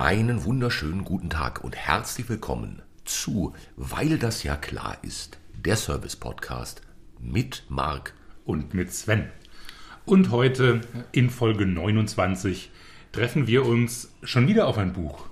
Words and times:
Einen 0.00 0.44
wunderschönen 0.44 1.04
guten 1.04 1.28
Tag 1.28 1.62
und 1.62 1.76
herzlich 1.76 2.26
willkommen 2.30 2.80
zu 3.04 3.52
Weil 3.76 4.16
das 4.16 4.42
ja 4.44 4.56
klar 4.56 4.96
ist, 5.02 5.36
der 5.52 5.76
Service-Podcast 5.76 6.80
mit 7.18 7.64
Marc 7.68 8.14
und 8.46 8.72
mit 8.72 8.94
Sven. 8.94 9.28
Und 10.06 10.30
heute 10.30 10.80
in 11.12 11.28
Folge 11.28 11.66
29 11.66 12.70
treffen 13.12 13.46
wir 13.46 13.66
uns 13.66 14.10
schon 14.22 14.48
wieder 14.48 14.68
auf 14.68 14.78
ein 14.78 14.94
Buch. 14.94 15.26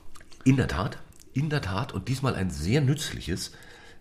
In 0.45 0.59
der 0.59 0.69
Tat, 0.69 0.99
in 1.33 1.49
der 1.49 1.63
Tat 1.63 1.95
und 1.95 2.09
diesmal 2.09 2.35
ein 2.35 2.51
sehr 2.51 2.83
nützliches, 2.83 3.53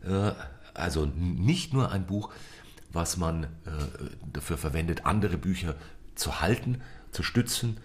äh, 0.04 0.34
also 0.74 1.06
nicht 1.06 1.72
nur 1.72 1.94
ein 1.94 2.06
Buch, 2.06 2.34
was 2.92 3.16
man 3.16 3.46
äh, 3.46 3.48
dafür 4.34 4.58
verwendet, 4.58 5.06
andere 5.06 5.38
Bücher 5.38 5.76
zu 6.16 6.42
halten, 6.42 6.82
zu 7.12 7.24
stützen, 7.24 7.78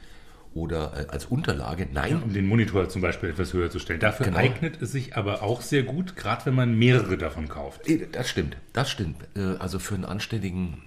oder 0.55 0.93
äh, 0.97 1.07
als 1.11 1.27
Unterlage. 1.27 1.89
Nein. 1.93 2.11
Ja, 2.13 2.19
um 2.19 2.33
den 2.33 2.47
Monitor 2.47 2.89
zum 2.89 3.03
Beispiel 3.03 3.31
etwas 3.31 3.53
höher 3.53 3.71
zu 3.71 3.79
stellen. 3.79 4.01
Dafür 4.01 4.27
genau. 4.27 4.39
eignet 4.39 4.81
es 4.83 4.93
sich 4.93 5.17
aber 5.17 5.43
auch 5.43 5.63
sehr 5.63 5.83
gut, 5.83 6.17
gerade 6.17 6.47
wenn 6.47 6.55
man 6.55 6.79
mehrere 6.79 7.17
davon 7.17 7.49
kauft. 7.49 7.89
Äh, 7.89 8.09
das 8.11 8.29
stimmt, 8.29 8.57
das 8.73 8.91
stimmt. 8.91 9.17
Äh, 9.35 9.57
also 9.59 9.79
für 9.79 9.95
einen 9.95 10.05
anständigen, 10.05 10.83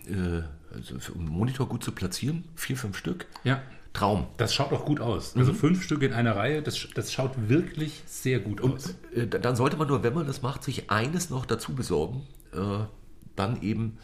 also 0.74 1.00
für 1.00 1.14
einen 1.14 1.28
Monitor 1.28 1.68
gut 1.68 1.84
zu 1.84 1.91
platzieren, 1.91 2.44
vier, 2.55 2.78
fünf 2.78 2.98
Stück. 2.98 3.26
Ja. 3.44 3.62
Traum. 3.94 4.28
Das 4.36 4.54
schaut 4.54 4.74
auch 4.74 4.84
gut 4.84 5.00
aus. 5.00 5.38
Also 5.38 5.54
mhm. 5.54 5.58
fünf 5.58 5.84
Stück 5.84 6.02
in 6.04 6.12
einer 6.12 6.36
Reihe, 6.36 6.62
das, 6.62 6.90
das 6.94 7.13
schaut 7.13 7.32
wirklich 7.50 8.04
sehr 8.05 8.41
gut 8.41 8.60
Und, 8.60 8.76
aus. 8.76 8.96
dann 9.30 9.55
sollte 9.55 9.77
man 9.77 9.88
nur, 9.88 10.04
wenn 10.04 10.13
man 10.13 10.27
das 10.27 10.41
macht, 10.41 10.66
sich 10.66 10.91
eines 10.91 11.30
noch 11.30 11.46
dazu 11.46 11.74
besorgen, 11.74 12.24
dann 13.38 13.62
eben 13.62 13.98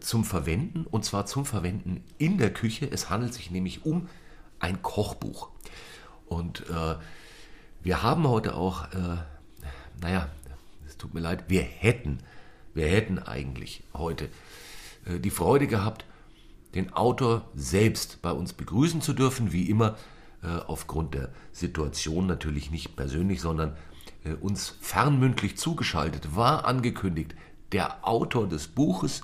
zum 0.00 0.24
Verwenden 0.24 0.84
und 0.88 1.06
zwar 1.06 1.24
zum 1.24 1.46
Verwenden 1.46 2.04
in 2.18 2.36
der 2.36 2.52
Küche. 2.52 2.86
Es 2.90 3.08
handelt 3.08 3.32
sich 3.32 3.50
nämlich 3.50 3.86
um 3.86 4.08
ein 4.58 4.82
Kochbuch. 4.82 5.48
Und 6.26 6.68
äh, 6.70 6.96
wir 7.82 8.02
haben 8.02 8.26
heute 8.26 8.54
auch, 8.56 8.84
äh, 8.92 9.16
naja, 10.00 10.28
es 10.86 10.96
tut 10.96 11.14
mir 11.14 11.20
leid, 11.20 11.44
wir 11.48 11.62
hätten, 11.62 12.18
wir 12.72 12.88
hätten 12.88 13.18
eigentlich 13.18 13.82
heute 13.92 14.28
äh, 15.06 15.20
die 15.20 15.30
Freude 15.30 15.66
gehabt, 15.66 16.04
den 16.74 16.92
Autor 16.92 17.48
selbst 17.54 18.20
bei 18.22 18.32
uns 18.32 18.52
begrüßen 18.52 19.00
zu 19.00 19.12
dürfen, 19.12 19.52
wie 19.52 19.70
immer 19.70 19.96
äh, 20.42 20.48
aufgrund 20.66 21.14
der 21.14 21.30
Situation 21.52 22.26
natürlich 22.26 22.70
nicht 22.70 22.96
persönlich, 22.96 23.40
sondern 23.40 23.76
äh, 24.24 24.32
uns 24.32 24.76
fernmündlich 24.80 25.56
zugeschaltet, 25.56 26.34
war 26.34 26.64
angekündigt, 26.64 27.34
der 27.72 28.06
Autor 28.06 28.48
des 28.48 28.68
Buches, 28.68 29.22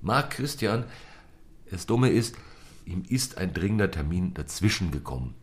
Marc 0.00 0.30
Christian. 0.30 0.84
Das 1.70 1.86
Dumme 1.86 2.10
ist, 2.10 2.36
ihm 2.86 3.02
ist 3.08 3.38
ein 3.38 3.52
dringender 3.52 3.90
Termin 3.90 4.34
dazwischen 4.34 4.90
gekommen. 4.90 5.34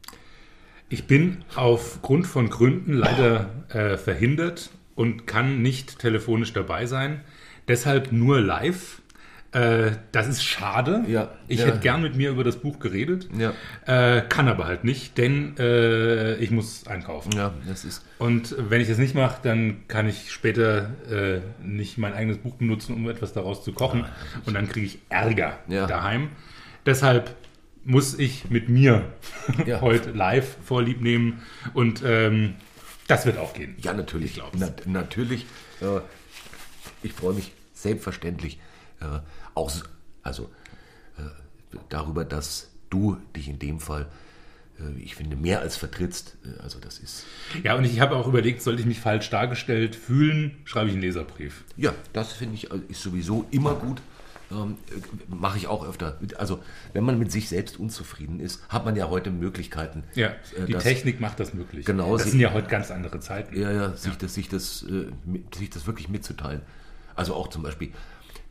Ich 0.89 1.08
bin 1.08 1.44
aufgrund 1.55 2.27
von 2.27 2.50
Gründen 2.50 2.94
leider 2.94 3.50
äh, 3.69 3.97
verhindert 3.97 4.69
und 4.95 5.27
kann 5.27 5.61
nicht 5.61 6.00
telefonisch 6.00 6.53
dabei 6.53 6.85
sein. 6.85 7.22
Deshalb 7.67 8.11
nur 8.11 8.41
live. 8.41 9.02
Äh, 9.53 9.91
das 10.11 10.27
ist 10.27 10.44
schade. 10.44 11.03
Ja, 11.08 11.31
ich 11.47 11.59
ja. 11.59 11.67
hätte 11.67 11.80
gern 11.80 12.02
mit 12.02 12.16
mir 12.16 12.31
über 12.31 12.44
das 12.44 12.58
Buch 12.58 12.80
geredet. 12.80 13.30
Ja. 13.38 13.53
Äh, 13.85 14.22
kann 14.28 14.47
aber 14.47 14.66
halt 14.66 14.83
nicht, 14.83 15.17
denn 15.17 15.55
äh, 15.57 16.35
ich 16.35 16.50
muss 16.52 16.88
einkaufen. 16.88 17.31
Ja, 17.33 17.53
das 17.67 17.85
ist. 17.85 18.03
Und 18.17 18.55
wenn 18.57 18.81
ich 18.81 18.88
das 18.88 18.97
nicht 18.97 19.16
mache, 19.16 19.39
dann 19.44 19.88
kann 19.88 20.07
ich 20.07 20.31
später 20.31 20.91
äh, 21.09 21.41
nicht 21.63 21.97
mein 21.97 22.13
eigenes 22.13 22.39
Buch 22.39 22.55
benutzen, 22.55 22.95
um 22.95 23.07
etwas 23.09 23.33
daraus 23.33 23.63
zu 23.63 23.73
kochen. 23.73 24.05
Und 24.45 24.55
dann 24.55 24.67
kriege 24.67 24.85
ich 24.85 25.00
Ärger 25.09 25.59
daheim. 25.67 26.30
Deshalb 26.86 27.36
muss 27.84 28.17
ich 28.17 28.50
mit 28.50 28.70
mir 28.70 29.14
ja. 29.66 29.81
heute 29.81 30.12
live 30.12 30.58
Vorlieb 30.64 31.02
nehmen 31.02 31.42
und 31.73 32.02
ähm, 32.06 32.56
das 33.08 33.25
wird 33.25 33.38
auch 33.38 33.53
gehen. 33.53 33.75
Ja, 33.80 33.94
natürlich. 33.94 34.41
Na, 34.53 34.69
natürlich. 34.85 35.46
Äh, 35.81 36.00
ich 37.02 37.13
freue 37.13 37.34
mich 37.34 37.52
selbstverständlich 37.74 38.59
äh, 39.02 39.19
auch 39.56 39.72
also, 40.22 40.50
äh, 41.18 41.78
darüber, 41.90 42.24
dass 42.24 42.72
du 42.90 43.18
dich 43.36 43.50
in 43.50 43.59
dem 43.59 43.81
Fall 43.81 44.07
äh, 44.80 45.02
ich 45.02 45.16
finde, 45.16 45.36
mehr 45.36 45.59
als 45.59 45.75
vertrittst. 45.75 46.38
Äh, 46.46 46.62
also 46.62 46.80
das 46.80 47.00
ist. 47.00 47.25
Ja, 47.63 47.75
und 47.75 47.84
ich 47.84 48.00
habe 48.00 48.16
auch 48.16 48.28
überlegt, 48.28 48.62
sollte 48.62 48.81
ich 48.81 48.88
mich 48.88 49.00
falsch 49.00 49.30
dargestellt 49.30 49.96
fühlen, 49.96 50.57
schreibe 50.66 50.88
ich 50.88 50.94
einen 50.94 51.02
Leserbrief. 51.02 51.63
Ja, 51.78 51.94
das 52.13 52.34
finde 52.34 52.56
ich 52.56 52.72
äh, 52.72 52.80
ist 52.88 53.02
sowieso 53.02 53.46
immer 53.52 53.75
gut 53.75 54.02
ähm, 54.53 54.78
mache 55.28 55.58
ich 55.58 55.68
auch 55.68 55.86
öfter. 55.86 56.19
Also 56.38 56.59
wenn 56.94 57.03
man 57.03 57.19
mit 57.19 57.31
sich 57.31 57.50
selbst 57.50 57.80
unzufrieden 57.80 58.40
ist, 58.40 58.62
hat 58.69 58.86
man 58.86 58.96
ja 58.96 59.09
heute 59.09 59.31
Möglichkeiten. 59.31 60.03
Ja, 60.16 60.30
äh, 60.58 60.66
die 60.68 60.74
das, 60.74 60.84
Technik 60.84 61.19
macht 61.19 61.40
das 61.40 61.53
möglich. 61.53 61.86
Genau. 61.86 62.18
Das 62.18 62.30
sind 62.30 62.40
ja 62.40 62.53
heute 62.53 62.68
ganz 62.68 62.92
andere 62.92 63.19
Zeiten. 63.19 63.59
Ja, 63.59 63.72
ja, 63.72 63.94
sich, 63.96 64.12
ja. 64.12 64.18
Das, 64.19 64.34
sich, 64.34 64.50
das, 64.50 64.84
äh, 64.84 65.08
sich 65.56 65.69
das 65.69 65.88
wirklich 65.88 66.09
mitzuteilen. 66.09 66.62
Also 67.16 67.34
auch 67.34 67.47
zum 67.47 67.63
Beispiel, 67.63 67.90
äh, 67.90 67.92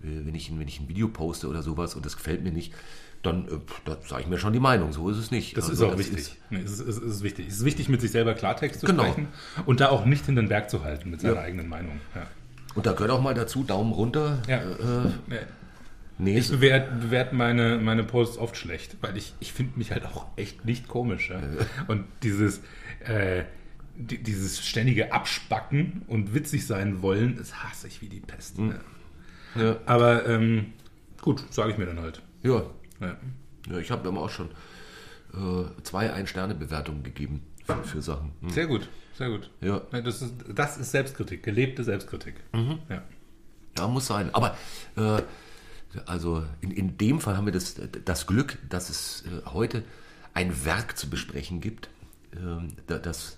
wenn, 0.02 0.34
ich, 0.34 0.50
wenn 0.56 0.68
ich 0.68 0.80
ein 0.80 0.88
Video 0.88 1.08
poste 1.08 1.48
oder 1.48 1.62
sowas 1.62 1.94
und 1.94 2.06
das 2.06 2.16
gefällt 2.16 2.42
mir 2.42 2.52
nicht, 2.52 2.74
dann 3.22 3.46
äh, 3.46 3.50
da 3.84 3.96
sage 4.04 4.22
ich 4.22 4.28
mir 4.28 4.38
schon 4.38 4.52
die 4.52 4.60
Meinung, 4.60 4.92
so 4.92 5.08
ist 5.08 5.16
es 5.16 5.30
nicht. 5.30 5.56
Das 5.56 5.68
also, 5.68 5.86
ist 5.86 5.92
auch 5.92 5.96
das 5.96 6.06
wichtig. 6.06 6.18
Ist, 6.18 6.36
nee, 6.50 6.60
es, 6.60 6.72
ist, 6.72 6.80
es, 6.80 6.98
ist, 6.98 7.22
wichtig. 7.22 7.48
Es 7.48 7.54
ist 7.54 7.64
wichtig, 7.64 7.88
mit 7.88 8.00
sich 8.00 8.10
selber 8.10 8.34
Klartext 8.34 8.80
zu 8.80 8.86
genau. 8.86 9.04
sprechen 9.04 9.28
und 9.66 9.80
da 9.80 9.90
auch 9.90 10.04
nicht 10.04 10.28
in 10.28 10.36
den 10.36 10.48
Berg 10.48 10.70
zu 10.70 10.84
halten 10.84 11.10
mit 11.10 11.20
seiner 11.20 11.34
ja. 11.34 11.40
eigenen 11.40 11.68
Meinung. 11.68 12.00
Ja. 12.14 12.26
Und 12.74 12.86
da 12.86 12.92
gehört 12.92 13.10
auch 13.10 13.20
mal 13.20 13.34
dazu, 13.34 13.64
Daumen 13.64 13.92
runter. 13.92 14.42
Ja. 14.48 14.58
Äh, 14.58 15.36
Nee, 16.18 16.38
ich 16.38 16.50
bewerte, 16.50 16.92
bewerte 16.92 17.34
meine, 17.34 17.78
meine 17.78 18.04
Posts 18.04 18.38
oft 18.38 18.56
schlecht, 18.56 18.96
weil 19.00 19.16
ich, 19.16 19.34
ich 19.40 19.52
finde 19.52 19.78
mich 19.78 19.92
halt 19.92 20.04
auch 20.04 20.26
echt 20.36 20.64
nicht 20.64 20.88
komisch. 20.88 21.30
Ja? 21.30 21.40
Und 21.88 22.04
dieses, 22.22 22.60
äh, 23.04 23.44
die, 23.96 24.22
dieses 24.22 24.64
ständige 24.66 25.12
Abspacken 25.12 26.02
und 26.06 26.34
witzig 26.34 26.66
sein 26.66 27.02
wollen, 27.02 27.36
das 27.36 27.62
hasse 27.62 27.88
ich 27.88 28.02
wie 28.02 28.08
die 28.08 28.20
Pest. 28.20 28.58
Mhm. 28.58 28.74
Ja. 29.54 29.76
Aber 29.86 30.26
ähm, 30.26 30.72
gut, 31.20 31.44
sage 31.50 31.72
ich 31.72 31.78
mir 31.78 31.86
dann 31.86 32.00
halt. 32.00 32.22
Ja. 32.42 32.62
ja. 33.00 33.16
ja 33.70 33.78
ich 33.78 33.90
habe 33.90 34.10
mir 34.10 34.18
auch 34.18 34.30
schon 34.30 34.50
äh, 35.34 35.82
zwei 35.82 36.12
Ein-Sterne-Bewertungen 36.12 37.02
gegeben 37.02 37.42
für, 37.64 37.82
für 37.84 38.02
Sachen. 38.02 38.32
Mhm. 38.40 38.50
Sehr 38.50 38.66
gut, 38.66 38.88
sehr 39.14 39.28
gut. 39.28 39.50
Ja. 39.60 39.80
Das, 39.90 40.22
ist, 40.22 40.34
das 40.54 40.78
ist 40.78 40.90
Selbstkritik, 40.90 41.42
gelebte 41.42 41.84
Selbstkritik. 41.84 42.34
Mhm. 42.52 42.78
Ja. 42.88 43.02
ja, 43.78 43.88
muss 43.88 44.06
sein. 44.06 44.34
Aber 44.34 44.56
äh, 44.96 45.22
also 46.06 46.44
in, 46.60 46.70
in 46.70 46.96
dem 46.98 47.20
Fall 47.20 47.36
haben 47.36 47.46
wir 47.46 47.52
das, 47.52 47.76
das 48.04 48.26
Glück, 48.26 48.58
dass 48.68 48.90
es 48.90 49.24
äh, 49.26 49.50
heute 49.50 49.84
ein 50.34 50.64
Werk 50.64 50.96
zu 50.96 51.10
besprechen 51.10 51.60
gibt. 51.60 51.88
Ähm, 52.36 52.74
das, 52.86 53.36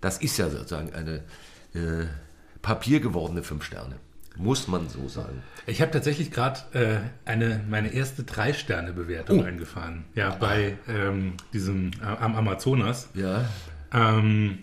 das 0.00 0.18
ist 0.18 0.36
ja 0.36 0.50
sozusagen 0.50 0.92
eine 0.92 1.24
äh, 1.74 2.06
papiergewordene 2.62 3.42
Fünf 3.42 3.64
Sterne. 3.64 3.96
Muss 4.38 4.68
man 4.68 4.88
so 4.88 5.08
sagen. 5.08 5.42
Ich 5.66 5.80
habe 5.80 5.90
tatsächlich 5.90 6.30
gerade 6.30 6.60
äh, 6.72 6.98
eine 7.24 7.64
meine 7.70 7.92
erste 7.94 8.22
drei 8.22 8.52
Sterne 8.52 8.92
Bewertung 8.92 9.40
oh. 9.40 9.44
eingefahren. 9.44 10.04
Ja, 10.14 10.34
bei 10.34 10.76
ähm, 10.88 11.34
diesem 11.54 11.92
äh, 12.02 12.04
am 12.04 12.36
Amazonas. 12.36 13.08
Ja. 13.14 13.48
Ähm, 13.92 14.58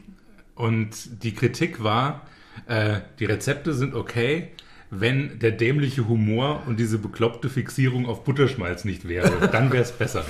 und 0.54 1.24
die 1.24 1.34
Kritik 1.34 1.84
war, 1.84 2.28
äh, 2.68 3.00
die 3.18 3.26
Rezepte 3.26 3.74
sind 3.74 3.96
okay, 3.96 4.52
wenn 5.00 5.40
der 5.40 5.52
dämliche 5.52 6.08
Humor 6.08 6.64
und 6.68 6.80
diese 6.80 6.98
bekloppte 6.98 7.50
Fixierung 7.50 8.06
auf 8.06 8.24
Butterschmalz 8.24 8.86
nicht 8.86 9.08
wäre. 9.08 9.50
Dann 9.50 9.72
wäre 9.72 9.84
es 9.84 9.92
besser. 9.92 10.26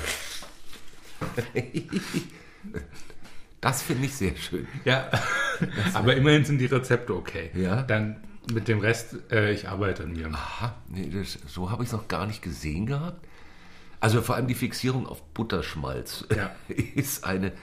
Das 3.62 3.82
finde 3.82 4.06
ich 4.06 4.16
sehr 4.16 4.36
schön. 4.36 4.68
Ja, 4.84 5.10
aber 5.94 6.16
immerhin 6.16 6.44
sind 6.46 6.58
die 6.60 6.66
Rezepte 6.66 7.16
okay. 7.16 7.50
Ja. 7.56 7.84
Dann 7.84 8.18
mit 8.52 8.68
dem 8.68 8.80
Rest, 8.80 9.16
äh, 9.32 9.54
ich 9.54 9.70
arbeite 9.70 10.04
an 10.04 10.12
mir. 10.14 10.28
Aha, 10.28 10.76
nee, 10.90 11.10
das, 11.10 11.40
so 11.48 11.72
habe 11.72 11.84
ich 11.84 11.88
es 11.90 11.94
noch 11.94 12.08
gar 12.08 12.28
nicht 12.28 12.42
gesehen 12.42 12.86
gehabt. 12.86 13.26
Also 14.00 14.22
vor 14.22 14.36
allem 14.36 14.48
die 14.48 14.56
Fixierung 14.56 15.08
auf 15.08 15.24
Butterschmalz 15.34 16.28
ja. 16.36 16.54
ist 16.68 17.24
eine, 17.24 17.54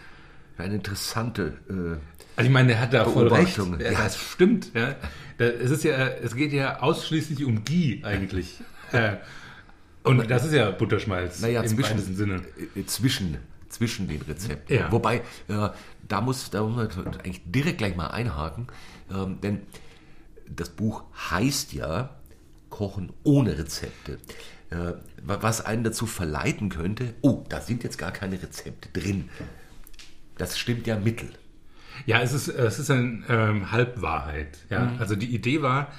eine 0.56 0.76
interessante. 0.76 1.58
Äh, 1.68 2.19
also 2.40 2.48
ich 2.48 2.54
meine, 2.54 2.68
der 2.68 2.80
hat 2.80 2.94
da 2.94 3.04
voll 3.04 3.28
recht. 3.28 3.58
Ja, 3.58 3.90
das 3.90 4.16
stimmt. 4.16 4.72
Ja. 4.74 4.96
Es, 5.36 5.70
ist 5.70 5.84
ja, 5.84 6.08
es 6.08 6.34
geht 6.34 6.54
ja 6.54 6.80
ausschließlich 6.80 7.44
um 7.44 7.64
Ghee 7.64 8.00
eigentlich. 8.02 8.62
Und 10.04 10.30
das 10.30 10.46
ist 10.46 10.54
ja 10.54 10.70
Butterschmalz 10.70 11.40
naja, 11.40 11.60
im 11.60 11.68
zwischen, 11.68 11.90
weitesten 11.90 12.16
Sinne. 12.16 12.42
Äh, 12.74 12.86
zwischen, 12.86 13.36
zwischen 13.68 14.08
den 14.08 14.22
Rezepten. 14.22 14.74
Ja. 14.74 14.90
Wobei, 14.90 15.16
äh, 15.48 15.68
da, 16.08 16.22
muss, 16.22 16.48
da 16.48 16.62
muss 16.62 16.96
man 16.96 17.08
eigentlich 17.16 17.42
direkt 17.44 17.76
gleich 17.76 17.94
mal 17.94 18.06
einhaken, 18.06 18.68
ähm, 19.12 19.38
denn 19.42 19.60
das 20.48 20.70
Buch 20.70 21.04
heißt 21.30 21.74
ja 21.74 22.16
Kochen 22.70 23.12
ohne 23.22 23.58
Rezepte. 23.58 24.18
Äh, 24.70 24.94
was 25.22 25.62
einen 25.62 25.84
dazu 25.84 26.06
verleiten 26.06 26.70
könnte, 26.70 27.12
oh, 27.20 27.44
da 27.50 27.60
sind 27.60 27.84
jetzt 27.84 27.98
gar 27.98 28.12
keine 28.12 28.42
Rezepte 28.42 28.88
drin. 28.98 29.28
Das 30.38 30.58
stimmt 30.58 30.86
ja 30.86 30.98
mittel. 30.98 31.28
Ja, 32.06 32.20
es 32.20 32.32
ist, 32.32 32.48
es 32.48 32.78
ist 32.78 32.90
eine 32.90 33.22
ähm, 33.28 33.72
Halbwahrheit. 33.72 34.58
Ja? 34.70 34.86
Mhm. 34.86 34.98
Also 34.98 35.16
die 35.16 35.34
Idee 35.34 35.62
war, 35.62 35.92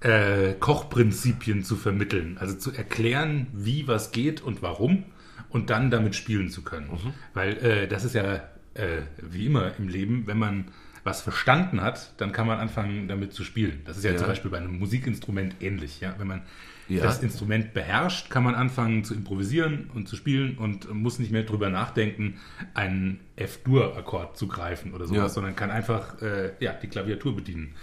äh, 0.00 0.52
Kochprinzipien 0.54 1.64
zu 1.64 1.76
vermitteln, 1.76 2.36
also 2.38 2.54
zu 2.54 2.72
erklären, 2.72 3.46
wie 3.52 3.88
was 3.88 4.12
geht 4.12 4.42
und 4.42 4.62
warum 4.62 5.04
und 5.48 5.70
dann 5.70 5.90
damit 5.90 6.14
spielen 6.14 6.50
zu 6.50 6.62
können. 6.62 6.88
Mhm. 6.90 7.12
Weil 7.34 7.56
äh, 7.58 7.88
das 7.88 8.04
ist 8.04 8.14
ja 8.14 8.34
äh, 8.74 9.02
wie 9.22 9.46
immer 9.46 9.72
im 9.78 9.88
Leben, 9.88 10.26
wenn 10.26 10.38
man 10.38 10.66
was 11.02 11.22
verstanden 11.22 11.80
hat, 11.80 12.12
dann 12.20 12.32
kann 12.32 12.46
man 12.46 12.58
anfangen, 12.58 13.06
damit 13.08 13.32
zu 13.32 13.44
spielen. 13.44 13.82
Das 13.84 13.96
ist 13.96 14.04
ja, 14.04 14.10
Ja. 14.10 14.16
zum 14.18 14.26
Beispiel 14.26 14.50
bei 14.50 14.58
einem 14.58 14.78
Musikinstrument 14.78 15.54
ähnlich. 15.60 16.00
Ja? 16.00 16.14
Wenn 16.18 16.26
man 16.26 16.42
Ja. 16.88 17.02
das 17.02 17.20
Instrument 17.22 17.74
beherrscht, 17.74 18.30
kann 18.30 18.44
man 18.44 18.54
anfangen 18.54 19.02
zu 19.02 19.12
improvisieren 19.14 19.90
und 19.94 20.08
zu 20.08 20.14
spielen 20.16 20.56
und 20.58 20.92
muss 20.94 21.18
nicht 21.18 21.32
mehr 21.32 21.42
drüber 21.42 21.68
nachdenken, 21.68 22.38
einen 22.74 23.18
F-Dur-Akkord 23.36 24.36
zu 24.36 24.46
greifen 24.46 24.94
oder 24.94 25.06
sowas, 25.06 25.18
Ja. 25.18 25.28
sondern 25.28 25.56
kann 25.56 25.70
einfach 25.70 26.22
äh, 26.22 26.52
ja, 26.60 26.72
die 26.72 26.86
Klaviatur 26.86 27.34
bedienen. 27.34 27.74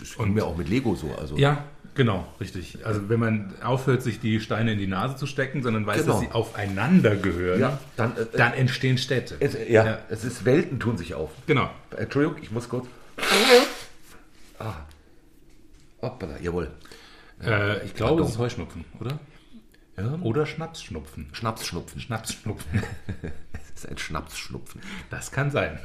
Das 0.00 0.14
und 0.16 0.34
mir 0.34 0.44
auch 0.44 0.56
mit 0.56 0.68
Lego 0.68 0.94
so. 0.94 1.12
Also 1.16 1.36
Ja, 1.36 1.64
genau, 1.94 2.26
richtig. 2.40 2.78
Also 2.86 3.08
wenn 3.08 3.18
man 3.18 3.52
aufhört, 3.64 4.02
sich 4.02 4.20
die 4.20 4.38
Steine 4.40 4.72
in 4.74 4.78
die 4.78 4.86
Nase 4.86 5.16
zu 5.16 5.26
stecken, 5.26 5.62
sondern 5.62 5.84
weiß, 5.86 6.02
Genau. 6.02 6.12
dass 6.12 6.20
sie 6.20 6.30
aufeinander 6.30 7.16
gehören, 7.16 7.60
Ja, 7.60 7.80
dann, 7.96 8.16
äh, 8.16 8.26
dann 8.36 8.52
entstehen 8.54 8.96
Städte. 8.96 9.36
es, 9.40 9.54
ja, 9.68 9.84
Ja. 9.86 9.98
es 10.08 10.24
ist 10.24 10.44
Welten 10.44 10.78
tun 10.78 10.96
sich 10.96 11.14
auf. 11.14 11.30
Genau. 11.46 11.68
Entschuldigung, 11.96 12.38
ich 12.42 12.50
muss 12.52 12.68
kurz. 12.68 12.86
Ah. 14.58 14.74
Hoppala, 16.00 16.34
jawohl. 16.40 16.68
Äh, 17.42 17.84
ich 17.84 17.94
glaube, 17.94 18.22
es 18.22 18.30
ist 18.30 18.38
Heuschnupfen, 18.38 18.84
oder? 19.00 19.18
Ja. 19.96 20.18
Oder 20.22 20.46
Schnapsschnupfen. 20.46 21.28
Schnapsschnupfen. 21.32 22.00
Schnapsschnupfen. 22.00 22.82
Es 23.74 23.84
ist 23.84 23.90
ein 23.90 23.98
Schnapsschnupfen. 23.98 24.82
Das 25.08 25.32
kann 25.32 25.50
sein. 25.50 25.78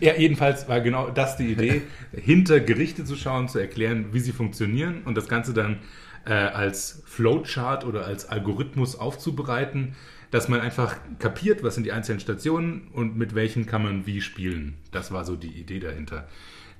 Ja, 0.00 0.14
jedenfalls 0.14 0.68
war 0.68 0.80
genau 0.80 1.10
das 1.10 1.36
die 1.36 1.50
Idee, 1.52 1.82
hinter 2.12 2.60
Gerichte 2.60 3.04
zu 3.04 3.16
schauen, 3.16 3.48
zu 3.48 3.58
erklären, 3.58 4.12
wie 4.12 4.20
sie 4.20 4.32
funktionieren 4.32 5.02
und 5.04 5.16
das 5.16 5.28
Ganze 5.28 5.54
dann 5.54 5.78
äh, 6.26 6.32
als 6.32 7.02
Flowchart 7.06 7.84
oder 7.84 8.04
als 8.04 8.28
Algorithmus 8.28 8.96
aufzubereiten, 8.96 9.94
dass 10.30 10.48
man 10.48 10.60
einfach 10.60 10.96
kapiert, 11.18 11.62
was 11.62 11.74
sind 11.74 11.84
die 11.84 11.92
einzelnen 11.92 12.20
Stationen 12.20 12.88
und 12.92 13.16
mit 13.16 13.34
welchen 13.34 13.66
kann 13.66 13.82
man 13.82 14.06
wie 14.06 14.20
spielen. 14.20 14.76
Das 14.90 15.12
war 15.12 15.24
so 15.24 15.36
die 15.36 15.52
Idee 15.58 15.80
dahinter. 15.80 16.28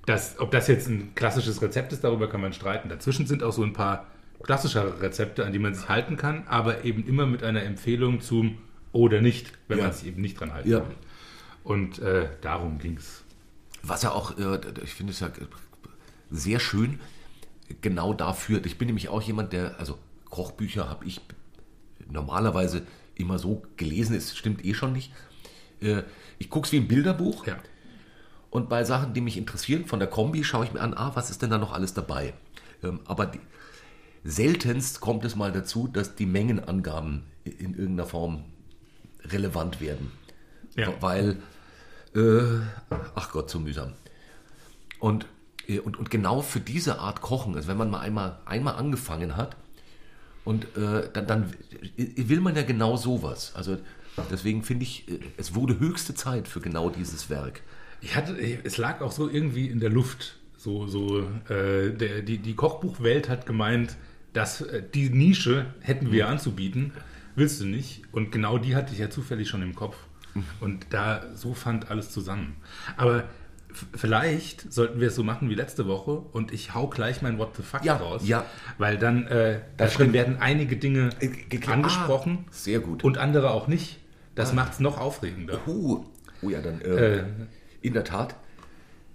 Das, 0.06 0.38
ob 0.38 0.50
das 0.53 0.69
jetzt 0.69 0.88
ein 0.88 1.14
klassisches 1.14 1.61
Rezept 1.62 1.93
ist, 1.93 2.05
darüber 2.05 2.29
kann 2.29 2.41
man 2.41 2.53
streiten. 2.53 2.88
Dazwischen 2.88 3.26
sind 3.26 3.43
auch 3.43 3.53
so 3.53 3.62
ein 3.62 3.73
paar 3.73 4.06
klassischere 4.43 5.00
Rezepte, 5.00 5.44
an 5.44 5.53
die 5.53 5.58
man 5.58 5.75
sich 5.75 5.88
halten 5.88 6.17
kann, 6.17 6.47
aber 6.47 6.85
eben 6.85 7.06
immer 7.06 7.26
mit 7.26 7.43
einer 7.43 7.62
Empfehlung 7.62 8.20
zum 8.20 8.58
oder 8.93 9.20
nicht, 9.20 9.53
wenn 9.69 9.79
Ja. 9.79 9.85
man 9.85 9.93
sich 9.93 10.06
eben 10.06 10.20
nicht 10.23 10.38
dran 10.38 10.53
halten 10.55 10.70
Ja. 10.70 10.79
will. 10.88 10.94
Und 11.64 11.99
äh, 11.99 12.29
darum 12.41 12.79
ging's. 12.79 13.25
Was 13.82 14.03
ja 14.03 14.12
auch, 14.12 14.38
äh, 14.38 14.61
ich 14.85 14.94
finde 14.94 15.12
es 15.12 15.20
ja 15.20 15.31
sehr 16.31 16.61
schön, 16.61 17.00
genau 17.81 18.14
dafür. 18.14 18.64
Ich 18.64 18.79
bin 18.79 18.87
nämlich 18.87 19.08
auch 19.08 19.23
jemand, 19.23 19.53
der, 19.53 19.79
also 19.81 19.99
Kochbücher 20.31 20.88
habe 20.88 21.05
ich 21.05 21.20
normalerweise 22.08 22.87
immer 23.17 23.38
so 23.38 23.62
gelesen, 23.76 24.14
es 24.14 24.37
stimmt 24.37 24.64
eh 24.64 24.75
schon 24.75 24.93
nicht. 24.93 25.12
Äh, 25.81 26.03
Ich 26.38 26.50
gucke 26.50 26.67
es 26.67 26.73
wie 26.73 26.76
ein 26.79 26.87
Bilderbuch 26.88 27.47
Ja. 27.47 27.58
Und 28.50 28.69
bei 28.69 28.84
Sachen, 28.84 29.14
die 29.14 29.20
mich 29.20 29.37
interessieren, 29.37 29.84
von 29.84 29.98
der 29.98 30.08
Kombi, 30.08 30.44
schaue 30.44 30.64
ich 30.64 30.72
mir 30.72 30.81
an, 30.81 30.94
ah, 30.94 31.12
was 31.14 31.31
ist 31.31 31.43
denn 31.43 31.50
da 31.50 31.58
noch 31.58 31.72
alles 31.72 31.94
dabei? 31.94 32.34
Ähm, 32.82 33.00
Aber 33.04 33.26
die, 33.26 33.40
seltenst 34.25 35.00
kommt 35.00 35.25
es 35.25 35.37
mal 35.37 35.52
dazu, 35.52 35.88
dass 35.88 36.16
die 36.16 36.26
Mengenangaben 36.26 37.25
in 37.44 37.75
irgendeiner 37.75 38.06
Form 38.06 38.44
relevant 39.25 39.81
werden. 39.81 40.10
Ja. 40.75 40.93
Weil, 41.00 41.37
äh, 42.14 42.60
ach 43.14 43.31
Gott, 43.31 43.50
so 43.50 43.58
mühsam. 43.58 43.93
Und, 44.98 45.26
äh, 45.69 45.78
und, 45.78 45.96
und 45.96 46.10
genau 46.10 46.43
für 46.43 46.60
diese 46.60 46.98
Art 46.98 47.20
Kochen, 47.20 47.54
also 47.54 47.69
wenn 47.69 47.76
man 47.76 47.90
mal 47.90 48.00
einmal, 48.00 48.38
einmal 48.44 48.75
angefangen 48.75 49.37
hat, 49.37 49.56
und 50.44 50.64
äh, 50.76 51.10
dann, 51.12 51.26
dann 51.26 51.52
will 51.96 52.40
man 52.40 52.54
ja 52.54 52.62
genau 52.62 52.96
sowas. 52.96 53.52
Also 53.56 53.78
deswegen 54.31 54.62
finde 54.62 54.84
ich, 54.84 55.08
äh, 55.08 55.19
es 55.37 55.56
wurde 55.56 55.81
höchste 55.81 56.14
Zeit 56.14 56.46
für 56.46 56.60
genau 56.60 56.88
dieses 56.88 57.31
Werk. 57.31 57.62
Ich 58.00 58.14
hatte, 58.16 58.37
es 58.64 58.76
lag 58.78 59.00
auch 59.00 59.12
so 59.12 59.28
irgendwie 59.28 59.66
in 59.69 59.81
der 59.81 59.90
Luft. 59.90 60.37
So, 60.56 60.87
so, 60.87 61.20
äh, 61.48 61.90
der, 61.93 62.22
die, 62.22 62.38
die 62.38 62.54
Kochbuchwelt 62.54 63.28
hat 63.28 63.46
gemeint, 63.46 63.96
dass 64.32 64.60
äh, 64.62 64.82
die 64.94 65.10
Nische 65.10 65.66
hätten 65.81 66.10
wir 66.12 66.28
anzubieten, 66.28 66.93
willst 67.37 67.60
du 67.60 67.66
nicht. 67.66 68.02
Und 68.12 68.32
genau 68.32 68.58
die 68.58 68.75
hatte 68.75 68.93
ich 68.93 68.98
ja 68.98 69.10
zufällig 69.10 69.48
schon 69.48 69.62
im 69.62 69.75
Kopf. 69.75 69.96
Und 70.60 70.87
da, 70.90 71.25
so 71.34 71.54
fand 71.54 71.90
alles 71.90 72.10
zusammen. 72.10 72.56
Aber 72.98 73.25
vielleicht 73.94 74.70
sollten 74.72 75.00
wir 75.00 75.08
es 75.08 75.14
so 75.14 75.22
machen 75.25 75.48
wie 75.50 75.54
letzte 75.54 75.87
Woche 75.87 76.10
und 76.12 76.52
ich 76.52 76.75
hau 76.75 76.88
gleich 76.88 77.22
mein 77.22 77.38
What 77.38 77.56
the 77.56 77.62
Fuck 77.62 77.84
Ja, 77.84 77.96
raus. 77.96 78.22
ja. 78.26 78.44
Weil 78.78 78.98
dann, 78.98 79.26
äh, 79.28 79.60
Das 79.76 79.93
da 79.93 79.98
drin 79.98 80.12
werden 80.12 80.37
einige 80.40 80.76
Dinge 80.76 81.10
Äh, 81.20 81.31
angesprochen 81.70 82.44
Ah, 82.46 82.48
sehr 82.50 82.81
gut. 82.81 83.04
und 83.04 83.19
andere 83.19 83.50
auch 83.50 83.66
nicht. 83.69 83.98
Das 84.34 84.52
macht 84.52 84.72
es 84.75 84.81
noch 84.81 84.98
aufregender. 84.98 85.58
Uh, 85.66 86.04
oh 86.43 86.50
ja, 86.50 86.60
dann 86.60 86.81
äh, 86.82 87.16
Äh, 87.19 87.25
in 87.87 87.93
der 87.94 88.05
Tat, 88.05 88.35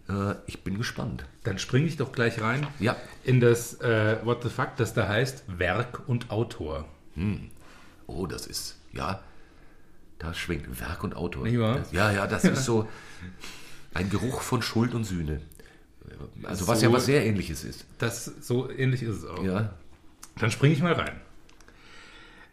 äh, 0.09 0.35
ich 0.47 0.63
bin 0.63 0.77
gespannt. 0.77 1.25
Dann 1.44 1.59
springe 1.59 1.88
ich 1.88 1.97
doch 1.97 2.12
gleich 2.12 2.41
rein 2.41 2.65
Ja. 2.79 2.95
in 3.23 3.39
das 3.39 3.79
äh, 3.81 4.18
What 4.23 4.44
the 4.44 4.50
Fuck, 4.50 4.75
das 4.77 4.94
da 4.94 5.07
heißt 5.07 5.44
Werk 5.59 6.07
und 6.07 6.29
Autor. 6.31 6.85
Oh, 8.07 8.25
das 8.25 8.47
ist, 8.47 8.77
ja, 8.94 9.21
da 10.19 10.33
schwingt 10.33 10.79
Werk 10.79 11.03
und 11.03 11.15
Autor. 11.15 11.45
Das, 11.75 11.91
ja, 11.91 12.12
ja, 12.12 12.27
das 12.27 12.44
ist 12.45 12.65
so 12.65 12.88
ein 13.94 14.09
Geruch 14.09 14.41
von 14.41 14.62
Schuld 14.62 14.94
und 14.94 15.03
Sühne. 15.03 15.41
Also 16.44 16.67
was 16.67 16.79
So- 16.79 16.85
ja 16.88 16.91
was 16.94 17.06
sehr 17.06 17.25
ähnliches 17.25 17.63
ist. 17.63 17.85
Das 17.97 18.25
so 18.25 18.69
ähnlich 18.69 19.03
ist 19.03 19.17
es 19.17 19.25
auch. 19.25 19.44
Ja, 19.44 19.74
Dann 20.39 20.51
springe 20.51 20.74
ich 20.74 20.81
mal 20.81 20.94
rein. 20.94 21.19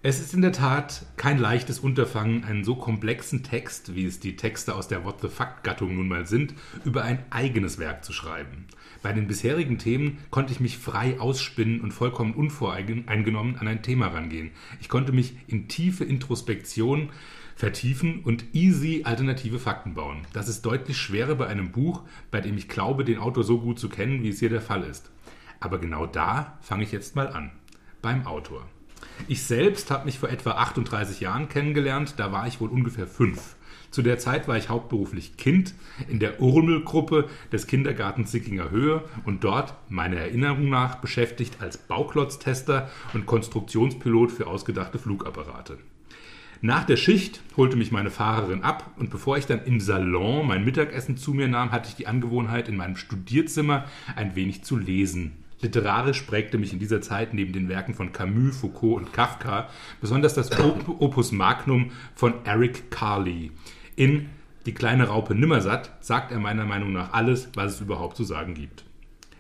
Es 0.01 0.21
ist 0.21 0.33
in 0.33 0.43
der 0.43 0.53
Tat 0.53 1.07
kein 1.17 1.39
leichtes 1.39 1.81
Unterfangen, 1.81 2.45
einen 2.45 2.63
so 2.63 2.77
komplexen 2.77 3.43
Text, 3.43 3.97
wie 3.97 4.05
es 4.05 4.21
die 4.21 4.37
Texte 4.37 4.77
aus 4.77 4.87
der 4.87 5.05
What 5.05 5.21
the 5.23 5.29
Fuck-Gattung 5.29 5.97
nun 5.97 6.07
mal 6.07 6.25
sind, 6.25 6.55
über 6.85 7.03
ein 7.03 7.25
eigenes 7.31 7.81
Werk 7.81 8.05
zu 8.05 8.13
schreiben. 8.13 8.67
Bei 9.03 9.13
den 9.13 9.27
bisherigen 9.27 9.77
Themen 9.79 10.19
konnte 10.31 10.53
ich 10.53 10.61
mich 10.61 10.79
frei 10.79 11.19
ausspinnen 11.19 11.81
und 11.81 11.91
vollkommen 11.91 12.35
unvoreingenommen 12.35 13.57
an 13.57 13.67
ein 13.67 13.83
Thema 13.83 14.07
rangehen. 14.07 14.53
Ich 14.81 14.89
konnte 14.89 15.11
mich 15.11 15.35
in 15.49 15.67
tiefe 15.67 16.05
Introspektion 16.05 17.11
vertiefen 17.57 18.21
und 18.23 18.55
easy 18.55 19.03
alternative 19.03 19.59
Fakten 19.59 19.95
bauen. 19.95 20.29
Das 20.33 20.49
ist 20.49 20.63
deutlich 20.65 20.97
schwerer 20.97 21.35
bei 21.35 21.49
einem 21.49 21.73
Buch, 21.73 22.05
bei 22.31 22.41
dem 22.41 22.57
ich 22.57 22.69
glaube, 22.69 23.05
den 23.05 23.19
Autor 23.19 23.43
so 23.43 23.61
gut 23.61 23.81
zu 23.81 23.89
kennen, 23.89 24.23
wie 24.23 24.29
es 24.29 24.39
hier 24.39 24.49
der 24.49 24.63
Fall 24.63 24.85
ist. 24.85 25.11
Aber 25.59 25.79
genau 25.79 26.07
da 26.07 26.57
fange 26.61 26.85
ich 26.85 26.93
jetzt 26.93 27.17
mal 27.17 27.27
an. 27.27 27.51
Beim 28.01 28.29
Autor. 28.29 28.65
Ich 29.27 29.43
selbst 29.43 29.91
habe 29.91 30.05
mich 30.05 30.19
vor 30.19 30.29
etwa 30.29 30.53
38 30.53 31.21
Jahren 31.21 31.49
kennengelernt, 31.49 32.15
da 32.19 32.33
war 32.33 32.47
ich 32.47 32.61
wohl 32.61 32.69
ungefähr 32.69 33.07
fünf. 33.07 33.57
Zu 33.91 34.03
der 34.03 34.19
Zeit 34.19 34.49
war 34.49 34.57
ich 34.57 34.69
hauptberuflich 34.69 35.37
Kind 35.37 35.75
in 36.09 36.19
der 36.19 36.41
Urmelgruppe 36.41 37.29
des 37.51 37.67
Kindergartens 37.67 38.31
Sickinger 38.31 38.71
Höhe 38.71 39.03
und 39.25 39.45
dort, 39.45 39.75
meiner 39.89 40.19
Erinnerung 40.19 40.69
nach, 40.69 40.97
beschäftigt 40.97 41.57
als 41.61 41.79
Bauklotztester 41.79 42.91
und 43.15 43.27
Konstruktionspilot 43.27 44.31
für 44.31 44.47
ausgedachte 44.47 44.99
Flugapparate. 44.99 45.79
Nach 46.61 46.85
der 46.85 46.97
Schicht 46.97 47.41
holte 47.57 47.77
mich 47.77 47.93
meine 47.93 48.11
Fahrerin 48.11 48.63
ab 48.63 48.91
und 48.97 49.11
bevor 49.11 49.39
ich 49.39 49.47
dann 49.47 49.65
im 49.65 49.81
Salon 49.81 50.47
mein 50.47 50.65
Mittagessen 50.65 51.17
zu 51.17 51.33
mir 51.33 51.49
nahm, 51.49 51.71
hatte 51.71 51.89
ich 51.89 51.95
die 51.95 52.09
Angewohnheit, 52.09 52.69
in 52.69 52.77
meinem 52.77 52.97
Studierzimmer 52.97 53.85
ein 54.17 54.35
wenig 54.35 54.65
zu 54.65 54.77
lesen. 54.77 55.45
Literarisch 55.61 56.23
prägte 56.23 56.57
mich 56.57 56.73
in 56.73 56.79
dieser 56.79 57.01
Zeit 57.01 57.35
neben 57.35 57.53
den 57.53 57.69
Werken 57.69 57.95
von 57.95 58.13
Camus, 58.13 58.59
Foucault 58.59 59.03
und 59.03 59.13
Kafka 59.13 59.69
besonders 60.01 60.35
das 60.35 60.57
Op 60.61 61.01
Opus 61.01 61.33
Magnum 61.33 61.91
von 62.15 62.35
Eric 62.45 62.91
Carley. 62.91 63.51
In 63.97 64.29
Die 64.67 64.75
kleine 64.75 65.09
Raupe 65.09 65.35
Nimmersatt 65.35 65.97
sagt 66.01 66.31
er 66.31 66.39
meiner 66.39 66.67
Meinung 66.67 66.93
nach 66.93 67.13
alles, 67.13 67.49
was 67.55 67.75
es 67.75 67.81
überhaupt 67.81 68.17
zu 68.17 68.25
sagen 68.25 68.55
gibt. 68.55 68.85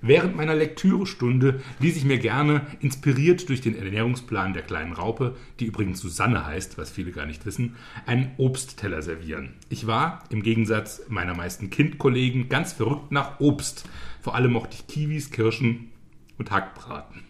Während 0.00 0.36
meiner 0.36 0.54
Lektürestunde 0.54 1.60
ließ 1.80 1.96
ich 1.96 2.04
mir 2.04 2.18
gerne, 2.18 2.62
inspiriert 2.80 3.48
durch 3.48 3.60
den 3.60 3.76
Ernährungsplan 3.76 4.54
der 4.54 4.62
kleinen 4.62 4.92
Raupe, 4.92 5.36
die 5.58 5.66
übrigens 5.66 6.00
Susanne 6.00 6.46
heißt, 6.46 6.78
was 6.78 6.90
viele 6.90 7.10
gar 7.10 7.26
nicht 7.26 7.46
wissen, 7.46 7.74
einen 8.06 8.30
Obstteller 8.38 9.02
servieren. 9.02 9.54
Ich 9.68 9.86
war, 9.86 10.22
im 10.30 10.42
Gegensatz 10.42 11.02
meiner 11.08 11.34
meisten 11.34 11.68
Kindkollegen, 11.70 12.48
ganz 12.48 12.72
verrückt 12.72 13.10
nach 13.10 13.40
Obst. 13.40 13.88
Vor 14.20 14.36
allem 14.36 14.52
mochte 14.52 14.76
ich 14.78 14.86
Kiwis, 14.86 15.30
Kirschen 15.30 15.90
und 16.38 16.50
Hackbraten. 16.50 17.22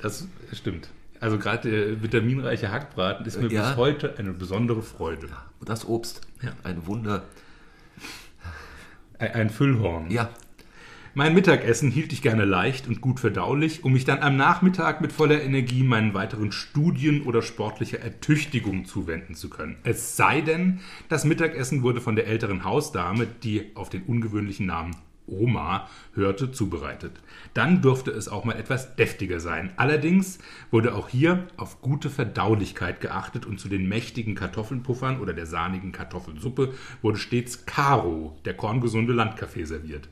Das 0.00 0.28
stimmt. 0.52 0.88
Also 1.20 1.38
gerade 1.38 1.70
der 1.70 2.02
vitaminreiche 2.02 2.70
Hackbraten 2.70 3.26
ist 3.26 3.40
mir 3.40 3.48
Ja. 3.48 3.68
bis 3.70 3.76
heute 3.76 4.18
eine 4.18 4.32
besondere 4.32 4.82
Freude. 4.82 5.28
das 5.64 5.84
Obst, 5.86 6.20
Ja. 6.42 6.52
ein 6.62 6.86
Wunder. 6.86 7.24
Ein 9.18 9.32
ein 9.32 9.50
Füllhorn. 9.50 10.10
Ja, 10.10 10.30
Mein 11.14 11.32
Mittagessen 11.34 11.90
hielt 11.90 12.12
ich 12.12 12.20
gerne 12.20 12.44
leicht 12.44 12.86
und 12.88 13.00
gut 13.00 13.20
verdaulich, 13.20 13.84
um 13.84 13.94
mich 13.94 14.04
dann 14.04 14.18
am 14.20 14.36
Nachmittag 14.36 15.00
mit 15.00 15.12
voller 15.14 15.40
Energie 15.42 15.82
meinen 15.82 16.12
weiteren 16.12 16.52
Studien 16.52 17.22
oder 17.22 17.40
sportlicher 17.40 17.98
Ertüchtigung 18.00 18.84
zuwenden 18.84 19.34
zu 19.34 19.48
können. 19.48 19.78
Es 19.82 20.14
sei 20.18 20.42
denn, 20.42 20.80
das 21.08 21.24
Mittagessen 21.24 21.82
wurde 21.82 22.02
von 22.02 22.16
der 22.16 22.26
älteren 22.26 22.64
Hausdame, 22.64 23.26
die 23.42 23.74
auf 23.74 23.88
den 23.88 24.02
ungewöhnlichen 24.02 24.66
Namen 24.66 24.94
Oma 25.26 25.88
hörte, 26.14 26.52
zubereitet. 26.52 27.12
Dann 27.54 27.82
durfte 27.82 28.10
es 28.10 28.28
auch 28.28 28.44
mal 28.44 28.56
etwas 28.56 28.96
deftiger 28.96 29.40
sein. 29.40 29.72
Allerdings 29.76 30.38
wurde 30.70 30.94
auch 30.94 31.08
hier 31.08 31.46
auf 31.56 31.80
gute 31.80 32.10
Verdaulichkeit 32.10 33.00
geachtet 33.00 33.46
und 33.46 33.58
zu 33.58 33.68
den 33.68 33.88
mächtigen 33.88 34.34
Kartoffelpuffern 34.34 35.20
oder 35.20 35.32
der 35.32 35.46
sahnigen 35.46 35.92
Kartoffelsuppe 35.92 36.74
wurde 37.02 37.18
stets 37.18 37.66
Karo, 37.66 38.38
der 38.44 38.54
korngesunde 38.54 39.12
Landkaffee, 39.12 39.64
serviert, 39.64 40.08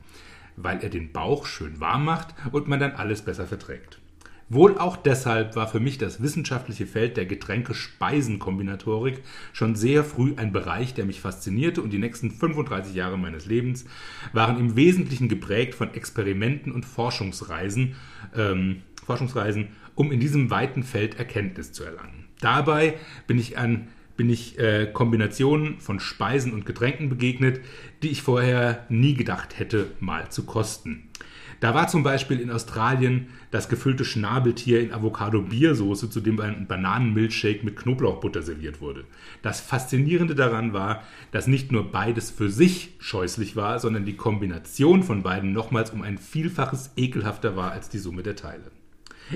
weil 0.55 0.81
er 0.81 0.89
den 0.89 1.11
Bauch 1.11 1.45
schön 1.45 1.79
warm 1.79 2.05
macht 2.05 2.35
und 2.51 2.67
man 2.67 2.79
dann 2.79 2.91
alles 2.93 3.21
besser 3.21 3.47
verträgt. 3.47 3.99
Wohl 4.47 4.77
auch 4.77 4.95
deshalb 4.95 5.55
war 5.55 5.67
für 5.67 5.79
mich 5.79 5.97
das 5.97 6.21
wissenschaftliche 6.21 6.85
Feld 6.85 7.17
der 7.17 7.25
Getränke-Speisen-Kombinatorik 7.25 9.23
schon 9.53 9.75
sehr 9.75 10.03
früh 10.03 10.33
ein 10.35 10.51
Bereich, 10.51 10.93
der 10.93 11.05
mich 11.05 11.19
faszinierte 11.19 11.81
und 11.81 11.91
die 11.91 11.97
nächsten 11.97 12.29
35 12.29 12.93
Jahre 12.93 13.17
meines 13.17 13.47
Lebens 13.47 13.85
waren 14.33 14.59
im 14.59 14.75
Wesentlichen 14.75 15.29
geprägt 15.29 15.73
von 15.73 15.95
Experimenten 15.95 16.71
und 16.71 16.85
Forschungsreisen, 16.85 17.95
ähm, 18.35 18.83
Forschungsreisen, 19.03 19.69
um 19.95 20.11
in 20.11 20.19
diesem 20.19 20.51
weiten 20.51 20.83
Feld 20.83 21.17
Erkenntnis 21.17 21.71
zu 21.71 21.83
erlangen. 21.83 22.25
Dabei 22.39 22.95
bin 23.25 23.39
ich 23.39 23.57
an 23.57 23.87
bin 24.17 24.29
ich 24.29 24.57
äh, 24.57 24.89
Kombinationen 24.91 25.79
von 25.79 25.99
Speisen 25.99 26.53
und 26.53 26.65
Getränken 26.65 27.09
begegnet, 27.09 27.59
die 28.01 28.09
ich 28.09 28.21
vorher 28.21 28.85
nie 28.87 29.13
gedacht 29.13 29.59
hätte, 29.59 29.87
mal 29.99 30.29
zu 30.29 30.45
kosten. 30.45 31.09
Da 31.59 31.73
war 31.73 31.87
zum 31.87 32.03
Beispiel 32.03 32.39
in 32.39 32.51
Australien 32.51 33.27
das 33.51 33.69
gefüllte 33.69 34.05
Schnabeltier 34.05 34.81
in 34.81 34.93
Avocado-Biersoße, 34.93 36.09
zu 36.09 36.21
dem 36.21 36.39
ein 36.39 36.67
Bananenmilchshake 36.67 37.63
mit 37.63 37.75
Knoblauchbutter 37.75 38.41
serviert 38.41 38.81
wurde. 38.81 39.05
Das 39.41 39.61
Faszinierende 39.61 40.35
daran 40.35 40.73
war, 40.73 41.03
dass 41.31 41.47
nicht 41.47 41.71
nur 41.71 41.91
beides 41.91 42.31
für 42.31 42.49
sich 42.49 42.95
scheußlich 42.99 43.55
war, 43.55 43.79
sondern 43.79 44.05
die 44.05 44.17
Kombination 44.17 45.03
von 45.03 45.23
beiden 45.23 45.53
nochmals 45.53 45.91
um 45.91 46.01
ein 46.01 46.17
Vielfaches 46.17 46.91
ekelhafter 46.97 47.55
war 47.55 47.71
als 47.71 47.89
die 47.89 47.99
Summe 47.99 48.23
der 48.23 48.35
Teile. 48.35 48.71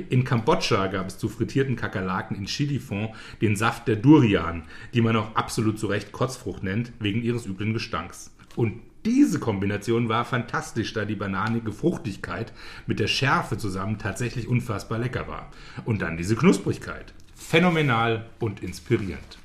In 0.09 0.23
Kambodscha 0.23 0.87
gab 0.87 1.07
es 1.07 1.17
zu 1.17 1.29
frittierten 1.29 1.75
Kakerlaken 1.75 2.37
in 2.37 2.45
Chilifond 2.45 3.09
den 3.41 3.55
Saft 3.55 3.87
der 3.87 3.95
Durian, 3.95 4.63
die 4.93 5.01
man 5.01 5.15
auch 5.15 5.35
absolut 5.35 5.79
zu 5.79 5.87
Recht 5.87 6.11
Kotzfrucht 6.11 6.63
nennt, 6.63 6.91
wegen 6.99 7.23
ihres 7.23 7.47
üblen 7.47 7.73
Gestanks. 7.73 8.35
Und 8.55 8.81
diese 9.09 9.39
Kombination 9.39 10.07
war 10.07 10.23
fantastisch, 10.23 10.93
da 10.93 11.03
die 11.03 11.15
bananige 11.15 11.71
Fruchtigkeit 11.71 12.53
mit 12.85 12.99
der 12.99 13.07
Schärfe 13.07 13.57
zusammen 13.57 13.97
tatsächlich 13.97 14.47
unfassbar 14.47 14.99
lecker 14.99 15.27
war. 15.27 15.49
Und 15.83 16.03
dann 16.03 16.15
diese 16.15 16.35
Knusprigkeit. 16.35 17.13
Phänomenal 17.33 18.29
und 18.39 18.61
inspirierend. 18.61 19.39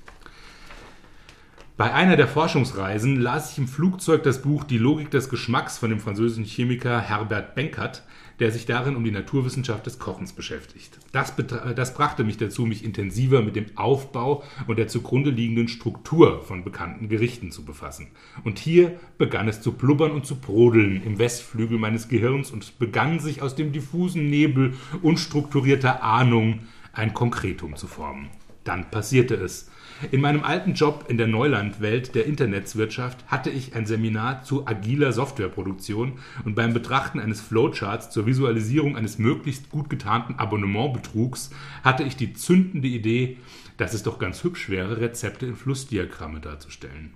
Bei 1.78 1.94
einer 1.94 2.16
der 2.16 2.28
Forschungsreisen 2.28 3.21
las 3.21 3.52
ich 3.52 3.59
im 3.59 3.66
Flugzeug 3.66 4.23
das 4.23 4.42
Buch 4.42 4.64
Die 4.64 4.78
Logik 4.78 5.11
des 5.11 5.30
Geschmacks 5.30 5.78
von 5.78 5.88
dem 5.88 5.99
französischen 5.99 6.44
Chemiker 6.44 7.00
Herbert 7.00 7.54
Benkert, 7.54 8.02
der 8.40 8.50
sich 8.50 8.66
darin 8.66 8.96
um 8.96 9.04
die 9.04 9.10
Naturwissenschaft 9.10 9.86
des 9.86 9.98
Kochens 9.98 10.32
beschäftigt. 10.32 10.98
Das, 11.12 11.34
das, 11.76 11.94
brachte 11.94 12.24
mich 12.24 12.36
dazu, 12.36 12.66
mich 12.66 12.84
intensiver 12.84 13.42
mit 13.42 13.56
dem 13.56 13.66
Aufbau 13.76 14.42
und 14.66 14.78
der 14.78 14.88
zugrunde 14.88 15.30
liegenden 15.30 15.68
Struktur 15.68 16.42
von 16.42 16.64
bekannten 16.64 17.08
Gerichten 17.08 17.50
zu 17.50 17.64
befassen. 17.64 18.08
Und 18.42 18.58
hier 18.58 18.98
begann 19.18 19.48
es 19.48 19.60
zu 19.60 19.72
blubbern 19.72 20.10
und 20.10 20.26
zu 20.26 20.36
brodeln 20.36 21.02
im 21.04 21.18
Westflügel 21.18 21.78
meines 21.78 22.08
Gehirns 22.08 22.50
und 22.50 22.78
begann 22.78 23.20
sich 23.20 23.42
aus 23.42 23.54
dem 23.54 23.72
diffusen 23.72 24.28
Nebel 24.28 24.74
unstrukturierter 25.02 26.02
Ahnung 26.02 26.60
ein 26.92 27.14
Konkretum 27.14 27.76
zu 27.76 27.86
formen. 27.86 28.30
Dann 28.64 28.90
passierte 28.90 29.34
es. 29.34 29.70
In 30.10 30.20
meinem 30.20 30.42
alten 30.42 30.74
Job 30.74 31.06
in 31.08 31.18
der 31.18 31.28
Neulandwelt 31.28 32.14
der 32.14 32.26
Internetswirtschaft 32.26 33.24
hatte 33.28 33.50
ich 33.50 33.74
ein 33.74 33.86
Seminar 33.86 34.42
zu 34.42 34.66
agiler 34.66 35.12
Softwareproduktion 35.12 36.18
und 36.44 36.54
beim 36.54 36.74
Betrachten 36.74 37.20
eines 37.20 37.40
Flowcharts 37.40 38.10
zur 38.10 38.26
Visualisierung 38.26 38.96
eines 38.96 39.18
möglichst 39.18 39.70
gut 39.70 39.88
getarnten 39.88 40.34
Abonnementbetrugs 40.34 41.50
hatte 41.82 42.02
ich 42.02 42.16
die 42.16 42.32
zündende 42.32 42.88
Idee, 42.88 43.38
dass 43.76 43.94
es 43.94 44.02
doch 44.02 44.18
ganz 44.18 44.42
hübsch 44.42 44.68
wäre, 44.68 45.00
Rezepte 45.00 45.46
in 45.46 45.56
Flussdiagramme 45.56 46.40
darzustellen. 46.40 47.14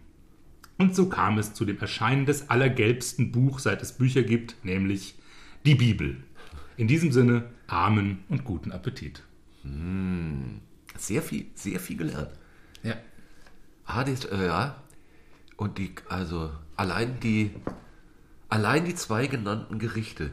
Und 0.78 0.94
so 0.94 1.08
kam 1.08 1.38
es 1.38 1.54
zu 1.54 1.64
dem 1.64 1.78
Erscheinen 1.78 2.26
des 2.26 2.50
allergelbsten 2.50 3.32
Buch, 3.32 3.58
seit 3.58 3.82
es 3.82 3.92
Bücher 3.92 4.22
gibt, 4.22 4.64
nämlich 4.64 5.16
die 5.66 5.74
Bibel. 5.74 6.18
In 6.76 6.86
diesem 6.86 7.10
Sinne, 7.10 7.50
Amen 7.66 8.20
und 8.28 8.44
guten 8.44 8.70
Appetit. 8.70 9.24
Hm, 9.62 10.60
sehr 10.96 11.22
viel, 11.22 11.46
sehr 11.54 11.80
viel 11.80 11.96
gelernt. 11.96 12.30
Das, 13.88 14.24
äh, 14.26 14.46
ja. 14.46 14.76
Und 15.56 15.78
die, 15.78 15.94
also 16.08 16.50
allein 16.76 17.18
die, 17.20 17.54
allein 18.48 18.84
die 18.84 18.94
zwei 18.94 19.26
genannten 19.26 19.78
Gerichte 19.78 20.30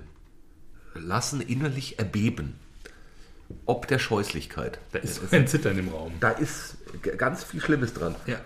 lassen 0.93 1.41
innerlich 1.41 1.97
erbeben. 1.97 2.59
Ob 3.65 3.87
der 3.87 3.99
Scheußlichkeit. 3.99 4.79
Da 4.91 4.99
ist 4.99 5.21
es, 5.21 5.31
ein 5.31 5.47
Zittern 5.47 5.77
im 5.77 5.89
Raum. 5.89 6.13
Da 6.19 6.31
ist 6.31 6.77
ganz 7.17 7.43
viel 7.43 7.61
Schlimmes 7.61 7.93
dran. 7.93 8.15
Ja. 8.25 8.37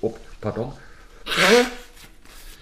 Ob, 0.00 0.18
pardon. 0.40 0.72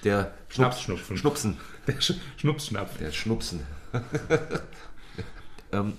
Der 0.05 0.35
Schnapsschnupfen. 0.49 1.17
Schnupsen. 1.17 1.57
Der 1.87 2.01
Sch 2.01 2.15
Schnupsschnapf. 2.37 2.99
Der 2.99 3.11
Schnupsen. 3.11 3.67
ähm, 5.73 5.95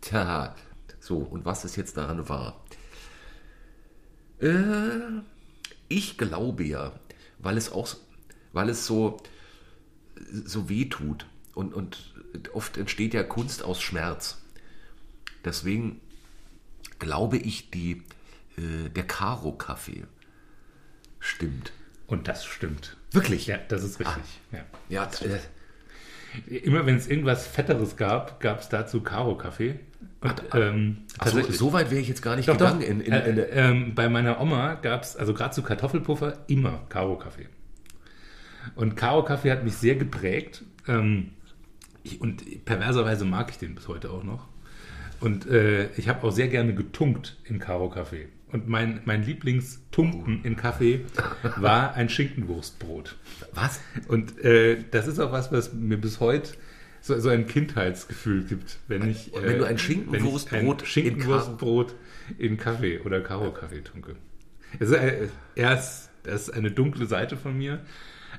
tja, 0.00 0.54
so, 1.00 1.18
und 1.18 1.44
was 1.44 1.64
ist 1.64 1.76
jetzt 1.76 1.96
daran 1.96 2.28
wahr? 2.28 2.64
Äh, 4.40 5.22
ich 5.88 6.18
glaube 6.18 6.64
ja, 6.64 6.92
weil 7.38 7.56
es 7.56 7.70
auch, 7.70 7.96
weil 8.52 8.68
es 8.68 8.86
so, 8.86 9.18
so 10.30 10.68
weh 10.68 10.86
tut 10.86 11.26
und, 11.54 11.74
und 11.74 12.14
oft 12.52 12.76
entsteht 12.76 13.14
ja 13.14 13.22
Kunst 13.22 13.62
aus 13.62 13.80
Schmerz. 13.80 14.42
Deswegen 15.44 16.00
glaube 16.98 17.38
ich, 17.38 17.70
die, 17.70 18.02
äh, 18.56 18.88
der 18.90 19.06
Karo-Kaffee 19.06 20.04
stimmt. 21.18 21.72
Und 22.06 22.28
das 22.28 22.44
stimmt. 22.44 22.96
Wirklich? 23.10 23.46
Ja, 23.46 23.58
das 23.58 23.82
ist 23.82 23.98
richtig. 23.98 24.22
Ah. 24.52 24.56
Ja, 24.56 24.64
ja 24.88 25.10
äh, 25.26 25.38
Immer 26.46 26.86
wenn 26.86 26.96
es 26.96 27.08
irgendwas 27.08 27.46
Fetteres 27.46 27.96
gab, 27.96 28.40
gab 28.40 28.60
es 28.60 28.68
dazu 28.68 29.00
Karo-Kaffee. 29.02 29.80
Und, 30.20 30.42
ähm, 30.54 30.98
also 31.18 31.40
so 31.50 31.72
weit 31.72 31.90
wäre 31.90 32.00
ich 32.00 32.08
jetzt 32.08 32.22
gar 32.22 32.36
nicht 32.36 32.48
doch, 32.48 32.54
gegangen. 32.54 32.80
Doch. 32.80 32.88
In, 32.88 33.00
in, 33.00 33.12
in 33.12 33.38
äh, 33.38 33.42
ähm, 33.52 33.94
bei 33.94 34.08
meiner 34.08 34.40
Oma 34.40 34.74
gab 34.74 35.02
es, 35.02 35.16
also 35.16 35.34
gerade 35.34 35.54
zu 35.54 35.62
Kartoffelpuffer, 35.62 36.38
immer 36.48 36.84
Karo-Kaffee. 36.88 37.48
Und 38.74 38.96
Karo-Kaffee 38.96 39.50
hat 39.50 39.64
mich 39.64 39.74
sehr 39.74 39.94
geprägt. 39.94 40.64
Ähm, 40.88 41.32
ich, 42.02 42.20
und 42.20 42.64
perverserweise 42.64 43.24
mag 43.24 43.50
ich 43.50 43.58
den 43.58 43.74
bis 43.74 43.88
heute 43.88 44.10
auch 44.10 44.24
noch. 44.24 44.48
Und 45.20 45.46
äh, 45.46 45.90
ich 45.96 46.08
habe 46.08 46.26
auch 46.26 46.32
sehr 46.32 46.48
gerne 46.48 46.74
getunkt 46.74 47.36
in 47.44 47.58
Karo-Kaffee. 47.58 48.28
Und 48.52 48.68
mein, 48.68 49.00
mein 49.04 49.24
Lieblingstunken 49.24 50.44
in 50.44 50.56
Kaffee 50.56 51.04
war 51.56 51.94
ein 51.94 52.08
Schinkenwurstbrot. 52.08 53.16
Was? 53.52 53.80
Und 54.06 54.38
äh, 54.44 54.84
das 54.90 55.08
ist 55.08 55.18
auch 55.18 55.32
was, 55.32 55.50
was 55.50 55.72
mir 55.72 55.96
bis 55.96 56.20
heute 56.20 56.52
so, 57.00 57.18
so 57.18 57.28
ein 57.28 57.46
Kindheitsgefühl 57.46 58.44
gibt, 58.44 58.78
wenn 58.88 59.08
ich 59.08 59.34
äh, 59.34 59.42
wenn 59.42 59.58
du 59.58 59.64
ein 59.64 59.78
Schinkenwurstbrot, 59.78 60.82
ein 60.82 60.86
Schinkenwurstbrot 60.86 61.94
in, 62.38 62.56
Kaffee 62.56 63.00
oder 63.00 63.20
Karo-Kaffee 63.20 63.82
tunke. 63.82 64.16
Also, 64.78 64.94
äh, 64.94 65.28
erst, 65.54 66.10
das 66.22 66.48
ist 66.48 66.50
eine 66.50 66.70
dunkle 66.70 67.06
Seite 67.06 67.36
von 67.36 67.56
mir, 67.56 67.80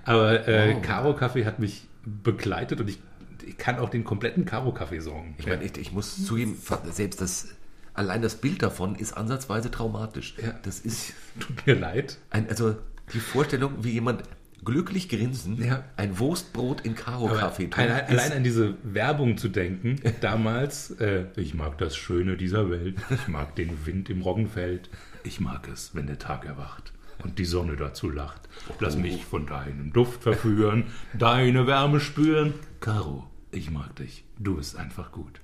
aber 0.04 0.48
äh, 0.48 0.74
wow. 0.74 0.82
Karo-Kaffee 0.82 1.46
hat 1.46 1.60
mich 1.60 1.88
begleitet 2.06 2.80
und 2.80 2.90
ich, 2.90 3.00
ich 3.46 3.58
kann 3.58 3.80
auch 3.80 3.90
den 3.90 4.04
kompletten 4.04 4.46
Karo-Kaffee 4.46 5.00
sorgen. 5.00 5.36
Ich 5.38 5.48
meine, 5.48 5.64
ich, 5.64 5.78
ich 5.78 5.92
muss 5.92 6.26
zugeben, 6.26 6.58
selbst 6.92 7.22
das 7.22 7.57
allein 7.98 8.22
das 8.22 8.36
Bild 8.36 8.62
davon 8.62 8.96
ist 8.96 9.14
ansatzweise 9.14 9.72
traumatisch. 9.72 10.36
Ja, 10.42 10.54
das 10.64 10.80
ist, 10.80 11.14
tut 11.40 11.66
mir 11.66 11.76
leid. 11.76 12.18
Ein, 12.30 12.48
also 12.50 12.76
die 13.14 13.20
Vorstellung, 13.20 13.84
wie 13.84 13.92
jemand 13.92 14.24
glücklich 14.64 15.08
grinsen, 15.08 15.64
ja. 15.64 15.84
ein 15.96 16.20
Wurstbrot 16.20 16.82
in 16.82 16.96
Karo-Kaffee. 16.96 17.70
Allein, 17.76 18.06
allein 18.06 18.32
an 18.34 18.44
diese 18.44 18.76
Werbung 18.84 19.38
zu 19.38 19.48
denken, 19.48 20.00
damals, 20.22 20.92
äh, 21.00 21.26
ich 21.36 21.54
mag 21.54 21.78
das 21.78 21.96
Schöne 21.96 22.38
dieser 22.38 22.70
Welt, 22.70 22.98
ich 23.10 23.28
mag 23.28 23.56
den 23.56 23.86
Wind 23.86 24.10
im 24.10 24.22
Roggenfeld, 24.22 24.90
ich 25.24 25.40
mag 25.40 25.68
es, 25.68 25.92
wenn 25.94 26.08
der 26.08 26.20
Tag 26.20 26.46
erwacht 26.46 26.94
und 27.24 27.40
die 27.40 27.46
Sonne 27.46 27.76
dazu 27.76 28.10
lacht. 28.10 28.42
Lass 28.80 28.96
oh. 28.96 29.00
mich 29.00 29.26
von 29.26 29.46
deinem 29.46 29.94
Duft 29.94 30.24
verführen, 30.24 30.86
deine 31.14 31.66
Wärme 31.66 32.00
spüren. 32.00 32.54
Caro, 32.80 33.30
ich 33.52 33.72
mag 33.72 33.96
dich, 33.96 34.26
du 34.38 34.58
bist 34.58 34.76
einfach 34.76 35.12
gut. 35.12 35.40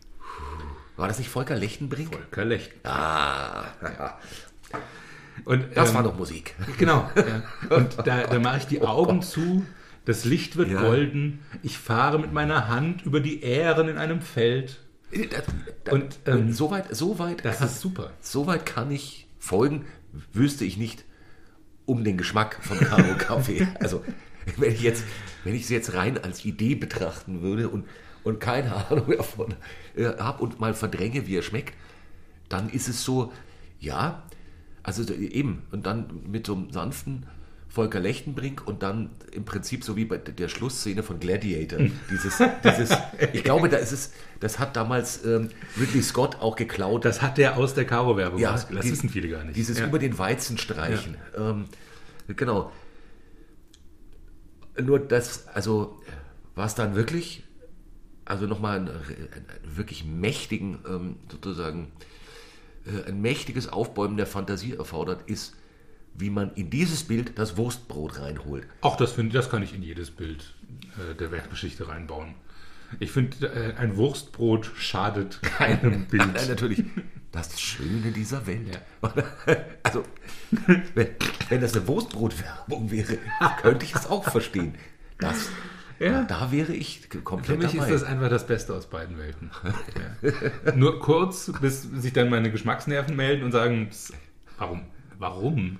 War 0.95 1.07
das 1.07 1.17
nicht 1.17 1.29
Volker 1.29 1.55
Lechtenbrink? 1.55 2.13
Volker 2.13 2.45
Lechtenbrink. 2.45 2.85
Ah, 2.85 3.65
ja. 3.81 4.19
Und, 5.45 5.75
das 5.75 5.89
ähm, 5.89 5.95
war 5.95 6.03
doch 6.03 6.17
Musik. 6.17 6.55
Genau. 6.77 7.09
Ja. 7.15 7.75
Und 7.75 7.95
da, 8.05 8.27
da 8.27 8.39
mache 8.39 8.57
ich 8.57 8.67
die 8.67 8.81
Augen 8.81 9.21
zu, 9.21 9.65
das 10.05 10.25
Licht 10.25 10.57
wird 10.57 10.69
ja. 10.69 10.81
golden, 10.81 11.39
ich 11.61 11.77
fahre 11.77 12.19
mit 12.19 12.33
meiner 12.33 12.67
Hand 12.67 13.05
über 13.05 13.19
die 13.19 13.41
Ähren 13.41 13.87
in 13.87 13.97
einem 13.97 14.21
Feld. 14.21 14.79
Das, 15.11 15.43
das, 15.83 15.93
und 15.93 16.19
ähm, 16.25 16.51
soweit, 16.51 16.93
soweit, 16.95 17.45
das 17.45 17.59
kann, 17.59 17.67
ist 17.67 17.79
super. 17.79 18.11
Soweit 18.19 18.65
kann 18.65 18.91
ich 18.91 19.27
folgen, 19.39 19.85
wüsste 20.33 20.65
ich 20.65 20.77
nicht 20.77 21.05
um 21.85 22.03
den 22.03 22.17
Geschmack 22.17 22.59
von 22.61 22.79
Karo 22.79 23.15
Kaffee. 23.17 23.67
Also 23.79 24.03
wenn 24.57 24.73
ich 24.73 24.81
jetzt, 24.81 25.03
wenn 25.43 25.55
ich 25.55 25.63
es 25.63 25.69
jetzt 25.69 25.93
rein 25.93 26.17
als 26.17 26.43
Idee 26.43 26.75
betrachten 26.75 27.41
würde 27.41 27.69
und, 27.69 27.85
und 28.23 28.39
keine 28.39 28.73
Ahnung 28.89 29.11
davon 29.15 29.53
äh, 29.95 30.05
habe 30.17 30.43
und 30.43 30.59
mal 30.59 30.73
verdränge, 30.73 31.27
wie 31.27 31.37
er 31.37 31.41
schmeckt, 31.43 31.73
dann 32.49 32.69
ist 32.69 32.87
es 32.87 33.03
so, 33.03 33.31
ja, 33.79 34.23
also 34.83 35.03
eben, 35.13 35.63
und 35.71 35.85
dann 35.85 36.07
mit 36.29 36.45
so 36.47 36.55
einem 36.55 36.71
sanften 36.71 37.25
Volker 37.69 37.99
Lechtenbrink 37.99 38.67
und 38.67 38.83
dann 38.83 39.09
im 39.31 39.45
Prinzip 39.45 39.83
so 39.83 39.95
wie 39.95 40.05
bei 40.05 40.17
der 40.17 40.47
Schlussszene 40.47 41.01
von 41.01 41.19
Gladiator. 41.19 41.79
Dieses, 42.11 42.39
dieses, 42.63 42.95
ich 43.33 43.43
glaube, 43.43 43.67
da 43.67 43.77
ist 43.77 43.91
es, 43.91 44.11
das 44.39 44.59
hat 44.59 44.75
damals 44.75 45.25
ähm, 45.25 45.49
Ridley 45.79 46.03
Scott 46.03 46.35
auch 46.39 46.55
geklaut. 46.55 47.03
Das 47.03 47.23
hat 47.23 47.39
der 47.39 47.57
aus 47.57 47.73
der 47.73 47.85
Caro-Werbung 47.85 48.39
Ja, 48.39 48.51
Das 48.51 48.67
die- 48.67 48.75
wissen 48.91 49.09
viele 49.09 49.27
gar 49.29 49.43
nicht. 49.43 49.55
Dieses 49.55 49.79
ja. 49.79 49.87
über 49.87 49.97
den 49.97 50.19
Weizen 50.19 50.59
streichen. 50.59 51.17
Ähm, 51.35 51.65
genau. 52.27 52.71
Nur 54.79 54.99
das, 54.99 55.47
also 55.47 55.99
war 56.53 56.67
es 56.67 56.75
dann 56.75 56.93
wirklich, 56.95 57.43
also 58.25 58.45
nochmal 58.47 58.77
einen, 58.77 58.89
einen 58.89 59.45
wirklich 59.63 60.05
mächtigen, 60.05 60.79
ähm, 60.87 61.15
sozusagen, 61.31 61.91
äh, 62.85 63.09
ein 63.09 63.21
mächtiges 63.21 63.67
Aufbäumen 63.67 64.17
der 64.17 64.27
Fantasie 64.27 64.73
erfordert, 64.73 65.29
ist, 65.29 65.55
wie 66.15 66.29
man 66.29 66.53
in 66.53 66.69
dieses 66.69 67.03
Bild 67.03 67.37
das 67.39 67.57
Wurstbrot 67.57 68.19
reinholt. 68.19 68.67
Auch 68.81 68.97
das, 68.97 69.13
finde 69.13 69.33
das 69.33 69.49
kann 69.49 69.63
ich 69.63 69.73
in 69.73 69.81
jedes 69.81 70.11
Bild 70.11 70.53
äh, 70.97 71.15
der 71.15 71.31
Weltgeschichte 71.31 71.87
reinbauen. 71.87 72.35
Ich 72.99 73.11
finde, 73.11 73.47
äh, 73.47 73.75
ein 73.77 73.97
Wurstbrot 73.97 74.71
schadet 74.75 75.41
keinem 75.57 76.05
Bild. 76.05 76.33
Nein, 76.33 76.47
natürlich. 76.47 76.83
Das 77.31 77.59
Schöne 77.59 78.11
dieser 78.11 78.45
Welt. 78.45 78.79
Also, 79.83 80.05
wenn, 80.95 81.09
wenn 81.49 81.61
das 81.61 81.75
eine 81.75 81.87
Wurstbrotwerbung 81.87 82.89
wäre, 82.89 83.17
könnte 83.61 83.85
ich 83.85 83.93
es 83.93 84.07
auch 84.07 84.23
verstehen. 84.23 84.75
Das, 85.19 85.49
Ja. 86.03 86.23
Da 86.23 86.51
wäre 86.51 86.73
ich 86.73 87.07
Für 87.09 87.21
komplett 87.21 87.59
mich 87.59 87.71
dabei. 87.71 87.85
ist 87.85 88.01
das 88.01 88.03
einfach 88.03 88.29
das 88.29 88.45
Beste 88.45 88.73
aus 88.73 88.87
beiden 88.87 89.17
Welten. 89.17 89.51
Ja. 90.21 90.75
Nur 90.75 90.99
kurz, 90.99 91.51
bis 91.61 91.83
sich 91.83 92.13
dann 92.13 92.29
meine 92.29 92.51
Geschmacksnerven 92.51 93.15
melden 93.15 93.43
und 93.43 93.51
sagen, 93.51 93.89
"Psst, 93.89 94.13
warum? 94.57 94.85
Warum? 95.17 95.79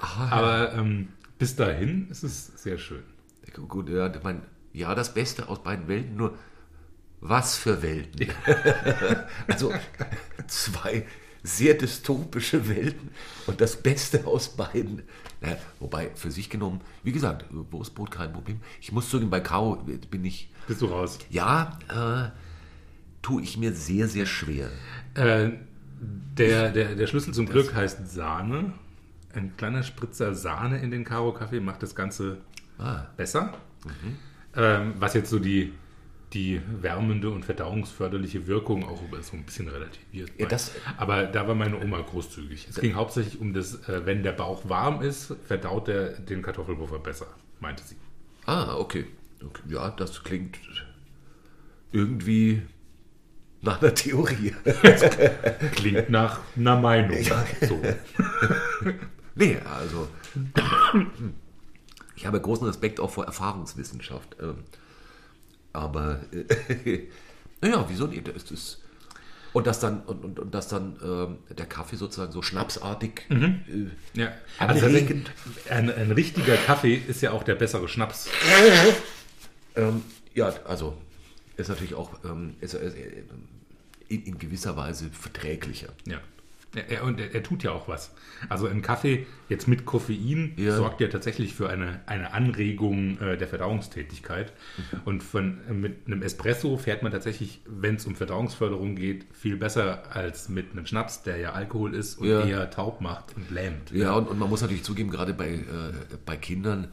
Aber 0.00 0.72
ähm, 0.74 1.08
bis 1.38 1.56
dahin 1.56 2.08
ist 2.10 2.22
es 2.22 2.46
sehr 2.62 2.78
schön. 2.78 3.02
Gut, 3.68 3.88
ja, 3.88 4.12
ich 4.12 4.22
ja, 4.72 4.94
das 4.94 5.12
Beste 5.14 5.48
aus 5.48 5.62
beiden 5.62 5.88
Welten, 5.88 6.16
nur 6.16 6.36
was 7.20 7.56
für 7.56 7.82
Welten? 7.82 8.28
also 9.48 9.72
zwei 10.46 11.06
sehr 11.42 11.74
dystopische 11.74 12.68
Welten 12.68 13.10
und 13.46 13.60
das 13.60 13.76
Beste 13.76 14.26
aus 14.26 14.56
beiden. 14.56 15.02
Naja, 15.40 15.56
wobei, 15.78 16.10
für 16.14 16.30
sich 16.30 16.50
genommen, 16.50 16.80
wie 17.02 17.12
gesagt, 17.12 17.46
Wurstbrot 17.50 18.10
kein 18.10 18.32
Problem. 18.32 18.60
Ich 18.80 18.92
muss 18.92 19.08
zugeben, 19.08 19.30
bei 19.30 19.40
Kau 19.40 19.76
bin 20.10 20.24
ich, 20.24 20.50
Bist 20.68 20.82
du 20.82 20.86
raus? 20.86 21.18
ja, 21.30 21.78
äh, 21.88 22.30
tue 23.22 23.42
ich 23.42 23.56
mir 23.56 23.72
sehr, 23.72 24.06
sehr 24.08 24.26
schwer. 24.26 24.68
Äh, 25.14 25.50
der, 26.36 26.70
der, 26.72 26.94
der 26.94 27.06
Schlüssel 27.06 27.32
zum 27.34 27.46
Glück 27.46 27.74
heißt 27.74 28.08
Sahne. 28.10 28.72
Ein 29.34 29.56
kleiner 29.56 29.82
Spritzer 29.82 30.34
Sahne 30.34 30.78
in 30.80 30.90
den 30.90 31.04
Karo-Kaffee 31.04 31.60
macht 31.60 31.82
das 31.82 31.94
Ganze 31.94 32.38
Ah. 32.78 33.06
besser. 33.16 33.52
Ähm, 34.56 34.94
was 34.98 35.14
jetzt 35.14 35.30
so 35.30 35.38
die, 35.38 35.72
die 36.32 36.60
wärmende 36.80 37.30
und 37.30 37.44
verdauungsförderliche 37.44 38.46
Wirkung 38.46 38.84
auch 38.88 39.00
so 39.22 39.36
ein 39.36 39.44
bisschen 39.44 39.68
relativiert. 39.68 40.30
Ja, 40.38 40.46
Aber 40.96 41.24
da 41.24 41.48
war 41.48 41.54
meine 41.54 41.80
Oma 41.80 42.00
großzügig. 42.00 42.68
Es 42.68 42.80
ging 42.80 42.94
hauptsächlich 42.94 43.40
um 43.40 43.52
das, 43.52 43.88
äh, 43.88 44.06
wenn 44.06 44.22
der 44.22 44.32
Bauch 44.32 44.68
warm 44.68 45.02
ist, 45.02 45.34
verdaut 45.46 45.88
er 45.88 46.10
den 46.10 46.42
Kartoffelpuffer 46.42 47.00
besser, 47.00 47.26
meinte 47.58 47.82
sie. 47.82 47.96
Ah, 48.46 48.76
okay. 48.76 49.06
okay. 49.44 49.62
Ja, 49.68 49.90
das 49.90 50.22
klingt 50.22 50.58
irgendwie 51.92 52.62
nach 53.62 53.82
einer 53.82 53.94
Theorie. 53.94 54.54
Klingt 55.72 56.08
nach 56.08 56.40
einer 56.56 56.80
Meinung. 56.80 57.18
So. 57.60 57.80
Nee, 59.36 59.56
also. 59.64 60.08
Ich 62.16 62.26
habe 62.26 62.40
großen 62.40 62.66
Respekt 62.66 63.00
auch 63.00 63.10
vor 63.10 63.24
Erfahrungswissenschaft. 63.24 64.36
Aber 65.72 66.20
äh, 66.32 67.08
naja, 67.60 67.84
wieso 67.88 68.06
nicht? 68.06 68.26
Das 68.28 68.50
ist, 68.50 68.82
und 69.52 69.66
dass 69.66 69.80
dann, 69.80 70.02
und, 70.02 70.24
und, 70.24 70.38
und 70.38 70.54
dass 70.54 70.68
dann 70.68 70.96
ähm, 71.02 71.38
der 71.56 71.66
Kaffee 71.66 71.96
sozusagen 71.96 72.32
so 72.32 72.42
schnapsartig. 72.42 73.22
Äh, 73.30 73.54
Ja. 74.14 74.32
Also 74.58 74.86
Anregend. 74.86 75.30
ein, 75.68 75.90
ein 75.92 76.12
richtiger 76.12 76.56
Kaffee 76.56 76.94
ist 76.94 77.20
ja 77.20 77.32
auch 77.32 77.42
der 77.42 77.56
bessere 77.56 77.88
Schnaps. 77.88 78.28
ähm, 79.76 80.02
ja, 80.34 80.52
also 80.66 80.96
ist 81.56 81.68
natürlich 81.68 81.94
auch 81.94 82.12
ähm, 82.24 82.54
ist, 82.60 82.74
äh, 82.74 82.92
in, 84.08 84.24
in 84.24 84.38
gewisser 84.38 84.76
Weise 84.76 85.10
verträglicher. 85.10 85.88
Ja. 86.06 86.20
Er, 86.74 86.88
er, 86.88 87.04
und 87.04 87.18
er, 87.18 87.34
er 87.34 87.42
tut 87.42 87.64
ja 87.64 87.72
auch 87.72 87.88
was. 87.88 88.14
Also 88.48 88.66
ein 88.68 88.80
Kaffee 88.80 89.26
jetzt 89.48 89.66
mit 89.66 89.86
Koffein 89.86 90.52
Ja. 90.56 90.76
sorgt 90.76 91.00
ja 91.00 91.08
tatsächlich 91.08 91.52
für 91.54 91.68
eine, 91.68 92.00
eine 92.06 92.32
Anregung 92.32 93.18
äh, 93.18 93.36
der 93.36 93.48
Verdauungstätigkeit. 93.48 94.52
Und 95.04 95.22
von, 95.22 95.58
äh, 95.68 95.72
mit 95.72 96.06
einem 96.06 96.22
Espresso 96.22 96.76
fährt 96.76 97.02
man 97.02 97.10
tatsächlich, 97.10 97.60
wenn 97.66 97.96
es 97.96 98.06
um 98.06 98.14
Verdauungsförderung 98.14 98.94
geht, 98.94 99.26
viel 99.32 99.56
besser 99.56 100.14
als 100.14 100.48
mit 100.48 100.70
einem 100.72 100.86
Schnaps, 100.86 101.22
der 101.24 101.38
ja 101.38 101.52
Alkohol 101.52 101.94
ist 101.94 102.18
und 102.18 102.28
Ja. 102.28 102.46
eher 102.46 102.70
taub 102.70 103.00
macht 103.00 103.34
und 103.36 103.50
lähmt. 103.50 103.90
Ja, 103.90 104.12
und, 104.12 104.28
und 104.28 104.38
man 104.38 104.48
muss 104.48 104.60
natürlich 104.60 104.84
zugeben, 104.84 105.10
gerade 105.10 105.34
bei, 105.34 105.48
äh, 105.54 105.62
bei 106.24 106.36
Kindern 106.36 106.92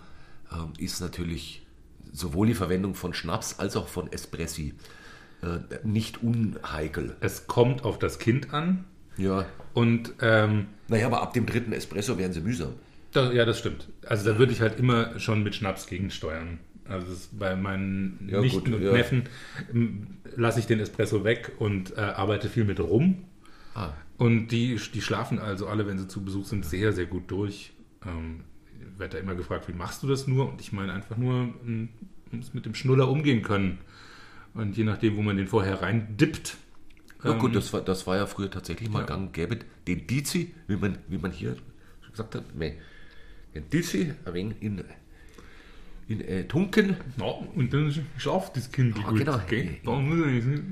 ähm, 0.52 0.74
ist 0.80 1.02
natürlich 1.02 1.66
sowohl 2.12 2.48
die 2.48 2.56
Verwendung 2.56 2.96
von 2.96 3.14
Schnaps 3.14 3.60
als 3.60 3.76
auch 3.76 3.88
von 3.90 4.12
Espressi 4.12 4.74
äh, 5.44 5.60
nicht 5.84 6.24
unheikel. 6.24 7.16
Es 7.20 7.46
kommt 7.46 7.84
auf 7.84 8.00
das 8.00 8.18
Kind 8.18 8.54
an 8.56 8.86
Ja. 9.18 9.46
und 9.74 10.14
ähm, 10.22 10.68
Naja, 10.88 11.08
aber 11.08 11.22
ab 11.22 11.34
dem 11.34 11.46
dritten 11.46 11.72
Espresso 11.74 12.18
werden 12.18 12.34
sie 12.34 12.42
mühsam. 12.42 12.74
Da, 13.14 13.32
ja, 13.32 13.46
das 13.46 13.60
stimmt. 13.60 13.88
Also 14.06 14.32
da 14.32 14.38
würde 14.38 14.52
ich 14.52 14.62
halt 14.62 14.80
immer 14.80 15.18
schon 15.20 15.44
mit 15.44 15.56
Schnaps 15.56 15.88
gegensteuern. 15.88 16.60
Also 16.88 17.08
bei 17.32 17.56
meinen 17.56 18.30
Ja, 18.32 18.40
Nichten 18.42 18.72
gut, 18.72 18.74
und 18.76 18.82
ja. 18.84 18.94
Neffen 18.94 19.24
lasse 20.36 20.60
ich 20.60 20.68
den 20.68 20.80
Espresso 20.80 21.24
weg 21.24 21.52
und 21.60 21.98
äh, 21.98 22.02
arbeite 22.02 22.48
viel 22.50 22.64
mit 22.64 22.80
Rum. 22.80 23.26
Ah. 23.74 23.90
Und 24.18 24.48
die, 24.50 24.80
die 24.94 25.02
schlafen 25.02 25.40
also 25.40 25.68
alle, 25.68 25.86
wenn 25.88 25.98
sie 26.00 26.08
zu 26.08 26.24
Besuch 26.24 26.46
sind, 26.46 26.66
sehr, 26.66 26.94
sehr 26.94 27.06
gut 27.06 27.30
durch. 27.30 27.74
Ähm, 28.06 28.42
werde 28.98 29.18
da 29.18 29.24
immer 29.24 29.36
gefragt, 29.36 29.68
wie 29.68 29.74
machst 29.74 30.02
du 30.04 30.08
das 30.08 30.28
nur? 30.28 30.50
Und 30.50 30.62
ich 30.62 30.72
meine 30.72 30.94
einfach 30.94 31.18
nur, 31.18 31.54
muss 32.32 32.54
mit 32.54 32.66
dem 32.66 32.74
Schnuller 32.76 33.10
umgehen 33.10 33.42
können. 33.42 33.80
Und 34.54 34.76
je 34.78 34.84
nachdem, 34.84 35.18
wo 35.18 35.22
man 35.22 35.38
den 35.38 35.48
vorher 35.48 35.82
reindippt, 35.82 36.58
Ja, 37.24 37.32
ähm, 37.32 37.40
gut, 37.40 37.56
das 37.56 37.72
war, 37.74 37.82
das 37.82 38.06
war 38.08 38.16
ja 38.18 38.26
früher 38.28 38.50
tatsächlich 38.52 38.90
mal 38.90 39.06
gang 39.06 39.28
und 39.28 39.34
gäbe. 39.34 39.60
Den 39.88 40.06
Dizi, 40.08 40.54
wie 40.68 40.76
man, 40.78 40.98
wie 41.08 41.18
man 41.18 41.32
hier 41.32 41.56
gesagt 42.12 42.36
hat, 42.36 42.44
nee, 42.56 42.78
den 43.56 43.70
Dizi 43.70 44.14
ein 44.26 44.34
wenig 44.34 44.58
in, 44.62 44.84
in 46.08 46.22
äh, 46.22 46.44
Tunken, 46.48 46.96
ja, 47.18 47.26
und 47.56 47.74
dann 47.74 47.94
schlaft 48.18 48.56
das 48.56 48.72
Kind 48.72 48.98
Ah, 49.04 49.10
gut. 49.10 49.20
genau. 49.20 49.40
gell? 49.48 49.78
Da 49.84 49.92
muss 49.92 50.20
er 50.20 50.26
nicht- 50.28 50.64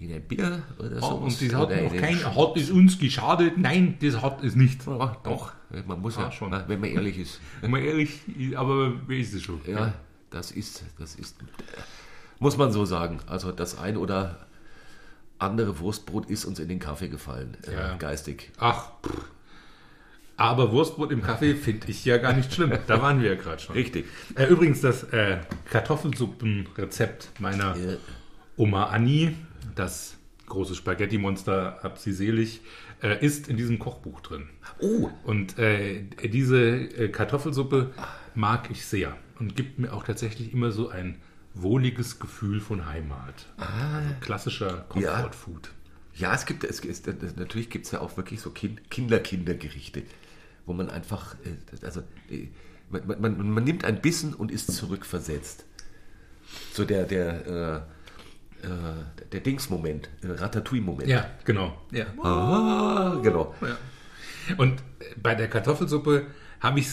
in 0.00 0.12
ein 0.12 0.22
Bier 0.22 0.62
oder 0.78 0.92
Ja, 0.94 1.00
so. 1.00 1.06
und 1.16 1.42
das 1.42 1.54
hat 1.54 1.70
noch 1.70 1.92
in 1.92 2.00
kein, 2.00 2.24
hat 2.36 2.56
es 2.56 2.70
uns 2.70 2.98
geschadet? 3.00 3.58
Nein, 3.58 3.96
das 4.00 4.22
hat 4.22 4.44
es 4.44 4.54
nicht. 4.54 4.86
Ja, 4.86 5.16
doch, 5.24 5.52
man 5.88 6.00
muss 6.00 6.14
ja, 6.16 6.28
Ah, 6.28 6.30
schon. 6.30 6.50
na, 6.50 6.64
wenn 6.68 6.78
man 6.78 6.90
ehrlich 6.90 7.18
ist. 7.18 7.40
Mal 7.68 7.80
ehrlich, 7.82 8.20
aber 8.56 8.92
wer 9.08 9.18
ist 9.18 9.34
es 9.34 9.42
schon? 9.42 9.60
Ja, 9.66 9.94
das 10.30 10.52
ist, 10.52 10.84
das 11.00 11.16
ist, 11.16 11.36
muss 12.38 12.56
man 12.56 12.70
so 12.70 12.84
sagen. 12.84 13.18
Also 13.26 13.50
das 13.50 13.76
ein 13.76 13.96
oder 13.96 14.46
andere 15.38 15.78
Wurstbrot 15.80 16.28
ist 16.30 16.44
uns 16.44 16.58
in 16.58 16.68
den 16.68 16.78
Kaffee 16.78 17.08
gefallen, 17.08 17.56
Ja. 17.70 17.94
äh, 17.94 17.98
geistig. 17.98 18.50
Ach, 18.58 18.90
pff. 19.06 19.22
aber 20.36 20.72
Wurstbrot 20.72 21.10
im 21.12 21.22
Kaffee 21.22 21.54
finde 21.54 21.88
ich 21.88 22.04
ja 22.04 22.16
gar 22.18 22.32
nicht 22.32 22.52
schlimm. 22.52 22.72
Da 22.86 23.00
waren 23.02 23.20
wir 23.22 23.30
ja 23.30 23.36
gerade 23.36 23.60
schon. 23.60 23.74
Richtig. 23.74 24.06
Äh, 24.34 24.46
übrigens, 24.46 24.80
das 24.80 25.04
äh, 25.12 25.38
Kartoffelsuppenrezept 25.70 27.30
meiner 27.40 27.76
Ja. 27.76 27.96
Oma 28.56 28.84
Anni, 28.86 29.36
das 29.74 30.16
große 30.46 30.74
Spaghetti-Monster, 30.74 31.78
hab 31.82 31.98
sie 31.98 32.12
selig, 32.12 32.60
äh, 33.02 33.24
ist 33.24 33.48
in 33.48 33.56
diesem 33.56 33.78
Kochbuch 33.78 34.20
drin. 34.20 34.48
Oh, 34.80 35.08
Und 35.24 35.58
äh, 35.58 36.02
diese 36.24 36.58
äh, 36.60 37.08
Kartoffelsuppe 37.08 37.90
mag 38.34 38.70
ich 38.70 38.86
sehr 38.86 39.16
und 39.38 39.54
gibt 39.56 39.78
mir 39.78 39.92
auch 39.92 40.02
tatsächlich 40.04 40.52
immer 40.52 40.72
so 40.72 40.88
ein 40.88 41.16
wohliges 41.62 42.18
Gefühl 42.18 42.60
von 42.60 42.86
Heimat. 42.86 43.46
Also 43.56 44.14
klassischer 44.20 44.86
Ja. 44.94 45.12
Comfort 45.22 45.34
Food. 45.34 45.70
ja, 46.14 46.34
es 46.34 46.46
gibt, 46.46 46.64
es 46.64 46.80
ist, 46.80 47.06
natürlich 47.36 47.70
gibt 47.70 47.86
es 47.86 47.92
ja 47.92 48.00
auch 48.00 48.16
wirklich 48.16 48.40
so 48.40 48.50
kind, 48.50 48.90
Kinder-Kindergerichte, 48.90 50.02
wo 50.66 50.72
man 50.72 50.90
einfach, 50.90 51.34
äh, 51.44 51.84
also 51.84 52.00
äh, 52.30 52.48
man, 52.90 53.20
man, 53.20 53.50
man 53.50 53.64
nimmt 53.64 53.84
ein 53.84 54.00
Bissen 54.00 54.34
und 54.34 54.50
ist 54.50 54.72
zurückversetzt. 54.74 55.64
So 56.72 56.84
der, 56.84 57.04
der, 57.04 57.46
äh, 58.62 58.66
äh, 58.66 58.70
der 59.32 59.40
Dings-Moment, 59.40 60.08
äh, 60.22 60.28
Ratatouille-Moment. 60.28 61.08
Ja, 61.08 61.26
genau. 61.44 61.80
Ja. 61.92 62.06
Ah, 62.22 63.20
genau. 63.22 63.54
Ja. 63.60 63.76
Und 64.56 64.80
äh, 65.00 65.04
bei 65.22 65.34
der 65.34 65.48
Kartoffelsuppe 65.48 66.26
habe 66.60 66.80
ich, 66.80 66.88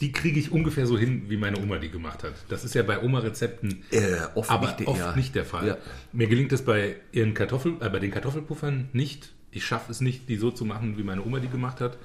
die 0.00 0.10
kriege 0.12 0.38
ich 0.40 0.50
ungefähr 0.50 0.86
so 0.86 0.98
hin, 0.98 1.24
wie 1.28 1.36
meine 1.36 1.58
Oma 1.58 1.78
die 1.78 1.90
gemacht 1.90 2.24
hat. 2.24 2.34
Das 2.48 2.64
ist 2.64 2.74
ja 2.74 2.82
bei 2.82 3.00
Oma-Rezepten 3.02 3.84
Äh, 3.92 4.16
oft 4.34 4.50
aber 4.50 4.66
nicht 4.66 4.80
der- 4.80 4.88
oft 4.88 4.98
ja. 5.00 5.16
nicht 5.16 5.34
der 5.34 5.44
Fall. 5.44 5.66
Ja. 5.68 5.76
Mir 6.12 6.26
gelingt 6.26 6.52
es 6.52 6.62
bei 6.64 6.96
ihren 7.12 7.32
Kartoffel, 7.34 7.74
äh, 7.80 7.88
bei 7.88 7.98
den 8.00 8.10
Kartoffelpuffern 8.10 8.88
nicht. 8.92 9.32
Ich 9.52 9.64
schaffe 9.64 9.92
es 9.92 10.00
nicht, 10.00 10.28
die 10.28 10.36
so 10.36 10.50
zu 10.50 10.64
machen, 10.64 10.98
wie 10.98 11.02
meine 11.04 11.24
Oma 11.24 11.38
die 11.38 11.48
gemacht 11.48 11.80
hat. 11.80 11.98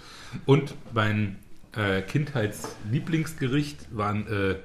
Und 0.46 0.76
mein 0.94 1.38
äh, 1.76 2.02
Kindheitslieblingsgericht 2.02 3.88
waren 3.96 4.28
äh, 4.28 4.56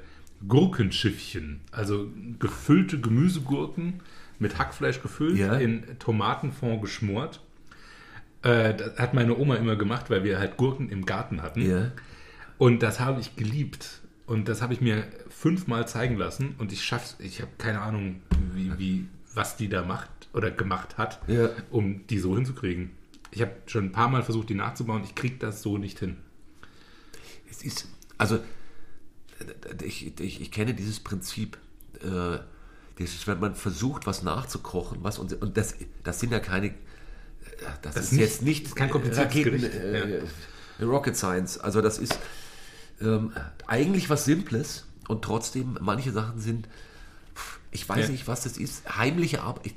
Gurkenschiffchen, 0.47 1.61
also 1.73 2.09
gefüllte 2.39 3.01
Gemüsegurken 3.01 4.01
mit 4.39 4.59
Hackfleisch 4.59 5.01
gefüllt, 5.01 5.39
Ja. 5.39 5.55
in 5.55 5.85
Tomatenfond 5.99 6.83
geschmort. 6.83 7.41
Äh, 8.43 8.75
das 8.75 8.99
hat 8.99 9.15
meine 9.15 9.37
Oma 9.37 9.57
immer 9.57 9.77
gemacht, 9.77 10.11
weil 10.11 10.25
wir 10.25 10.39
halt 10.39 10.57
Gurken 10.57 10.91
im 10.91 11.07
Garten 11.07 11.43
hatten. 11.43 11.63
Ja. 11.69 11.93
Und 12.59 12.83
das 12.83 13.01
habe 13.01 13.21
ich 13.21 13.37
geliebt. 13.37 14.01
Und 14.27 14.49
das 14.49 14.61
habe 14.63 14.73
ich 14.75 14.81
mir 14.81 15.05
fünfmal 15.29 15.87
zeigen 15.87 16.17
lassen. 16.17 16.55
Und 16.59 16.73
ich 16.73 16.83
schaff's, 16.85 17.17
ich 17.19 17.41
habe 17.41 17.51
keine 17.59 17.81
Ahnung, 17.81 18.23
wie, 18.55 18.77
wie, 18.79 19.09
was 19.35 19.57
die 19.57 19.69
da 19.69 19.83
macht 19.85 20.11
oder 20.33 20.51
gemacht 20.51 20.99
hat, 20.99 21.21
Ja. 21.29 21.51
um 21.71 22.07
die 22.09 22.19
so 22.19 22.35
hinzukriegen. 22.35 22.91
Ich 23.31 23.41
habe 23.43 23.53
schon 23.67 23.87
ein 23.87 23.93
paar 23.93 24.09
Mal 24.09 24.23
versucht, 24.23 24.49
die 24.49 24.55
nachzubauen. 24.55 25.05
Ich 25.05 25.15
kriege 25.15 25.37
das 25.39 25.63
so 25.63 25.79
nicht 25.79 25.99
hin. 26.01 26.17
Es 27.51 27.63
ist, 27.63 27.89
also, 28.19 28.41
ich, 29.85 30.19
ich, 30.21 30.41
ich 30.41 30.51
kenne 30.51 30.75
dieses 30.75 31.01
Prinzip, 31.01 31.59
äh, 32.03 32.39
das 32.99 33.11
ist, 33.15 33.27
wenn 33.27 33.39
man 33.41 33.55
versucht, 33.55 34.07
was 34.07 34.23
nachzukochen, 34.23 34.99
was 35.03 35.19
und, 35.19 35.41
und 35.43 35.57
das, 35.57 35.75
das 36.03 36.19
sind 36.21 36.33
ja 36.33 36.41
keine, 36.41 36.75
das, 37.83 37.95
Das 37.95 38.05
ist 38.07 38.13
ist 38.13 38.19
jetzt 38.19 38.43
nicht- 38.43 38.65
nicht 38.65 38.77
kein 38.77 38.91
kompliziertes 38.91 39.37
Raketen, 39.37 39.63
äh, 39.63 40.23
Rocket 40.85 41.17
Science, 41.17 41.59
also 41.59 41.81
das 41.83 41.99
ist 41.99 42.19
ähm, 43.01 43.33
eigentlich 43.67 44.09
was 44.11 44.25
Simples 44.25 44.87
und 45.09 45.23
trotzdem 45.23 45.77
manche 45.81 46.13
Sachen 46.13 46.39
sind, 46.41 46.69
ich 47.71 47.89
weiß 47.89 48.07
Ja. 48.07 48.13
nicht, 48.13 48.27
was 48.29 48.43
das 48.43 48.57
ist, 48.57 48.97
heimliche 48.97 49.43
Arbeit. 49.43 49.67
Ich, 49.67 49.75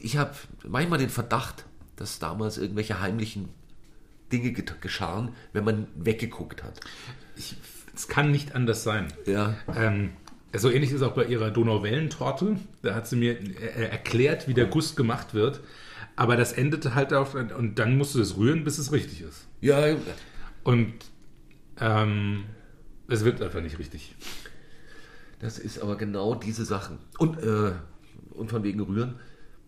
ich 0.00 0.16
habe 0.16 0.34
manchmal 0.66 0.98
den 0.98 1.10
Verdacht, 1.10 1.64
dass 1.96 2.18
damals 2.18 2.58
irgendwelche 2.58 3.00
heimlichen 3.00 3.48
Dinge 4.32 4.52
geschahen, 4.52 5.30
wenn 5.52 5.64
man 5.64 5.86
weggeguckt 5.96 6.64
hat. 6.64 6.80
Es 7.94 8.08
kann 8.08 8.30
nicht 8.30 8.54
anders 8.54 8.82
sein. 8.82 9.12
Ja. 9.26 9.54
Ähm, 9.76 10.10
so 10.56 10.70
ähnlich 10.70 10.90
ist 10.92 11.02
auch 11.02 11.14
bei 11.14 11.24
ihrer 11.24 11.50
Donauwellentorte. 11.50 12.56
Da 12.82 12.94
hat 12.94 13.06
sie 13.08 13.16
mir 13.16 13.38
äh, 13.40 13.88
erklärt, 13.88 14.48
wie 14.48 14.54
der 14.54 14.66
Guss 14.66 14.96
gemacht 14.96 15.34
wird. 15.34 15.60
Aber 16.16 16.36
das 16.36 16.52
endete 16.52 16.94
halt 16.94 17.12
auf, 17.12 17.34
und 17.34 17.78
dann 17.78 17.96
musst 17.98 18.14
du 18.14 18.20
es 18.20 18.36
rühren, 18.36 18.62
bis 18.64 18.78
es 18.78 18.92
richtig 18.92 19.20
ist. 19.22 19.46
Ja, 19.60 19.96
Und 20.62 20.92
ähm, 21.80 22.44
es 23.08 23.24
wird 23.24 23.42
einfach 23.42 23.60
nicht 23.60 23.78
richtig. 23.78 24.14
das 25.40 25.58
ist 25.58 25.80
aber 25.80 25.96
genau 25.96 26.34
diese 26.34 26.64
Sachen. 26.64 26.98
Und, 27.18 27.38
äh, 27.42 27.72
und 28.30 28.50
von 28.50 28.62
wegen 28.62 28.80
Rühren, 28.80 29.16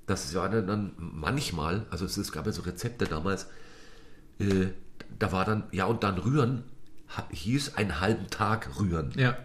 das 0.06 0.34
war 0.34 0.48
dann, 0.48 0.66
dann 0.66 0.92
manchmal, 0.98 1.84
also 1.90 2.04
es, 2.04 2.16
es 2.16 2.32
gab 2.32 2.46
ja 2.46 2.52
so 2.52 2.62
Rezepte 2.62 3.04
damals, 3.06 3.48
äh, 4.38 4.66
da 5.18 5.32
war 5.32 5.44
dann, 5.44 5.64
ja 5.72 5.84
und 5.86 6.02
dann 6.02 6.18
rühren, 6.18 6.64
hieß 7.30 7.74
einen 7.76 8.00
halben 8.00 8.28
Tag 8.30 8.78
rühren. 8.80 9.12
Ja. 9.16 9.36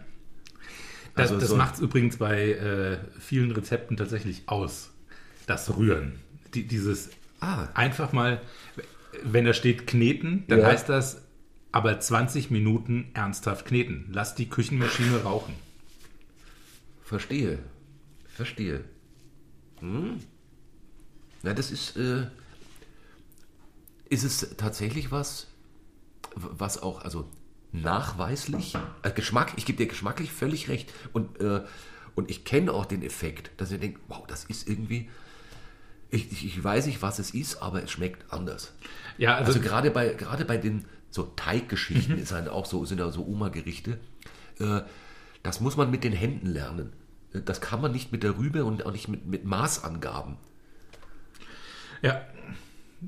Das, 1.15 1.29
Also 1.29 1.39
das 1.39 1.49
so- 1.49 1.55
macht 1.57 1.75
es 1.75 1.79
übrigens 1.81 2.17
bei 2.17 2.51
äh, 2.53 2.97
vielen 3.19 3.51
Rezepten 3.51 3.97
tatsächlich 3.97 4.43
aus. 4.47 4.91
Das 5.47 5.75
Rühren. 5.75 6.19
Die, 6.53 6.65
dieses 6.67 7.09
Ah. 7.41 7.67
einfach 7.73 8.13
mal, 8.13 8.39
wenn 9.23 9.45
da 9.45 9.53
steht 9.53 9.87
kneten, 9.87 10.45
dann 10.47 10.59
Ja. 10.59 10.67
heißt 10.67 10.87
das 10.87 11.21
aber 11.71 11.99
20 11.99 12.51
Minuten 12.51 13.09
ernsthaft 13.13 13.65
kneten. 13.65 14.09
Lass 14.11 14.35
die 14.35 14.49
Küchenmaschine 14.49 15.23
rauchen. 15.23 15.53
Verstehe. 17.03 17.59
Verstehe. 18.27 18.83
Hm. 19.79 20.19
Na, 21.43 21.53
das 21.53 21.71
ist, 21.71 21.97
äh, 21.97 22.27
ist 24.09 24.23
es 24.23 24.55
tatsächlich 24.57 25.11
was, 25.11 25.47
was 26.35 26.81
auch, 26.81 27.03
also 27.03 27.29
nachweislich, 27.71 28.75
äh, 29.03 29.11
Geschmack, 29.11 29.53
ich 29.55 29.65
gebe 29.65 29.77
dir 29.77 29.87
geschmacklich 29.87 30.31
völlig 30.31 30.69
recht. 30.69 30.91
Und, 31.13 31.39
äh, 31.39 31.61
und 32.15 32.29
ich 32.29 32.43
kenne 32.43 32.73
auch 32.73 32.85
den 32.85 33.01
Effekt, 33.03 33.51
dass 33.57 33.71
ich 33.71 33.79
denke, 33.79 33.99
wow, 34.07 34.25
das 34.27 34.43
ist 34.45 34.67
irgendwie, 34.67 35.09
ich, 36.09 36.31
ich, 36.31 36.45
ich 36.45 36.63
weiß 36.63 36.85
nicht, 36.85 37.01
was 37.01 37.19
es 37.19 37.31
ist, 37.31 37.61
aber 37.61 37.83
es 37.83 37.91
schmeckt 37.91 38.31
anders. 38.31 38.73
Ja, 39.17 39.35
also, 39.35 39.53
Also 39.53 39.61
gerade 39.61 39.91
bei, 39.91 40.13
gerade 40.13 40.43
bei 40.43 40.57
den 40.57 40.85
so 41.11 41.23
Teiggeschichten 41.35 42.17
ist 42.17 42.31
halt 42.31 42.49
auch 42.49 42.65
so, 42.65 42.83
sind 42.85 42.99
ja 42.99 43.11
so 43.11 43.25
Oma-Gerichte. 43.25 43.99
Äh, 44.59 44.81
das 45.43 45.59
muss 45.59 45.77
man 45.77 45.91
mit 45.91 46.03
den 46.03 46.13
Händen 46.13 46.47
lernen. 46.47 46.93
Das 47.33 47.61
kann 47.61 47.81
man 47.81 47.91
nicht 47.91 48.11
mit 48.11 48.23
der 48.23 48.37
Rübe 48.37 48.65
und 48.65 48.85
auch 48.85 48.91
nicht 48.91 49.07
mit, 49.07 49.25
mit 49.25 49.45
Maßangaben. 49.45 50.37
ja. 52.01 52.21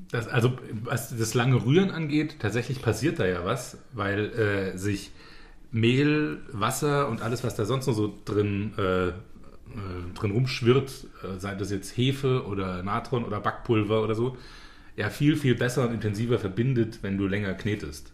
Das, 0.10 0.28
also, 0.28 0.58
was 0.72 1.16
das 1.16 1.36
lange 1.36 1.64
Rühren 1.66 1.92
angeht, 1.92 2.38
tatsächlich 2.40 2.82
passiert 2.82 3.20
da 3.20 3.28
ja 3.28 3.46
was, 3.46 3.78
weil 3.92 4.32
äh, 4.32 4.76
sich 4.76 5.12
Mehl, 5.70 6.40
Wasser 6.52 7.10
und 7.10 7.22
alles, 7.22 7.44
was 7.44 7.56
da 7.56 7.66
sonst 7.66 7.86
noch 7.86 7.94
so 7.94 8.12
drin, 8.26 8.74
äh, 8.80 9.10
äh, 9.10 9.14
drin 10.16 10.32
rumschwirrt, 10.32 11.08
äh, 11.24 11.40
sei 11.40 11.54
das 11.54 11.70
jetzt 11.70 11.96
Hefe 11.96 12.46
oder 12.48 12.82
Natron 12.82 13.24
oder 13.24 13.40
Backpulver 13.40 14.02
oder 14.02 14.16
so, 14.16 14.36
ja 14.96 15.10
viel, 15.10 15.36
viel 15.36 15.56
besser 15.56 15.88
und 15.88 15.94
intensiver 15.94 16.40
verbindet, 16.40 17.00
wenn 17.02 17.18
du 17.18 17.28
länger 17.28 17.54
knetest. 17.54 18.14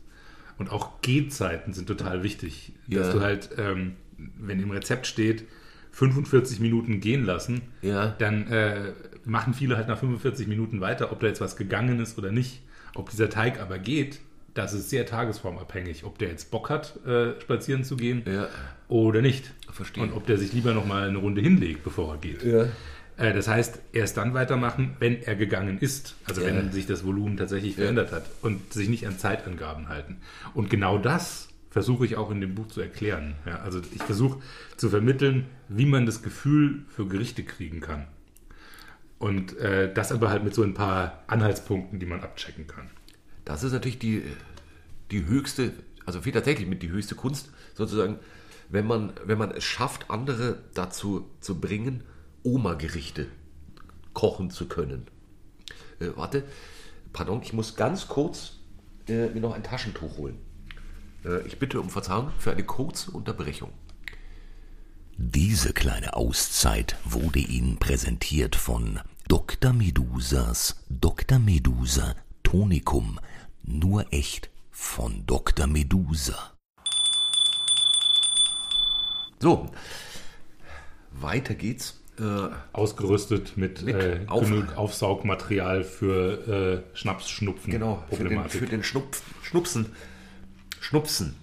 Und 0.57 0.71
auch 0.71 1.01
Gehzeiten 1.01 1.73
sind 1.73 1.87
total 1.87 2.23
wichtig, 2.23 2.73
dass 2.87 3.07
Ja. 3.07 3.13
du 3.13 3.21
halt, 3.21 3.49
ähm, 3.57 3.93
wenn 4.17 4.61
im 4.61 4.71
Rezept 4.71 5.07
steht, 5.07 5.45
45 5.91 6.59
Minuten 6.59 6.99
gehen 6.99 7.25
lassen, 7.25 7.61
Ja. 7.81 8.15
dann 8.19 8.47
äh, 8.47 8.91
machen 9.25 9.53
viele 9.53 9.75
halt 9.77 9.87
nach 9.87 9.97
45 9.99 10.47
Minuten 10.47 10.81
weiter, 10.81 11.11
ob 11.11 11.19
da 11.19 11.27
jetzt 11.27 11.41
was 11.41 11.55
gegangen 11.55 11.99
ist 11.99 12.17
oder 12.17 12.31
nicht. 12.31 12.61
Ob 12.95 13.09
dieser 13.09 13.29
Teig 13.29 13.59
aber 13.61 13.79
geht, 13.79 14.19
das 14.53 14.73
ist 14.73 14.89
sehr 14.89 15.05
tagesformabhängig. 15.05 16.03
Ob 16.03 16.17
der 16.17 16.29
jetzt 16.29 16.51
Bock 16.51 16.69
hat, 16.69 16.99
äh, 17.05 17.39
spazieren 17.41 17.83
zu 17.83 17.95
gehen 17.97 18.23
Ja. 18.25 18.47
oder 18.87 19.21
nicht. 19.21 19.53
Verstehe. 19.71 20.03
Und 20.03 20.13
ob 20.13 20.25
der 20.25 20.37
sich 20.37 20.51
lieber 20.53 20.73
nochmal 20.73 21.07
eine 21.09 21.17
Runde 21.19 21.41
hinlegt, 21.41 21.83
bevor 21.83 22.13
er 22.15 22.17
geht. 22.19 22.43
Ja. 22.43 22.65
Äh, 23.19 23.33
das 23.33 23.47
heißt, 23.47 23.79
erst 23.91 24.17
dann 24.17 24.33
weitermachen, 24.33 24.95
wenn 24.99 25.21
er 25.21 25.35
gegangen 25.35 25.77
ist. 25.79 26.15
Also 26.25 26.41
Ja. 26.41 26.47
wenn 26.47 26.71
sich 26.71 26.87
das 26.87 27.03
Volumen 27.05 27.37
tatsächlich 27.37 27.75
verändert 27.75 28.11
hat 28.11 28.25
und 28.41 28.73
sich 28.73 28.87
nicht 28.89 29.05
an 29.05 29.17
Zeitangaben 29.19 29.89
halten. 29.89 30.17
Und 30.53 30.69
genau 30.69 30.97
das 30.97 31.49
versuche 31.69 32.05
ich 32.05 32.15
auch 32.15 32.31
in 32.31 32.41
dem 32.41 32.55
Buch 32.55 32.67
zu 32.67 32.81
erklären. 32.81 33.35
Ja, 33.45 33.59
also 33.59 33.81
ich 33.93 34.01
versuche 34.01 34.39
zu 34.77 34.89
vermitteln, 34.89 35.45
wie 35.67 35.85
man 35.85 36.05
das 36.05 36.23
Gefühl 36.23 36.83
für 36.89 37.05
Gerichte 37.07 37.43
kriegen 37.43 37.81
kann. 37.81 38.07
Und 39.19 39.57
äh, 39.57 39.93
das 39.93 40.11
aber 40.13 40.29
halt 40.29 40.43
mit 40.45 40.53
so 40.55 40.63
ein 40.63 40.73
paar 40.73 41.23
Anhaltspunkten, 41.27 41.99
die 41.99 42.05
man 42.05 42.21
abchecken 42.21 42.67
kann. 42.67 42.89
Das 43.43 43.63
ist 43.63 43.73
natürlich 43.73 43.99
die, 43.99 44.23
die 45.11 45.25
höchste, 45.25 45.73
also 46.05 46.21
viel 46.21 46.31
tatsächlich 46.31 46.67
mit 46.67 46.81
die 46.81 46.89
höchste 46.89 47.15
Kunst, 47.15 47.51
sozusagen, 47.73 48.17
wenn 48.69 48.87
man, 48.87 49.11
wenn 49.25 49.37
man 49.37 49.51
es 49.51 49.63
schafft, 49.65 50.09
andere 50.09 50.59
dazu 50.73 51.29
zu 51.41 51.59
bringen, 51.59 52.03
Oma-Gerichte 52.43 53.27
kochen 54.13 54.49
zu 54.49 54.67
können. 54.67 55.07
Äh, 55.99 56.09
warte, 56.15 56.43
pardon, 57.13 57.41
ich 57.41 57.53
muss 57.53 57.75
ganz 57.75 58.07
kurz 58.07 58.53
äh, 59.07 59.27
mir 59.29 59.41
noch 59.41 59.53
ein 59.53 59.63
Taschentuch 59.63 60.17
holen. 60.17 60.37
Äh, 61.25 61.45
ich 61.47 61.59
bitte 61.59 61.79
um 61.79 61.89
Verzeihung 61.89 62.31
für 62.37 62.51
eine 62.51 62.63
kurze 62.63 63.11
Unterbrechung. 63.11 63.71
Diese 65.17 65.73
kleine 65.73 66.15
Auszeit 66.15 66.95
wurde 67.03 67.39
Ihnen 67.39 67.77
präsentiert 67.77 68.55
von 68.55 69.01
Dr. 69.27 69.73
Medusas 69.73 70.83
Dr. 70.89 71.39
Medusa 71.39 72.15
Tonikum. 72.41 73.19
Nur 73.63 74.11
echt 74.13 74.49
von 74.71 75.25
Dr. 75.25 75.67
Medusa. 75.67 76.53
So, 79.39 79.69
weiter 81.11 81.53
geht's. 81.53 81.98
Äh, 82.19 82.49
Ausgerüstet 82.73 83.55
mit, 83.57 83.81
Mit 83.83 83.95
äh, 83.95 84.21
Auf- 84.27 84.43
genug 84.43 84.75
Aufsaugmaterial 84.77 85.83
für 85.83 86.83
äh, 86.93 86.97
Schnaps-Schnupfen. 86.97 87.71
genau, 87.71 88.03
für 88.11 88.23
den, 88.27 88.49
für 88.49 88.65
den 88.65 88.83
Schnupf, 88.83 89.21
Schnupsen. 89.43 89.87
Schnupsen. 90.81 91.35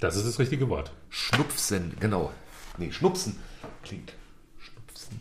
Das 0.00 0.16
ist 0.16 0.26
das 0.26 0.38
richtige 0.38 0.68
Wort. 0.68 0.92
Schnupfen, 1.08 1.94
genau. 2.00 2.32
Nee, 2.78 2.92
Schnupsen 2.92 3.36
klingt. 3.82 4.12
Schnupsen. 4.58 5.20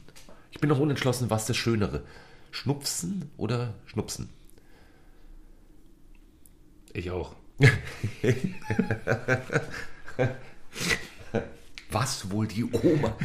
Ich 0.51 0.59
bin 0.59 0.69
noch 0.69 0.79
unentschlossen, 0.79 1.29
was 1.29 1.45
das 1.47 1.57
Schönere. 1.57 2.03
Schnupsen 2.51 3.29
oder 3.37 3.73
Schnupsen? 3.85 4.29
Ich 6.93 7.11
auch. 7.11 7.35
Was 11.91 12.29
wohl 12.31 12.47
die 12.47 12.63
Oma 12.65 13.15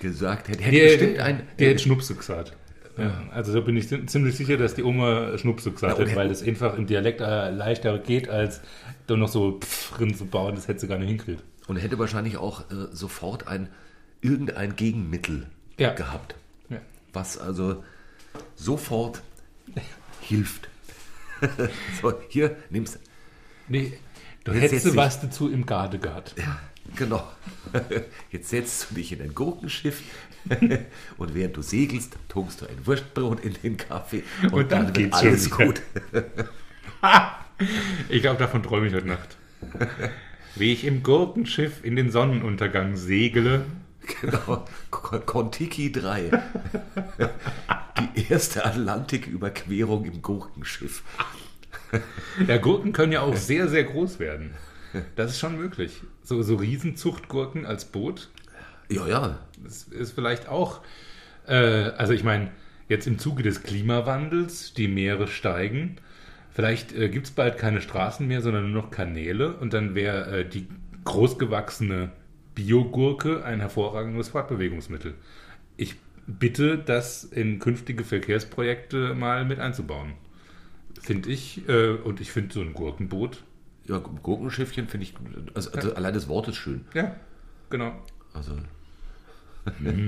gesagt 0.00 0.48
hätte. 0.48 0.62
Hätte 0.62 0.76
Der, 0.76 0.88
bestimmt 0.88 1.18
ein. 1.18 1.42
der 1.58 1.70
hätte 1.70 1.82
Schnupse 1.82 2.14
gesagt. 2.14 2.52
Ja, 2.98 3.24
also 3.30 3.52
da 3.52 3.60
bin 3.60 3.76
ich 3.76 3.88
ziemlich 4.08 4.36
sicher, 4.36 4.56
dass 4.56 4.74
die 4.74 4.82
Oma 4.82 5.36
Schnupse 5.36 5.70
gesagt 5.70 5.98
Ja, 5.98 6.06
hat, 6.06 6.16
weil 6.16 6.28
das 6.30 6.42
einfach 6.42 6.76
im 6.78 6.86
Dialekt 6.86 7.20
äh, 7.20 7.50
leichter 7.50 7.98
geht, 7.98 8.30
als 8.30 8.62
da 9.06 9.16
noch 9.16 9.28
so 9.28 9.60
drin 9.98 10.14
zu 10.14 10.24
bauen. 10.24 10.54
Das 10.54 10.66
hätte 10.66 10.80
sie 10.80 10.88
gar 10.88 10.98
nicht 10.98 11.08
hinkriegt. 11.08 11.42
Und 11.66 11.76
hätte 11.76 11.98
wahrscheinlich 11.98 12.38
auch 12.38 12.62
äh, 12.70 12.86
sofort 12.92 13.48
ein 13.48 13.68
irgendein 14.22 14.76
Gegenmittel 14.76 15.46
Ja. 15.78 15.92
gehabt, 15.92 16.36
Ja. 16.70 16.78
was 17.12 17.36
also 17.36 17.84
sofort 18.54 19.20
hilft. 20.22 20.68
so, 22.00 22.14
hier, 22.28 22.56
nimmst 22.70 22.98
Nee, 23.68 23.92
du 24.44 24.52
hättest 24.52 24.96
was 24.96 25.20
dazu 25.20 25.50
im 25.52 25.66
Garde 25.66 25.98
gehabt. 25.98 26.34
Genau. 26.94 27.26
Jetzt 28.30 28.50
setzt 28.50 28.90
du 28.90 28.94
dich 28.94 29.12
in 29.12 29.20
ein 29.22 29.34
Gurkenschiff 29.34 30.02
und 31.18 31.34
während 31.34 31.56
du 31.56 31.62
segelst, 31.62 32.16
tunkst 32.28 32.60
du 32.62 32.66
ein 32.66 32.86
Wurstbrot 32.86 33.40
in 33.44 33.54
den 33.62 33.76
Kaffee 33.76 34.22
und, 34.44 34.52
Und 34.52 34.72
dann 34.72 34.92
dann, 34.92 34.94
schon 35.02 35.12
alles 35.12 35.50
gut. 35.50 35.82
Ich 38.10 38.20
glaube, 38.20 38.38
davon 38.38 38.62
träume 38.62 38.86
ich 38.88 38.94
heute 38.94 39.08
Nacht. 39.08 39.36
Wie 40.56 40.72
ich 40.72 40.84
im 40.84 41.02
Gurkenschiff 41.02 41.82
in 41.84 41.96
den 41.96 42.10
Sonnenuntergang 42.10 42.96
segle. 42.96 43.64
Genau. 44.20 44.64
Kon- 44.90 45.24
Kontiki 45.26 45.90
3. 45.90 46.30
Die 48.14 48.28
erste 48.30 48.64
Atlantiküberquerung 48.64 50.04
im 50.04 50.20
Gurkenschiff. 50.22 51.02
Ja, 52.46 52.58
Gurken 52.58 52.92
können 52.92 53.12
ja 53.12 53.22
auch 53.22 53.36
sehr, 53.36 53.68
sehr 53.68 53.84
groß 53.84 54.18
werden. 54.18 54.50
Das 55.16 55.30
ist 55.32 55.38
schon 55.40 55.56
möglich. 55.56 56.02
So, 56.26 56.42
so 56.42 56.56
Riesenzuchtgurken 56.56 57.66
als 57.66 57.84
Boot 57.84 58.30
Ja, 58.88 59.06
ja. 59.06 59.38
das 59.62 59.84
ist 59.84 60.10
vielleicht 60.10 60.48
auch, 60.48 60.80
äh, 61.46 61.54
also 61.54 62.14
ich 62.14 62.24
meine, 62.24 62.50
jetzt 62.88 63.06
im 63.06 63.20
Zuge 63.20 63.44
des 63.44 63.62
Klimawandels, 63.62 64.74
die 64.74 64.88
Meere 64.88 65.28
steigen, 65.28 65.98
vielleicht 66.50 66.92
äh, 66.92 67.10
gibt 67.10 67.26
es 67.26 67.30
bald 67.30 67.58
keine 67.58 67.80
Straßen 67.80 68.26
mehr, 68.26 68.42
sondern 68.42 68.72
nur 68.72 68.82
noch 68.82 68.90
Kanäle 68.90 69.56
und 69.56 69.72
dann 69.72 69.94
wäre 69.94 70.40
äh, 70.40 70.48
die 70.48 70.66
großgewachsene 71.04 72.10
Biogurke 72.56 73.44
ein 73.44 73.60
hervorragendes 73.60 74.30
Fortbewegungsmittel. 74.30 75.14
Ich 75.76 75.94
bitte, 76.26 76.76
das 76.76 77.22
in 77.22 77.60
künftige 77.60 78.02
Verkehrsprojekte 78.02 79.14
mal 79.14 79.44
mit 79.44 79.60
einzubauen. 79.60 80.14
Finde 81.00 81.30
ich, 81.30 81.68
äh, 81.68 81.90
und 81.90 82.20
ich 82.20 82.32
finde 82.32 82.52
so 82.52 82.62
ein 82.62 82.74
Gurkenboot, 82.74 83.44
Ja, 83.88 83.98
Gurkenschiffchen 83.98 84.88
finde 84.88 85.06
ich, 85.06 85.14
also, 85.54 85.70
also 85.72 85.94
allein 85.94 86.12
das 86.14 86.28
Wort 86.28 86.48
ist 86.48 86.56
schön. 86.56 86.84
ja, 86.94 87.14
genau. 87.70 87.94
Also, 88.34 88.52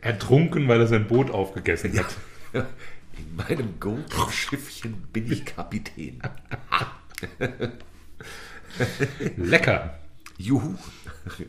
Ertrunken, 0.00 0.68
weil 0.68 0.80
er 0.80 0.86
sein 0.86 1.06
Boot 1.06 1.30
aufgegessen 1.30 1.98
hat. 1.98 2.16
in 2.52 3.36
meinem 3.36 3.78
Gurkenschiffchen 3.80 4.94
bin 5.12 5.30
ich 5.30 5.44
Kapitän. 5.44 6.20
Lecker. 9.36 9.98
Juhu. 10.38 10.74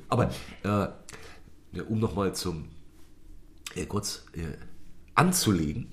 Aber 0.09 0.29
äh, 0.63 0.67
ja, 0.67 1.83
um 1.87 1.99
nochmal 1.99 2.35
zum 2.35 2.67
äh, 3.75 3.85
kurz 3.85 4.25
äh, 4.33 4.57
anzulegen, 5.15 5.91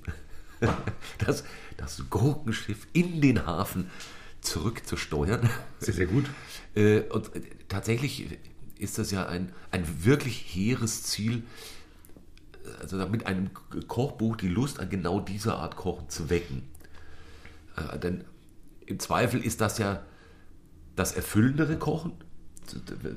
das, 1.19 1.45
das 1.77 2.03
Gurkenschiff 2.11 2.89
in 2.93 3.21
den 3.21 3.47
Hafen 3.47 3.91
zurückzusteuern. 4.41 5.49
Sehr, 5.81 5.95
sehr 5.95 6.07
gut. 6.07 6.27
Äh, 6.75 7.01
und 7.09 7.31
tatsächlich 7.69 8.39
ist 8.79 8.99
das 8.99 9.11
ja 9.11 9.27
ein, 9.27 9.53
ein 9.71 10.05
wirklich 10.05 10.37
hehres 10.55 11.03
Ziel, 11.03 11.43
also 12.81 12.97
mit 13.09 13.27
einem 13.27 13.51
Kochbuch 13.89 14.37
die 14.37 14.49
Lust 14.49 14.79
an 14.79 14.91
genau 14.91 15.19
dieser 15.19 15.57
Art 15.57 15.77
Kochen 15.77 16.09
zu 16.09 16.31
wecken. 16.31 16.63
Äh, 17.77 17.99
denn 17.99 18.25
im 18.87 18.99
Zweifel 18.99 19.43
ist 19.43 19.61
das 19.61 19.79
ja 19.79 20.03
das 20.95 21.13
erfüllendere 21.13 21.79
Kochen, 21.79 22.13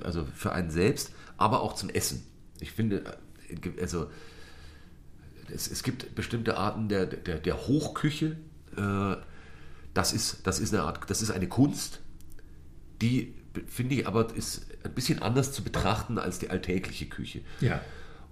also 0.03 0.25
für 0.34 0.53
einen 0.53 0.71
selbst, 0.71 1.12
aber 1.38 1.62
auch 1.62 1.73
zum 1.73 1.89
Essen. 1.89 2.23
Ich 2.60 2.71
finde, 2.71 3.03
äh, 3.49 3.81
also 3.81 4.10
es, 5.53 5.69
es 5.69 5.84
gibt 5.84 6.15
bestimmte 6.15 6.57
Arten 6.57 6.89
der, 6.89 7.05
der, 7.05 7.39
der 7.39 7.67
Hochküche. 7.67 8.38
Äh, 8.77 9.15
das 9.93 10.13
ist, 10.13 10.45
das 10.47 10.60
ist 10.60 10.73
eine 10.73 10.84
Art, 10.84 11.10
das 11.10 11.21
ist 11.21 11.32
eine 11.32 11.47
Kunst, 11.47 11.99
die 13.01 13.34
finde 13.67 13.95
ich 13.95 14.08
aber 14.08 14.34
ist 14.34 14.67
ein 14.84 14.93
bisschen 14.93 15.21
anders 15.21 15.51
zu 15.51 15.63
betrachten 15.63 16.17
als 16.17 16.39
die 16.39 16.49
alltägliche 16.49 17.08
Küche. 17.08 17.41
Ja. 17.60 17.82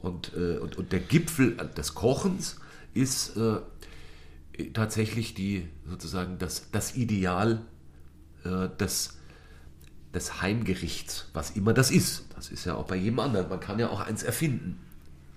Und, 0.01 0.31
äh, 0.35 0.57
und, 0.57 0.77
und 0.77 0.91
der 0.93 1.01
Gipfel 1.01 1.57
des 1.75 1.93
Kochens 1.93 2.55
ist 2.93 3.35
äh, 3.35 3.57
tatsächlich 4.73 5.33
die 5.33 5.67
sozusagen 5.89 6.37
das, 6.37 6.71
das 6.71 6.95
Ideal 6.95 7.61
äh, 8.45 8.69
des, 8.79 9.17
des 10.13 10.41
Heimgerichts, 10.41 11.27
was 11.33 11.51
immer 11.51 11.73
das 11.73 11.91
ist. 11.91 12.25
Das 12.35 12.49
ist 12.49 12.65
ja 12.65 12.75
auch 12.75 12.85
bei 12.85 12.95
jedem 12.95 13.19
anderen. 13.19 13.49
Man 13.49 13.59
kann 13.59 13.77
ja 13.77 13.89
auch 13.89 13.99
eins 13.99 14.23
erfinden. 14.23 14.79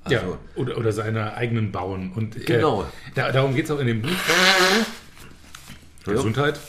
Also, 0.04 0.16
ja, 0.16 0.38
oder, 0.56 0.78
oder 0.78 0.92
seine 0.92 1.34
eigenen 1.34 1.72
bauen. 1.72 2.12
Und 2.12 2.36
äh, 2.36 2.40
Genau. 2.40 2.86
da, 3.14 3.32
darum 3.32 3.54
geht 3.54 3.64
es 3.66 3.70
auch 3.72 3.78
in 3.80 3.86
dem 3.88 4.02
Buch. 4.02 4.10
Gesundheit. 6.04 6.60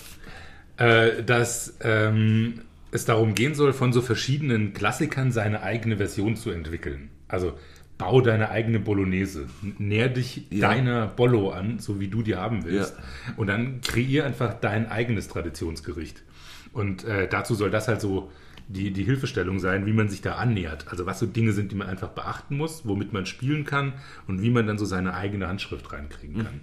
Äh, 0.77 1.23
dass 1.23 1.77
ähm, 1.81 2.61
es 2.91 3.05
darum 3.05 3.35
gehen 3.35 3.53
soll, 3.55 3.73
von 3.73 3.93
so 3.93 4.01
verschiedenen 4.01 4.73
Klassikern 4.73 5.31
seine 5.31 5.61
eigene 5.61 5.97
Version 5.97 6.35
zu 6.35 6.49
entwickeln. 6.51 7.09
Also 7.27 7.53
bau 7.97 8.21
deine 8.21 8.49
eigene 8.49 8.79
Bolognese. 8.79 9.47
Näher 9.77 10.09
dich 10.09 10.47
Ja. 10.49 10.69
deiner 10.69 11.07
Bollo 11.07 11.51
an, 11.51 11.79
so 11.79 11.99
wie 11.99 12.07
du 12.07 12.21
die 12.23 12.35
haben 12.35 12.65
willst. 12.65 12.95
Und 13.37 13.47
dann 13.47 13.81
kreier 13.81 14.25
einfach 14.25 14.55
dein 14.55 14.89
eigenes 14.89 15.27
Traditionsgericht. 15.27 16.23
Und 16.71 17.03
äh, 17.05 17.27
dazu 17.27 17.53
soll 17.53 17.69
das 17.69 17.87
halt 17.87 18.01
so 18.01 18.31
die, 18.67 18.91
die 18.91 19.03
Hilfestellung 19.03 19.59
sein, 19.59 19.85
wie 19.85 19.93
man 19.93 20.09
sich 20.09 20.21
da 20.21 20.35
annähert. 20.35 20.87
Also 20.89 21.05
was 21.05 21.19
so 21.19 21.25
Dinge 21.25 21.53
sind, 21.53 21.71
die 21.71 21.75
man 21.75 21.87
einfach 21.87 22.09
beachten 22.09 22.57
muss, 22.57 22.85
womit 22.85 23.13
man 23.13 23.25
spielen 23.25 23.65
kann 23.65 23.93
und 24.27 24.41
wie 24.41 24.49
man 24.49 24.67
dann 24.67 24.77
so 24.77 24.85
seine 24.85 25.13
eigene 25.13 25.47
Handschrift 25.47 25.91
reinkriegen 25.91 26.43
kann. 26.43 26.61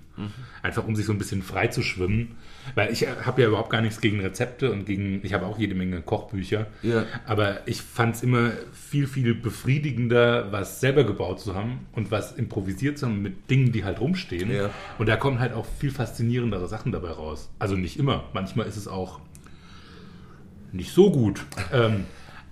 Einfach 0.62 0.86
um 0.86 0.96
sich 0.96 1.06
so 1.06 1.12
ein 1.12 1.18
bisschen 1.18 1.42
frei 1.42 1.68
zu 1.68 1.82
schwimmen. 1.82 2.36
Weil 2.74 2.92
ich 2.92 3.06
habe 3.06 3.42
ja 3.42 3.48
überhaupt 3.48 3.70
gar 3.70 3.80
nichts 3.80 4.00
gegen 4.00 4.20
Rezepte 4.20 4.70
und 4.70 4.84
gegen, 4.84 5.24
ich 5.24 5.32
habe 5.32 5.46
auch 5.46 5.58
jede 5.58 5.74
Menge 5.74 6.02
Kochbücher. 6.02 6.66
Ja. 6.82 7.06
Aber 7.26 7.66
ich 7.66 7.82
fand 7.82 8.16
es 8.16 8.22
immer 8.22 8.50
viel, 8.72 9.06
viel 9.06 9.34
befriedigender, 9.34 10.52
was 10.52 10.80
selber 10.80 11.04
gebaut 11.04 11.40
zu 11.40 11.54
haben 11.54 11.86
und 11.92 12.10
was 12.10 12.32
improvisiert 12.32 12.98
zu 12.98 13.06
haben 13.06 13.22
mit 13.22 13.50
Dingen, 13.50 13.72
die 13.72 13.84
halt 13.84 14.00
rumstehen. 14.00 14.50
Ja. 14.52 14.70
Und 14.98 15.08
da 15.08 15.16
kommen 15.16 15.40
halt 15.40 15.54
auch 15.54 15.66
viel 15.78 15.90
faszinierendere 15.90 16.68
Sachen 16.68 16.92
dabei 16.92 17.10
raus. 17.10 17.50
Also 17.58 17.76
nicht 17.76 17.98
immer. 17.98 18.24
Manchmal 18.34 18.66
ist 18.66 18.76
es 18.76 18.88
auch 18.88 19.20
nicht 20.72 20.92
so 20.92 21.10
gut. 21.10 21.44
Ähm, 21.72 22.06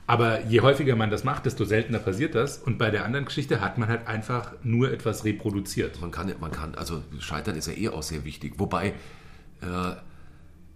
aber 0.07 0.44
je 0.46 0.62
häufiger 0.62 0.96
man 0.96 1.11
das 1.11 1.22
macht, 1.22 1.44
desto 1.44 1.66
seltener 1.66 1.98
passiert 1.98 2.35
das. 2.35 2.57
Und 2.57 2.78
bei 2.78 2.90
der 2.90 3.04
anderen 3.04 3.26
Geschichte 3.26 3.61
hat 3.61 3.76
man 3.76 3.88
halt 3.88 4.07
einfach 4.07 4.52
nur 4.62 4.90
etwas 4.90 5.24
reproduziert. 5.24 6.00
man 6.00 6.11
kann, 6.11 6.33
man 6.40 6.50
kann, 6.50 6.74
also 6.76 7.02
Scheitern 7.18 7.57
ist 7.57 7.66
ja 7.66 7.74
eh 7.74 7.90
auch 7.90 8.02
sehr 8.02 8.24
wichtig. 8.24 8.54
Wobei 8.57 8.94
äh, 9.61 9.96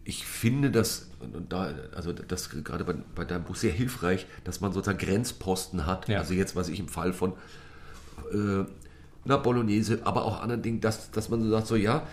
ich 0.04 0.26
finde, 0.26 0.70
dass, 0.70 1.08
da, 1.48 1.72
also 1.94 2.12
das 2.12 2.50
gerade 2.50 2.84
bei, 2.84 2.94
bei 3.14 3.24
deinem 3.24 3.44
Buch 3.44 3.56
sehr 3.56 3.72
hilfreich, 3.72 4.26
dass 4.44 4.60
man 4.60 4.72
sozusagen 4.72 4.98
Grenzposten 4.98 5.86
hat. 5.86 6.08
Ja. 6.08 6.18
Also 6.18 6.34
jetzt, 6.34 6.56
was 6.56 6.68
ich 6.68 6.78
im 6.78 6.88
Fall 6.88 7.12
von 7.12 7.32
äh, 8.32 8.64
einer 9.24 9.38
Bolognese, 9.38 10.00
aber 10.04 10.24
auch 10.24 10.42
anderen 10.42 10.62
Dingen, 10.62 10.80
dass, 10.80 11.10
dass 11.10 11.28
man 11.28 11.42
so 11.42 11.48
sagt, 11.48 11.68
so 11.68 11.76
ja, 11.76 12.06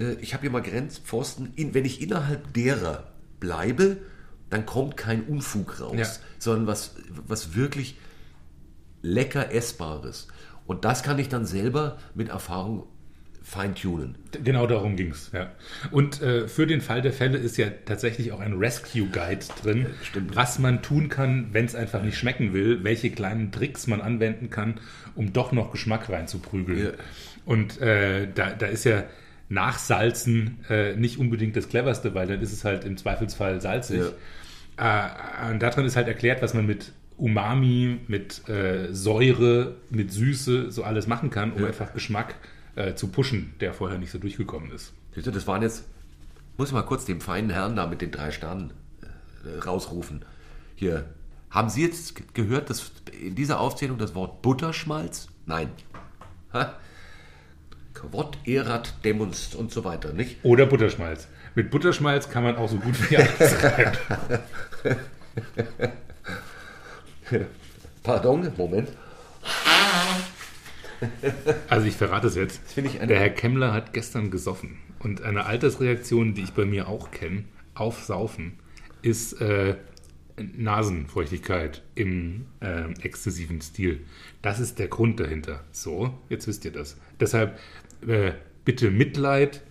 äh, 0.00 0.14
ich 0.14 0.34
habe 0.34 0.42
hier 0.42 0.50
mal 0.50 0.62
Grenzpfosten, 0.62 1.52
in, 1.54 1.74
wenn 1.74 1.84
ich 1.84 2.00
innerhalb 2.00 2.52
derer 2.54 3.04
bleibe, 3.40 3.98
dann 4.50 4.66
kommt 4.66 4.96
kein 4.96 5.22
Unfug 5.24 5.80
raus, 5.80 5.96
Ja. 5.96 6.06
sondern 6.38 6.66
was, 6.66 6.94
was 7.26 7.54
wirklich 7.54 7.96
lecker 9.02 9.52
Essbares. 9.52 10.28
Und 10.66 10.84
das 10.84 11.02
kann 11.02 11.18
ich 11.18 11.28
dann 11.28 11.46
selber 11.46 11.98
mit 12.14 12.28
Erfahrung 12.28 12.84
feintunen. 13.42 14.16
Genau 14.44 14.66
darum 14.66 14.96
ging 14.96 15.10
es. 15.12 15.30
Ja. 15.32 15.50
Und 15.90 16.20
äh, 16.20 16.48
für 16.48 16.66
den 16.66 16.82
Fall 16.82 17.00
der 17.00 17.14
Fälle 17.14 17.38
ist 17.38 17.56
ja 17.56 17.68
tatsächlich 17.86 18.32
auch 18.32 18.40
ein 18.40 18.52
Rescue 18.58 19.06
Guide 19.06 19.46
drin, 19.62 19.86
Stimmt. 20.02 20.36
was 20.36 20.58
man 20.58 20.82
tun 20.82 21.08
kann, 21.08 21.48
wenn 21.52 21.64
es 21.64 21.74
einfach 21.74 22.02
nicht 22.02 22.18
schmecken 22.18 22.52
will, 22.52 22.84
welche 22.84 23.08
kleinen 23.10 23.50
Tricks 23.50 23.86
man 23.86 24.02
anwenden 24.02 24.50
kann, 24.50 24.80
um 25.14 25.32
doch 25.32 25.52
noch 25.52 25.70
Geschmack 25.72 26.10
reinzuprügeln. 26.10 26.78
Ja. 26.78 26.90
Und 27.46 27.80
äh, 27.80 28.28
da, 28.34 28.50
da 28.50 28.66
ist 28.66 28.84
ja 28.84 29.04
Nachsalzen 29.48 30.58
äh, 30.68 30.94
nicht 30.96 31.18
unbedingt 31.18 31.56
das 31.56 31.70
cleverste, 31.70 32.14
weil 32.14 32.26
dann 32.26 32.42
ist 32.42 32.52
es 32.52 32.64
halt 32.64 32.84
im 32.84 32.98
Zweifelsfall 32.98 33.62
salzig. 33.62 34.02
Äh, 34.78 35.50
und 35.50 35.60
darin 35.60 35.84
ist 35.84 35.96
halt 35.96 36.08
erklärt, 36.08 36.42
was 36.42 36.54
man 36.54 36.66
mit 36.66 36.92
Umami, 37.16 37.98
mit 38.06 38.48
äh, 38.48 38.92
Säure, 38.94 39.74
mit 39.90 40.12
Süße 40.12 40.70
so 40.70 40.84
alles 40.84 41.06
machen 41.06 41.30
kann, 41.30 41.52
um 41.52 41.62
Ja. 41.62 41.66
einfach 41.68 41.92
Geschmack 41.92 42.36
äh, 42.76 42.94
zu 42.94 43.08
pushen, 43.08 43.54
der 43.60 43.74
vorher 43.74 43.98
nicht 43.98 44.10
so 44.12 44.18
durchgekommen 44.18 44.70
ist. 44.70 44.92
Das 45.14 45.46
waren 45.48 45.62
jetzt, 45.62 45.84
muss 46.56 46.68
ich 46.68 46.74
mal 46.74 46.82
kurz 46.82 47.04
dem 47.04 47.20
feinen 47.20 47.50
Herrn 47.50 47.74
da 47.74 47.86
mit 47.86 48.00
den 48.02 48.12
drei 48.12 48.30
Sternen 48.30 48.72
äh, 49.02 49.58
rausrufen. 49.58 50.24
Hier, 50.76 51.06
haben 51.50 51.70
Sie 51.70 51.82
jetzt 51.82 52.34
gehört, 52.34 52.70
dass 52.70 52.92
in 53.20 53.34
dieser 53.34 53.58
Aufzählung 53.58 53.98
das 53.98 54.14
Wort 54.14 54.42
Butterschmalz? 54.42 55.28
Nein. 55.46 55.70
Ha? 56.52 56.74
Quod 57.94 58.38
erat 58.44 58.94
demonst 59.04 59.56
und 59.56 59.72
so 59.72 59.82
weiter, 59.82 60.12
nicht? 60.12 60.36
Oder 60.44 60.66
Butterschmalz. 60.66 61.26
Mit 61.54 61.70
Butterschmalz 61.70 62.30
kann 62.30 62.42
man 62.42 62.56
auch 62.56 62.68
so 62.68 62.76
gut 62.76 63.10
wie 63.10 63.16
alles 63.16 63.62
rein. 63.64 63.92
Pardon, 68.02 68.52
Moment. 68.56 68.90
Also 71.68 71.86
ich 71.86 71.94
verrate 71.94 72.26
es 72.26 72.34
jetzt. 72.34 72.60
Der 72.76 73.20
Herr 73.20 73.30
Kemmler 73.30 73.72
hat 73.72 73.92
gestern 73.92 74.30
gesoffen. 74.30 74.78
Und 74.98 75.22
eine 75.22 75.46
Altersreaktion, 75.46 76.34
die 76.34 76.42
ich 76.42 76.52
bei 76.52 76.64
mir 76.64 76.88
auch 76.88 77.10
kenne, 77.10 77.44
auf 77.74 78.02
Saufen, 78.02 78.58
ist 79.02 79.40
äh, 79.40 79.76
Nasenfeuchtigkeit 80.36 81.82
im 81.94 82.46
äh, 82.60 82.92
exzessiven 83.02 83.60
Stil. 83.60 84.00
Das 84.42 84.60
ist 84.60 84.78
der 84.78 84.88
Grund 84.88 85.20
dahinter. 85.20 85.64
So, 85.70 86.18
jetzt 86.28 86.46
wisst 86.48 86.64
ihr 86.64 86.72
das. 86.72 86.96
Deshalb 87.20 87.58
äh, 88.06 88.32
bitte 88.64 88.90
Mitleid 88.90 89.62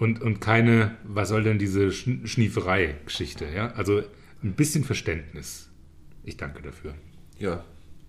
und, 0.00 0.20
und 0.22 0.40
keine, 0.40 0.96
was 1.04 1.28
soll 1.28 1.42
denn 1.42 1.58
diese 1.58 1.92
Sch 1.92 2.08
Schnieferei-Geschichte. 2.24 3.46
Ja? 3.54 3.72
Also 3.72 4.02
ein 4.42 4.54
bisschen 4.54 4.82
Verständnis. 4.84 5.68
Ich 6.24 6.36
danke 6.36 6.62
dafür. 6.62 6.94
Ja, 7.38 7.64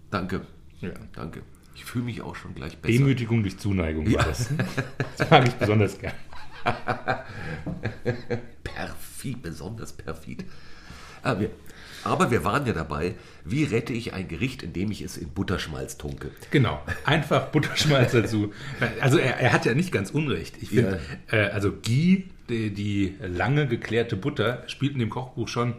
danke. 0.10 0.42
Ja. 0.80 0.92
Danke. 1.14 1.42
Ich 1.76 1.86
fühle 1.86 2.06
mich 2.06 2.22
auch 2.22 2.36
schon 2.36 2.56
gleich 2.56 2.78
besser. 2.78 2.94
Demütigung 2.98 3.44
durch 3.44 3.58
Zuneigung 3.58 4.06
war 4.08 4.14
Ja. 4.14 4.24
das. 4.24 4.50
Das 5.18 5.30
mag 5.30 5.48
ich 5.48 5.54
besonders 5.56 6.00
gern. 6.00 6.14
Perfid, 8.64 9.42
besonders 9.42 9.94
perfid. 9.94 10.46
Ah, 11.24 11.40
wir, 11.40 11.52
aber 12.04 12.32
wir 12.32 12.44
waren 12.44 12.66
ja 12.66 12.74
dabei, 12.74 13.16
wie 13.46 13.64
rette 13.64 13.94
ich 13.94 14.14
ein 14.14 14.28
Gericht, 14.28 14.64
indem 14.64 14.92
ich 14.92 15.02
es 15.02 15.18
in 15.18 15.30
Butterschmalz 15.30 15.98
tunke. 15.98 16.32
Genau, 16.52 16.82
einfach 17.06 17.48
Butterschmalz 17.48 18.12
dazu. 18.12 18.54
Also 19.00 19.18
er, 19.18 19.38
er 19.40 19.54
hat 19.54 19.66
ja 19.66 19.74
nicht 19.74 19.92
ganz 19.92 20.12
unrecht. 20.12 20.56
Ich 20.62 20.70
finde, 20.70 21.00
äh, 21.32 21.50
also 21.50 21.72
Ghee, 21.82 22.26
die, 22.50 22.72
die 22.72 23.16
lange 23.22 23.68
geklärte 23.68 24.16
Butter, 24.16 24.64
spielt 24.68 24.94
in 24.94 25.00
dem 25.00 25.10
Kochbuch 25.10 25.48
schon 25.48 25.76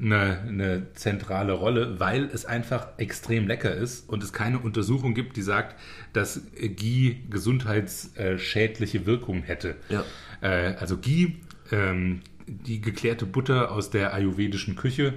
eine, 0.00 0.40
eine 0.46 0.86
zentrale 0.94 1.52
Rolle, 1.52 1.98
weil 2.00 2.24
es 2.24 2.44
einfach 2.44 2.88
extrem 2.98 3.46
lecker 3.46 3.74
ist 3.74 4.08
und 4.08 4.22
es 4.22 4.32
keine 4.32 4.58
Untersuchung 4.58 5.14
gibt, 5.14 5.36
die 5.36 5.42
sagt, 5.42 5.76
dass 6.12 6.42
Ghee 6.54 7.16
gesundheitsschädliche 7.30 9.06
Wirkung 9.06 9.42
hätte. 9.42 9.76
Ja. 9.88 10.04
Äh, 10.40 10.74
also 10.78 10.98
Ghee, 10.98 11.36
ähm, 11.72 12.20
die 12.46 12.80
geklärte 12.80 13.26
Butter 13.26 13.72
aus 13.72 13.90
der 13.90 14.14
ayurvedischen 14.14 14.76
Küche, 14.76 15.14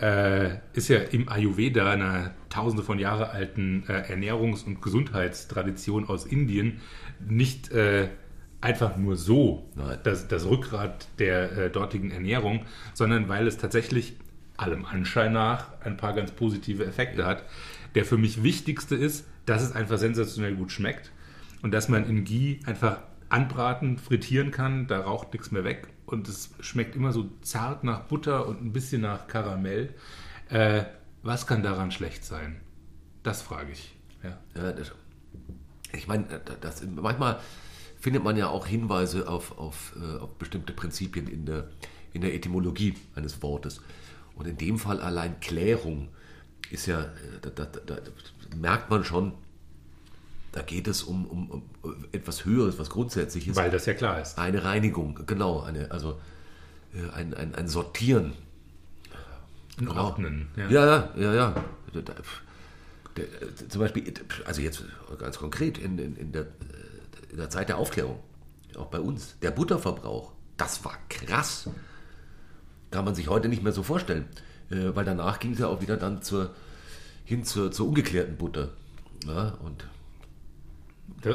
äh, 0.00 0.56
ist 0.72 0.88
ja 0.88 0.98
im 0.98 1.28
Ayurveda, 1.28 1.90
einer 1.90 2.34
tausende 2.48 2.82
von 2.82 2.98
Jahre 2.98 3.30
alten 3.30 3.84
äh, 3.88 4.12
Ernährungs- 4.12 4.64
und 4.64 4.82
Gesundheitstradition 4.82 6.08
aus 6.08 6.26
Indien, 6.26 6.80
nicht 7.26 7.70
äh, 7.72 8.08
einfach 8.60 8.96
nur 8.96 9.16
so 9.16 9.68
das, 10.04 10.26
das 10.26 10.46
Rückgrat 10.46 11.08
der 11.18 11.52
äh, 11.52 11.70
dortigen 11.70 12.10
Ernährung, 12.10 12.64
sondern 12.94 13.28
weil 13.28 13.46
es 13.46 13.58
tatsächlich 13.58 14.16
allem 14.56 14.84
Anschein 14.84 15.32
nach 15.32 15.80
ein 15.82 15.96
paar 15.96 16.14
ganz 16.14 16.32
positive 16.32 16.84
Effekte 16.86 17.26
hat. 17.26 17.44
Der 17.94 18.04
für 18.04 18.16
mich 18.16 18.42
wichtigste 18.42 18.96
ist, 18.96 19.26
dass 19.46 19.62
es 19.62 19.72
einfach 19.72 19.98
sensationell 19.98 20.54
gut 20.54 20.72
schmeckt 20.72 21.12
und 21.62 21.72
dass 21.72 21.88
man 21.88 22.08
in 22.08 22.24
Ghee 22.24 22.60
einfach 22.64 23.00
anbraten, 23.28 23.98
frittieren 23.98 24.50
kann, 24.50 24.86
da 24.86 25.00
raucht 25.00 25.32
nichts 25.32 25.50
mehr 25.50 25.64
weg 25.64 25.88
und 26.06 26.28
es 26.28 26.50
schmeckt 26.60 26.96
immer 26.96 27.12
so 27.12 27.30
zart 27.42 27.84
nach 27.84 28.00
Butter 28.02 28.46
und 28.46 28.62
ein 28.62 28.72
bisschen 28.72 29.02
nach 29.02 29.26
Karamell. 29.26 29.94
Äh, 30.48 30.84
was 31.22 31.46
kann 31.46 31.62
daran 31.62 31.90
schlecht 31.90 32.24
sein? 32.24 32.60
Das 33.22 33.42
frage 33.42 33.72
ich. 33.72 33.94
Ja. 34.22 34.38
Ja, 34.54 34.72
das, 34.72 34.92
ich 35.92 36.06
meine, 36.06 36.24
das, 36.60 36.84
manchmal 36.94 37.40
findet 37.98 38.22
man 38.22 38.36
ja 38.36 38.48
auch 38.48 38.66
Hinweise 38.66 39.28
auf, 39.28 39.56
auf, 39.58 39.94
äh, 39.96 40.18
auf 40.18 40.34
bestimmte 40.34 40.72
Prinzipien 40.72 41.26
in 41.26 41.46
der, 41.46 41.68
in 42.12 42.20
der 42.20 42.34
Etymologie 42.34 42.94
eines 43.14 43.42
Wortes. 43.42 43.80
Und 44.34 44.46
in 44.46 44.56
dem 44.56 44.78
Fall 44.78 45.00
allein 45.00 45.40
Klärung 45.40 46.08
ist 46.70 46.86
ja, 46.86 47.00
äh, 47.00 47.06
da, 47.40 47.50
da, 47.50 47.64
da 47.64 47.96
merkt 48.56 48.90
man 48.90 49.04
schon, 49.04 49.32
da 50.54 50.62
geht 50.62 50.86
es 50.86 51.02
um, 51.02 51.26
um, 51.26 51.50
um 51.82 52.04
etwas 52.12 52.44
Höheres, 52.44 52.78
was 52.78 52.88
Grundsätzliches. 52.90 53.56
Weil 53.56 53.70
das 53.70 53.86
ja 53.86 53.94
klar 53.94 54.20
ist. 54.20 54.38
Eine 54.38 54.62
Reinigung, 54.62 55.18
genau, 55.26 55.60
eine, 55.62 55.90
also 55.90 56.20
äh, 56.94 57.10
ein, 57.12 57.34
ein, 57.34 57.54
ein 57.56 57.66
Sortieren. 57.68 58.32
Ein 59.78 59.86
Genau. 59.86 60.04
Ordnen. 60.04 60.48
Ja. 60.56 60.68
Ja, 60.70 60.86
ja, 60.86 61.10
ja, 61.16 61.34
ja. 61.34 61.64
Da- 61.92 62.00
da- 62.02 62.12
äh, 63.20 63.68
Zum 63.68 63.80
Beispiel, 63.80 64.14
also 64.44 64.60
jetzt 64.62 64.84
ganz 65.18 65.38
konkret, 65.38 65.78
in, 65.78 65.98
in, 65.98 66.14
in, 66.16 66.30
der, 66.30 66.46
in 67.30 67.36
der 67.38 67.50
Zeit 67.50 67.68
der 67.68 67.78
Aufklärung, 67.78 68.20
auch 68.76 68.86
bei 68.86 69.00
uns, 69.00 69.36
der 69.42 69.50
Butterverbrauch, 69.50 70.30
das 70.56 70.84
war 70.84 70.96
krass. 71.08 71.68
Kann 72.92 73.04
man 73.04 73.16
sich 73.16 73.26
heute 73.28 73.48
nicht 73.48 73.64
mehr 73.64 73.72
so 73.72 73.82
vorstellen. 73.82 74.26
Äh, 74.70 74.94
Weil 74.94 75.04
danach 75.04 75.40
ging 75.40 75.52
es 75.54 75.58
ja 75.58 75.66
auch 75.66 75.80
wieder 75.82 75.96
dann 75.96 76.22
zur, 76.22 76.50
hin 77.24 77.42
zur, 77.44 77.72
zur 77.72 77.88
ungeklärten 77.88 78.36
Butter. 78.36 78.70
Ja, 79.26 79.54
und 79.64 79.82
Das- 79.82 79.88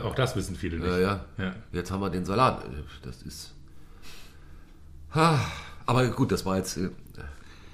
Auch 0.03 0.15
das 0.15 0.36
wissen 0.36 0.55
viele 0.55 0.77
nicht. 0.77 0.88
ja, 0.88 0.97
ja, 0.99 1.25
Ja. 1.38 1.55
jetzt 1.71 1.91
haben 1.91 2.01
wir 2.01 2.10
den 2.10 2.25
Salat. 2.25 2.65
Das 3.01 3.21
ist. 3.23 3.53
Ha, 5.15 5.39
aber 5.86 6.08
gut, 6.10 6.32
das 6.32 6.45
war 6.45 6.58
jetzt 6.58 6.77
äh, 6.77 6.89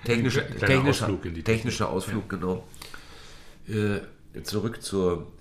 kleiner 0.04 0.30
technischer 0.30 0.88
Ausflug 0.88 1.26
in 1.26 1.34
die 1.34 1.44
technischer 1.44 1.90
Ausflug, 1.90 2.30
genau. 2.30 2.66
Äh, 3.68 4.00
zurück 4.44 4.82
zur, 4.82 5.34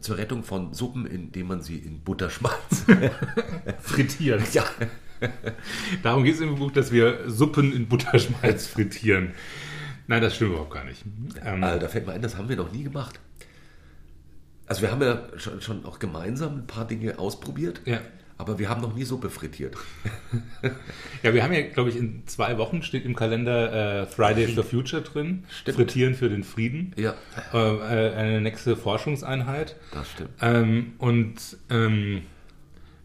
zur 0.00 0.16
Rettung 0.18 0.42
von 0.42 0.74
Suppen, 0.74 1.06
indem 1.06 1.48
man 1.48 1.62
sie 1.62 1.76
in 1.78 2.00
Butter 2.00 2.30
schmalzt. 2.30 2.86
Frittieren. 3.80 4.42
ja, 4.52 4.64
Darum 6.02 6.24
geht 6.24 6.34
es 6.34 6.40
im 6.40 6.54
Buch, 6.56 6.72
dass 6.72 6.90
wir 6.92 7.30
Suppen 7.30 7.72
in 7.72 7.86
Butterschmalz 7.88 8.66
frittieren. 8.66 9.34
Nein, 10.06 10.22
das 10.22 10.34
stimmt 10.34 10.52
überhaupt 10.52 10.72
gar 10.72 10.84
nicht. 10.84 11.04
Ähm, 11.44 11.62
also, 11.62 11.78
da 11.78 11.88
fällt 11.88 12.06
mir 12.06 12.12
ein, 12.14 12.22
das 12.22 12.36
haben 12.36 12.48
wir 12.48 12.56
noch 12.56 12.72
nie 12.72 12.82
gemacht. 12.84 13.20
Also 14.70 14.82
wir 14.82 14.92
haben 14.92 15.02
ja 15.02 15.22
schon, 15.36 15.60
schon 15.60 15.84
auch 15.84 15.98
gemeinsam 15.98 16.58
ein 16.58 16.66
paar 16.68 16.86
Dinge 16.86 17.18
ausprobiert, 17.18 17.80
Ja. 17.86 17.98
aber 18.38 18.60
wir 18.60 18.68
haben 18.68 18.80
noch 18.80 18.94
nie 18.94 19.02
Suppe 19.04 19.28
frittiert. 19.28 19.76
ja, 21.24 21.34
wir 21.34 21.42
haben 21.42 21.52
ja, 21.52 21.62
glaube 21.62 21.90
ich, 21.90 21.96
in 21.96 22.22
zwei 22.26 22.56
Wochen 22.56 22.82
steht 22.84 23.04
im 23.04 23.16
Kalender 23.16 24.02
äh, 24.02 24.06
Fridays 24.06 24.52
for 24.54 24.62
Future 24.62 25.02
drin. 25.02 25.44
Stimmt. 25.50 25.76
Frittieren 25.76 26.14
für 26.14 26.28
den 26.28 26.44
Frieden. 26.44 26.92
Ja, 26.96 27.14
Äh, 27.52 27.58
äh, 27.58 28.14
eine 28.14 28.40
nächste 28.40 28.76
Forschungseinheit. 28.76 29.74
das 29.92 30.08
stimmt. 30.12 30.30
Ähm, 30.40 30.92
und 30.98 31.34
ähm, 31.68 32.22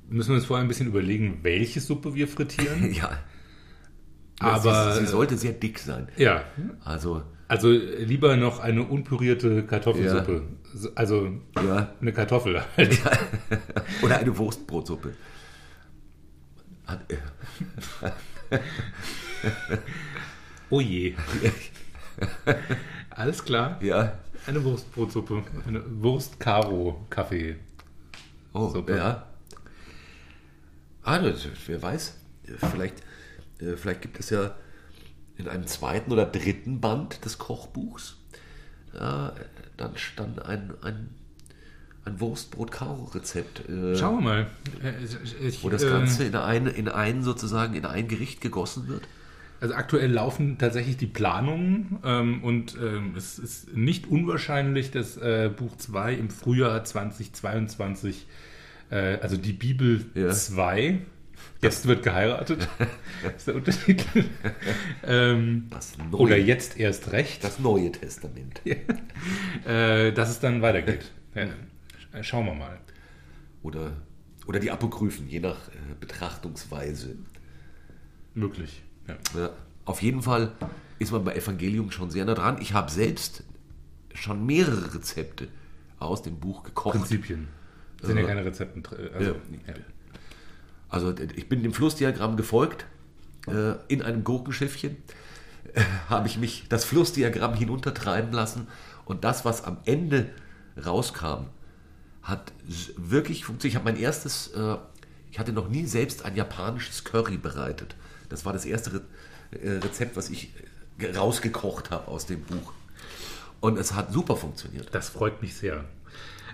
müssen 0.07 0.29
wir 0.29 0.35
uns 0.35 0.45
vorher 0.45 0.63
ein 0.63 0.67
bisschen 0.67 0.87
überlegen, 0.87 1.39
welche 1.41 1.81
Suppe 1.81 2.13
wir 2.13 2.27
frittieren. 2.27 2.93
Ja. 2.93 3.17
Aber- 4.39 4.93
sie, 4.93 4.99
sie 4.99 5.07
sollte 5.07 5.35
sehr 5.37 5.53
dick 5.53 5.79
sein. 5.79 6.09
ja, 6.17 6.43
Also, 6.83 7.23
also 7.47 7.69
lieber 7.69 8.35
noch 8.37 8.59
eine 8.59 8.83
unpürierte 8.83 9.63
Kartoffelsuppe. 9.65 10.43
So- 10.73 10.89
Also 10.95 11.31
ja. 11.57 11.93
eine 12.01 12.11
Kartoffel 12.13 12.61
halt. 12.77 12.99
Oder 14.01 14.17
eine 14.17 14.37
Wurstbrotsuppe. 14.37 15.13
Oh 20.69 20.81
je. 20.81 21.15
Alles 23.11 23.43
klar. 23.43 23.79
ja. 23.81 24.17
Eine 24.47 24.63
Wurstbrotsuppe. 24.63 25.43
Eine 25.67 25.81
Wurst-Karo-Kaffee. 26.03 27.55
Oh, 28.53 28.69
Suppe. 28.69 28.95
ja. 28.95 29.25
Ah, 31.03 31.17
das, 31.19 31.47
wer 31.65 31.81
weiß. 31.81 32.15
Vielleicht, 32.71 33.01
äh, 33.59 33.75
vielleicht 33.75 34.01
gibt 34.03 34.19
es 34.19 34.29
ja 34.29 34.55
in 35.37 35.47
einem 35.47 35.67
zweiten 35.67 36.11
oder 36.11 36.25
dritten 36.25 36.79
Band 36.79 37.25
des 37.25 37.37
Kochbuchs 37.37 38.17
ja, 38.99 39.33
dann 39.77 39.97
stand 39.97 40.45
ein, 40.45 40.73
ein, 40.81 41.09
ein 42.05 42.19
Wurstbrot-Karo-Rezept. 42.19 43.69
Äh, 43.69 43.95
Schauen 43.95 44.17
wir 44.17 44.21
mal. 44.21 44.47
Äh, 44.83 45.47
Ich, 45.47 45.63
Wo 45.63 45.69
das 45.69 45.83
Ganze 45.83 46.23
in 46.23 46.35
ein, 46.35 46.67
in 46.67 46.87
ein 46.87 47.23
sozusagen 47.23 47.75
in 47.75 47.85
ein 47.85 48.07
Gericht 48.07 48.41
gegossen 48.41 48.87
wird. 48.87 49.03
Also 49.61 49.73
aktuell 49.73 50.11
laufen 50.11 50.57
tatsächlich 50.57 50.97
die 50.97 51.07
Planungen 51.07 51.99
ähm, 52.03 52.43
und 52.43 52.77
ähm, 52.81 53.13
es 53.15 53.39
ist 53.39 53.75
nicht 53.75 54.07
unwahrscheinlich, 54.07 54.91
dass 54.91 55.17
äh, 55.17 55.49
Buch 55.55 55.77
2 55.77 56.13
im 56.13 56.29
Frühjahr 56.29 56.83
2022, 56.83 58.27
äh, 58.91 59.17
also 59.21 59.37
die 59.37 59.53
Bibel 59.53 60.05
Ja. 60.13 60.27
2, 61.65 61.75
jetzt 61.75 61.87
wird 61.87 62.03
geheiratet, 62.03 62.67
ist 63.37 63.47
der 63.47 63.55
Untertitel. 63.55 64.25
ähm, 65.03 65.67
Das 65.69 65.97
neue, 65.97 66.21
oder 66.21 66.37
jetzt 66.37 66.77
erst 66.79 67.11
recht, 67.11 67.43
das 67.43 67.59
Neue 67.59 67.91
Testament. 67.91 68.61
äh, 69.65 70.11
dass 70.11 70.29
es 70.29 70.39
dann 70.39 70.61
weitergeht. 70.61 71.11
Ja. 71.33 71.43
Sch- 71.45 72.23
Schauen 72.23 72.45
wir 72.45 72.53
mal. 72.53 72.79
Oder, 73.63 73.93
oder 74.47 74.59
die 74.59 74.71
Apokryphen, 74.71 75.27
je 75.27 75.39
nach 75.39 75.67
äh, 75.69 75.71
Betrachtungsweise. 75.99 77.15
Möglich. 78.33 78.81
Ja. 79.35 79.49
Auf 79.85 80.01
jeden 80.01 80.21
Fall 80.21 80.51
ist 80.99 81.11
man 81.11 81.23
bei 81.23 81.35
Evangelium 81.35 81.91
schon 81.91 82.09
sehr 82.09 82.25
nah 82.25 82.33
dran. 82.33 82.57
Ich 82.61 82.73
habe 82.73 82.89
selbst 82.91 83.43
schon 84.13 84.45
mehrere 84.45 84.93
Rezepte 84.95 85.47
aus 85.99 86.21
dem 86.21 86.39
Buch 86.39 86.63
gekocht. 86.63 86.97
Prinzipien. 86.97 87.47
Sind 88.01 88.17
ja 88.17 88.23
keine 88.25 88.43
Rezepten. 88.45 88.83
drin, 88.83 89.09
Also, 89.13 89.31
Ja. 89.31 89.73
Also 90.95 91.13
ich 91.35 91.49
bin 91.49 91.61
dem 91.61 91.73
Flussdiagramm 91.73 92.37
gefolgt. 92.37 92.85
Äh, 93.47 93.73
in 93.89 94.01
einem 94.01 94.23
Gurkenschiffchen 94.23 94.95
äh, 95.73 95.81
habe 96.09 96.29
ich 96.29 96.37
mich 96.37 96.67
das 96.69 96.85
Flussdiagramm 96.85 97.53
hinuntertreiben 97.53 98.31
lassen 98.31 98.67
und 99.03 99.25
das, 99.25 99.43
was 99.43 99.65
am 99.65 99.77
Ende 99.83 100.29
rauskam, 100.83 101.47
hat 102.23 102.53
wirklich 102.95 103.43
funktioniert. 103.43 103.73
Ich 103.73 103.75
habe 103.75 103.91
mein 103.91 104.01
erstes, 104.01 104.53
äh, 104.55 104.77
ich 105.29 105.37
hatte 105.37 105.51
noch 105.51 105.67
nie 105.67 105.85
selbst 105.85 106.23
ein 106.23 106.33
japanisches 106.33 107.03
Curry 107.03 107.35
bereitet. 107.35 107.97
Das 108.29 108.45
war 108.45 108.53
das 108.53 108.63
erste 108.63 108.93
Re 108.93 109.01
Rezept, 109.51 110.17
was 110.17 110.29
ich 110.29 110.53
rausgekocht 111.15 111.91
habe 111.91 112.07
aus 112.07 112.25
dem 112.25 112.41
Buch. 112.41 112.73
Und 113.59 113.77
es 113.77 113.93
hat 113.93 114.11
super 114.11 114.37
funktioniert. 114.37 114.89
Das 114.93 115.09
freut 115.09 115.41
mich 115.41 115.55
sehr. 115.55 115.85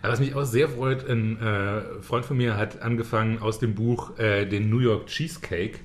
Aber 0.02 0.14
was 0.14 0.20
mich 0.20 0.36
auch 0.36 0.44
sehr 0.44 0.70
freut, 0.70 1.08
ein 1.08 1.40
äh, 1.40 2.02
Freund 2.02 2.26
von 2.26 2.38
mir 2.38 2.58
hat 2.58 2.82
angefangen 2.82 3.40
aus 3.40 3.60
dem 3.60 3.76
Buch 3.76 4.18
äh, 4.18 4.46
den 4.46 4.70
New 4.70 4.80
York 4.80 5.08
Cheesecake 5.08 5.80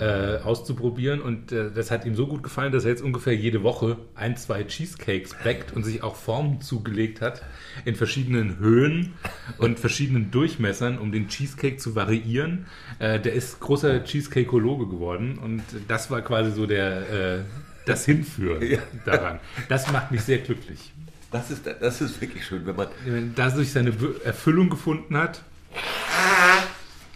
äh, 0.00 0.38
auszuprobieren. 0.38 1.20
Und 1.20 1.52
äh, 1.52 1.70
das 1.70 1.90
hat 1.90 2.04
ihm 2.04 2.14
so 2.14 2.26
gut 2.26 2.42
gefallen, 2.42 2.72
dass 2.72 2.84
er 2.84 2.90
jetzt 2.90 3.02
ungefähr 3.02 3.34
jede 3.34 3.62
Woche 3.62 3.96
ein, 4.14 4.36
zwei 4.36 4.64
Cheesecakes 4.64 5.34
backt 5.44 5.72
und 5.72 5.84
sich 5.84 6.02
auch 6.02 6.16
Formen 6.16 6.60
zugelegt 6.60 7.20
hat 7.20 7.42
in 7.84 7.94
verschiedenen 7.94 8.58
Höhen 8.58 9.14
und 9.58 9.78
verschiedenen 9.78 10.30
Durchmessern, 10.30 10.98
um 10.98 11.12
den 11.12 11.28
Cheesecake 11.28 11.76
zu 11.76 11.94
variieren. 11.94 12.66
Äh, 12.98 13.20
der 13.20 13.32
ist 13.32 13.60
großer 13.60 14.02
Cheesecake-Ologe 14.04 14.88
geworden. 14.88 15.38
Und 15.38 15.62
das 15.86 16.10
war 16.10 16.20
quasi 16.22 16.50
so 16.50 16.66
der 16.66 17.38
äh, 17.38 17.40
das 17.86 18.04
Hinführen 18.04 18.78
daran. 19.04 19.40
Das 19.68 19.90
macht 19.90 20.10
mich 20.10 20.22
sehr 20.22 20.38
glücklich 20.38 20.92
Das 21.30 21.50
ist, 21.50 21.64
das 21.66 22.00
ist 22.00 22.20
wirklich 22.20 22.44
schön, 22.44 22.66
wenn 22.66 22.74
man, 22.76 22.88
wenn 23.04 23.34
dadurch 23.34 23.70
seine 23.72 23.92
Be- 23.92 24.20
Erfüllung 24.24 24.68
gefunden 24.68 25.16
hat. 25.16 25.42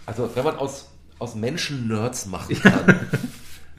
Also, 0.05 0.29
wenn 0.35 0.43
man 0.43 0.55
aus, 0.55 0.89
aus 1.19 1.35
Menschen 1.35 1.87
Nerds 1.87 2.25
machen 2.27 2.55
kann, 2.61 3.07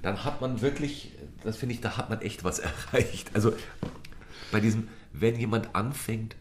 dann 0.03 0.25
hat 0.25 0.41
man 0.41 0.61
wirklich, 0.61 1.13
das 1.43 1.57
finde 1.57 1.75
ich, 1.75 1.81
da 1.81 1.97
hat 1.97 2.11
man 2.11 2.21
echt 2.21 2.45
was 2.45 2.59
erreicht. 2.93 3.31
Also, 3.35 3.55
bei 4.53 4.61
diesem, 4.61 4.89
wenn 5.13 5.37
jemand 5.39 5.75
anfängt, 5.75 6.37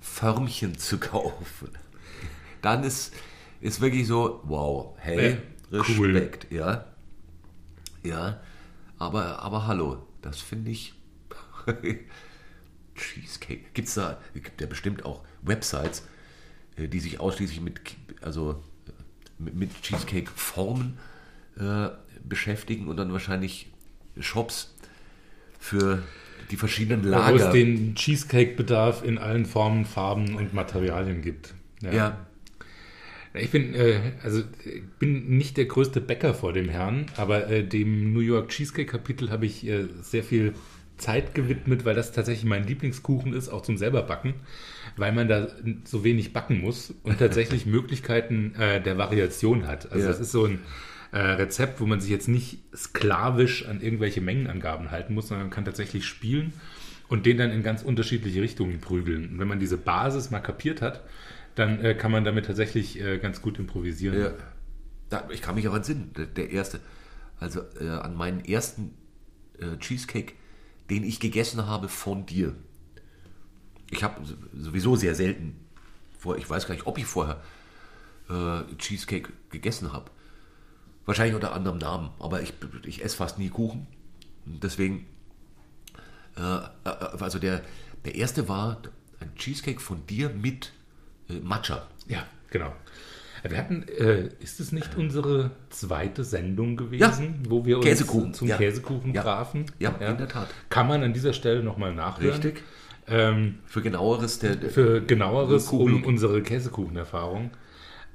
Förmchen 0.00 0.78
zu 0.78 0.98
kaufen, 0.98 1.70
dann 2.60 2.84
ist, 2.84 3.12
ist 3.60 3.80
wirklich 3.80 4.06
so, 4.06 4.40
wow, 4.44 4.96
hey, 4.98 5.38
Ja, 5.70 5.82
cool. 5.96 6.12
Respekt, 6.16 6.52
ja. 6.52 6.84
Ja, 8.04 8.40
aber, 8.98 9.40
aber 9.42 9.66
hallo, 9.66 10.06
das 10.22 10.40
finde 10.40 10.70
ich. 10.70 10.94
Cheesecake. 13.02 13.64
Gibt 13.74 13.88
es 13.88 13.94
da, 13.94 14.20
gibt 14.34 14.60
ja 14.60 14.66
bestimmt 14.66 15.04
auch 15.04 15.22
Websites, 15.42 16.06
äh, 16.76 16.88
die 16.88 17.00
sich 17.00 17.20
ausschließlich 17.20 17.60
mit, 17.60 17.80
also 18.20 18.62
äh, 18.88 19.50
mit, 19.50 19.82
Cheesecake-Formen 19.82 20.98
äh, 21.58 21.88
beschäftigen 22.24 22.88
und 22.88 22.96
dann 22.96 23.12
wahrscheinlich 23.12 23.68
Shops 24.18 24.74
für 25.58 26.02
die 26.50 26.56
verschiedenen 26.56 27.04
Wo 27.04 27.08
Lager. 27.08 27.46
es 27.48 27.52
den 27.52 27.94
Cheesecake-Bedarf 27.94 29.04
in 29.04 29.18
allen 29.18 29.46
Formen, 29.46 29.84
Farben 29.84 30.36
und 30.36 30.54
Materialien 30.54 31.22
gibt. 31.22 31.54
ja, 31.80 32.26
Ich 33.34 33.50
bin, 33.50 33.74
äh, 33.74 34.12
also 34.22 34.42
bin 34.98 35.36
nicht 35.36 35.56
der 35.56 35.64
größte 35.64 36.00
Bäcker 36.00 36.34
vor 36.34 36.52
dem 36.52 36.68
Herrn, 36.68 37.06
aber 37.16 37.48
äh, 37.48 37.64
dem 37.64 38.12
New 38.12 38.20
York 38.20 38.50
Cheesecake-Kapitel 38.50 39.30
habe 39.30 39.46
ich 39.46 39.66
äh, 39.66 39.86
sehr 40.02 40.22
viel 40.22 40.54
Zeit 41.02 41.34
gewidmet, 41.34 41.84
weil 41.84 41.94
das 41.94 42.12
tatsächlich 42.12 42.44
mein 42.44 42.66
Lieblingskuchen 42.66 43.34
ist, 43.34 43.48
auch 43.48 43.62
zum 43.62 43.76
selber 43.76 44.02
backen, 44.02 44.34
weil 44.96 45.12
man 45.12 45.28
da 45.28 45.48
so 45.84 46.04
wenig 46.04 46.32
backen 46.32 46.60
muss 46.60 46.94
und 47.02 47.18
tatsächlich 47.18 47.66
Möglichkeiten 47.76 48.54
äh, 48.54 48.80
der 48.80 48.96
Variation 48.98 49.66
hat. 49.66 49.90
Also 49.92 50.04
Ja. 50.04 50.08
das 50.08 50.20
ist 50.20 50.32
so 50.32 50.46
ein 50.46 50.60
äh, 51.12 51.18
Rezept, 51.18 51.80
wo 51.80 51.86
man 51.86 52.00
sich 52.00 52.10
jetzt 52.10 52.28
nicht 52.28 52.60
sklavisch 52.74 53.66
an 53.66 53.80
irgendwelche 53.82 54.20
Mengenangaben 54.20 54.90
halten 54.90 55.14
muss, 55.14 55.28
sondern 55.28 55.48
man 55.48 55.54
kann 55.54 55.64
tatsächlich 55.64 56.06
spielen 56.06 56.52
und 57.08 57.26
den 57.26 57.36
dann 57.36 57.50
in 57.50 57.62
ganz 57.62 57.82
unterschiedliche 57.82 58.40
Richtungen 58.40 58.80
prügeln. 58.80 59.30
Und 59.32 59.38
wenn 59.38 59.48
man 59.48 59.60
diese 59.60 59.76
Basis 59.76 60.30
mal 60.30 60.40
kapiert 60.40 60.80
hat, 60.80 61.02
dann 61.54 61.84
äh, 61.84 61.94
kann 61.94 62.10
man 62.12 62.24
damit 62.24 62.46
tatsächlich 62.46 62.98
äh, 63.00 63.18
ganz 63.18 63.42
gut 63.42 63.58
improvisieren. 63.58 64.18
Ja. 64.18 64.30
Da, 65.10 65.28
ich 65.30 65.42
kann 65.42 65.54
mich 65.56 65.68
auch 65.68 65.74
entsinnen, 65.74 66.10
der, 66.16 66.24
der 66.24 66.50
erste, 66.50 66.80
also 67.38 67.60
äh, 67.78 67.88
an 67.88 68.16
meinen 68.16 68.42
ersten 68.44 68.94
äh, 69.58 69.76
Cheesecake, 69.78 70.32
den 70.90 71.04
ich 71.04 71.20
gegessen 71.20 71.66
habe 71.66 71.88
von 71.88 72.26
dir. 72.26 72.54
Ich 73.90 74.02
habe 74.02 74.22
sowieso 74.54 74.96
sehr 74.96 75.14
selten 75.14 75.56
vor, 76.18 76.36
ich 76.36 76.48
weiß 76.48 76.66
gar 76.66 76.74
nicht, 76.74 76.86
ob 76.86 76.98
ich 76.98 77.06
vorher 77.06 77.42
äh, 78.30 78.62
Cheesecake 78.76 79.32
gegessen 79.50 79.92
habe. 79.92 80.10
Wahrscheinlich 81.04 81.34
unter 81.34 81.52
anderem 81.52 81.78
Namen, 81.78 82.10
aber 82.20 82.42
ich, 82.42 82.54
ich 82.84 83.04
esse 83.04 83.16
fast 83.16 83.38
nie 83.38 83.48
Kuchen. 83.48 83.86
Deswegen, 84.44 85.06
äh, 86.36 86.40
äh, 86.40 86.68
also 86.84 87.38
der, 87.38 87.62
der 88.04 88.14
erste 88.14 88.48
war 88.48 88.82
ein 89.20 89.34
Cheesecake 89.34 89.80
von 89.80 90.06
dir 90.06 90.30
mit 90.30 90.72
äh, 91.28 91.40
Matcha. 91.40 91.88
Ja, 92.06 92.24
genau. 92.50 92.74
Wir 93.48 93.58
hatten, 93.58 93.84
äh, 93.88 94.28
ist 94.40 94.60
es 94.60 94.70
nicht 94.72 94.96
unsere 94.96 95.50
zweite 95.70 96.22
Sendung 96.24 96.76
gewesen, 96.76 97.40
wo 97.48 97.64
wir 97.66 97.78
uns 97.78 97.86
Käsekuchen, 97.86 98.34
zum 98.34 98.46
ja. 98.48 98.56
Käsekuchen 98.56 99.12
Ja. 99.14 99.22
trafen? 99.22 99.66
Ja, 99.80 99.90
in 99.90 100.16
der 100.16 100.28
Tat. 100.28 100.48
Kann 100.68 100.86
man 100.86 101.02
an 101.02 101.12
dieser 101.12 101.32
Stelle 101.32 101.62
nochmal 101.62 101.92
nachhören. 101.94 102.30
Richtig. 102.40 102.62
Ähm, 103.08 103.58
Für 103.66 103.82
genaueres, 103.82 104.38
der, 104.38 104.54
der 104.56 104.70
für 104.70 105.00
genaueres 105.02 105.66
Kuchen. 105.66 105.94
um 105.94 106.04
unsere 106.04 106.40
Käsekuchenerfahrung. 106.42 107.50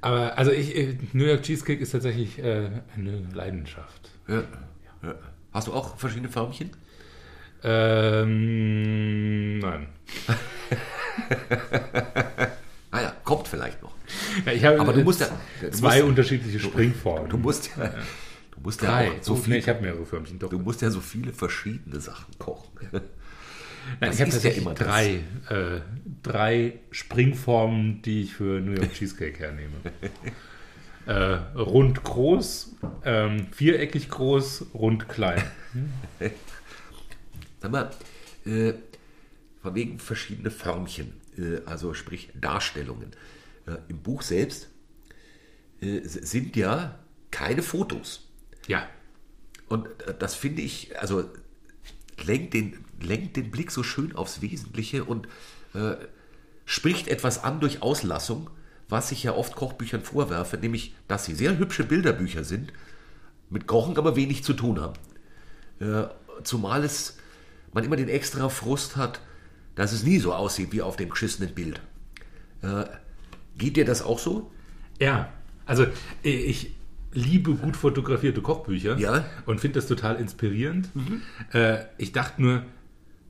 Aber 0.00 0.38
also 0.38 0.50
ich, 0.50 0.74
äh, 0.76 0.96
New 1.12 1.24
York 1.26 1.42
Cheesecake 1.42 1.82
ist 1.82 1.90
tatsächlich 1.90 2.38
äh, 2.38 2.70
eine 2.96 3.22
Leidenschaft. 3.34 4.10
ja, 4.28 4.42
ja. 5.02 5.14
Hast 5.52 5.66
du 5.66 5.72
auch 5.74 5.96
verschiedene 5.98 6.28
Förmchen? 6.30 6.70
Ähm, 7.62 9.58
nein. 9.58 9.88
Ah 12.90 13.02
ja, 13.02 13.12
kommt 13.22 13.46
vielleicht 13.48 13.82
noch. 13.82 13.92
Ja, 14.46 14.52
ich 14.52 14.64
habe 14.64 14.80
Aber 14.80 14.92
du 14.92 15.02
musst 15.02 15.20
ja- 15.20 15.28
du 15.60 15.70
zwei 15.70 15.96
musst- 15.98 16.08
unterschiedliche 16.08 16.60
Springformen. 16.60 17.28
Du 17.30 17.38
musst 17.38 17.70
ja, 17.76 17.88
du 18.52 18.60
musst 18.62 18.82
ja 18.82 18.88
Drei. 18.90 19.10
auch 19.10 19.22
so 19.22 19.32
Oh, 19.32 19.36
viel, 19.36 19.54
nee, 19.54 19.58
ich 19.60 19.68
habe 19.68 19.80
mehrere 19.82 20.04
Förmchen. 20.06 20.38
Doch. 20.38 20.50
du 20.50 20.58
musst 20.58 20.82
ja 20.82 20.90
so 20.90 21.00
viele 21.00 21.32
verschiedene 21.32 22.00
Sachen 22.00 22.26
kochen. 22.38 22.70
Nein, 24.00 24.12
ich 24.12 24.20
habe 24.20 24.28
ja 24.30 24.34
tatsächlich 24.34 24.64
das. 24.64 24.74
drei, 24.78 25.14
äh, 25.48 25.80
drei 26.22 26.74
Springformen, 26.90 28.02
die 28.02 28.22
ich 28.22 28.34
für 28.34 28.60
New 28.60 28.72
York 28.72 28.92
Cheesecake 28.92 29.38
hernehme. 29.38 29.72
äh, 31.06 31.58
rund 31.58 32.04
groß, 32.04 32.74
ähm, 33.04 33.46
viereckig 33.52 34.10
groß, 34.10 34.66
rund 34.74 35.08
klein. 35.08 35.42
Sag 37.60 37.70
mal, 37.72 37.90
äh, 38.44 38.74
von 39.62 39.74
wegen 39.74 39.98
verschiedene 39.98 40.50
Förmchen, 40.50 41.12
äh, 41.38 41.60
also 41.66 41.94
sprich 41.94 42.28
Darstellungen. 42.38 43.10
Äh, 43.68 43.78
Im 43.88 44.02
Buch 44.02 44.22
selbst 44.22 44.68
äh, 45.80 46.00
sind 46.04 46.56
ja 46.56 46.98
keine 47.30 47.62
Fotos. 47.62 48.28
Ja, 48.66 48.88
Und 49.68 49.86
äh, 50.02 50.14
das 50.18 50.34
finde 50.34 50.62
ich, 50.62 50.98
also 50.98 51.28
lenkt 52.24 52.54
den, 52.54 52.84
lenkt 53.00 53.36
den 53.36 53.50
Blick 53.50 53.70
so 53.70 53.82
schön 53.82 54.16
aufs 54.16 54.40
Wesentliche 54.40 55.04
und 55.04 55.28
äh, 55.74 55.96
spricht 56.64 57.08
etwas 57.08 57.44
an 57.44 57.60
durch 57.60 57.82
Auslassung, 57.82 58.50
was 58.88 59.12
ich 59.12 59.22
ja 59.22 59.34
oft 59.34 59.54
Kochbüchern 59.54 60.02
vorwerfe, 60.02 60.56
nämlich, 60.56 60.94
dass 61.06 61.24
sie 61.24 61.34
sehr 61.34 61.58
hübsche 61.58 61.84
Bilderbücher 61.84 62.44
sind, 62.44 62.72
mit 63.50 63.66
Kochen 63.66 63.96
aber 63.98 64.16
wenig 64.16 64.44
zu 64.44 64.54
tun 64.54 64.80
haben. 64.80 64.94
Äh, 65.80 66.08
zumal 66.42 66.84
es 66.84 67.18
man 67.72 67.84
immer 67.84 67.96
den 67.96 68.08
extra 68.08 68.48
Frust 68.48 68.96
hat, 68.96 69.20
dass 69.74 69.92
es 69.92 70.02
nie 70.02 70.18
so 70.18 70.34
aussieht 70.34 70.72
wie 70.72 70.82
auf 70.82 70.96
dem 70.96 71.10
geschissenen 71.10 71.54
Bild. 71.54 71.80
Äh, 72.62 72.84
geht 73.58 73.76
dir 73.76 73.84
das 73.84 74.02
auch 74.02 74.18
so? 74.18 74.50
ja. 74.98 75.32
Also 75.66 75.82
äh, 76.24 76.30
ich 76.30 76.70
liebe 77.12 77.52
gut 77.54 77.76
fotografierte 77.76 78.40
Kochbücher 78.40 78.96
Ja. 78.98 79.26
und 79.44 79.60
finde 79.60 79.74
das 79.80 79.86
total 79.86 80.16
inspirierend. 80.16 80.88
Äh, 81.52 81.80
ich 81.98 82.12
dachte 82.12 82.40
nur, 82.40 82.62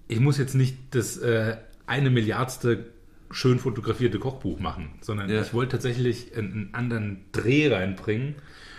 ich 0.06 0.20
muss 0.20 0.38
jetzt 0.38 0.54
nicht 0.54 0.76
das 0.92 1.16
äh, 1.16 1.56
eine 1.86 2.10
Milliardste 2.10 2.86
schön 3.32 3.58
fotografierte 3.58 4.20
Kochbuch 4.20 4.60
machen, 4.60 4.90
sondern 5.00 5.28
Ja. 5.28 5.42
ich 5.42 5.52
wollte 5.52 5.72
tatsächlich 5.72 6.36
einen, 6.36 6.52
einen 6.52 6.74
anderen 6.74 7.24
Dreh 7.32 7.74
reinbringen. 7.74 8.36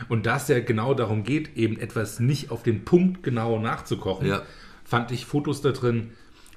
Und 0.07 0.25
da 0.25 0.37
es 0.37 0.47
ja 0.47 0.61
genau 0.61 0.93
darum 0.93 1.23
geht, 1.25 1.57
eben 1.57 1.77
etwas 1.77 2.21
nicht 2.21 2.49
auf 2.51 2.63
den 2.63 2.85
Punkt 2.85 3.23
genau 3.23 3.59
nachzukochen, 3.59 4.25
Ja. 4.27 4.43
fand 4.85 5.11
ich 5.11 5.25
Fotos 5.25 5.61
da 5.61 5.71
drin 5.71 6.11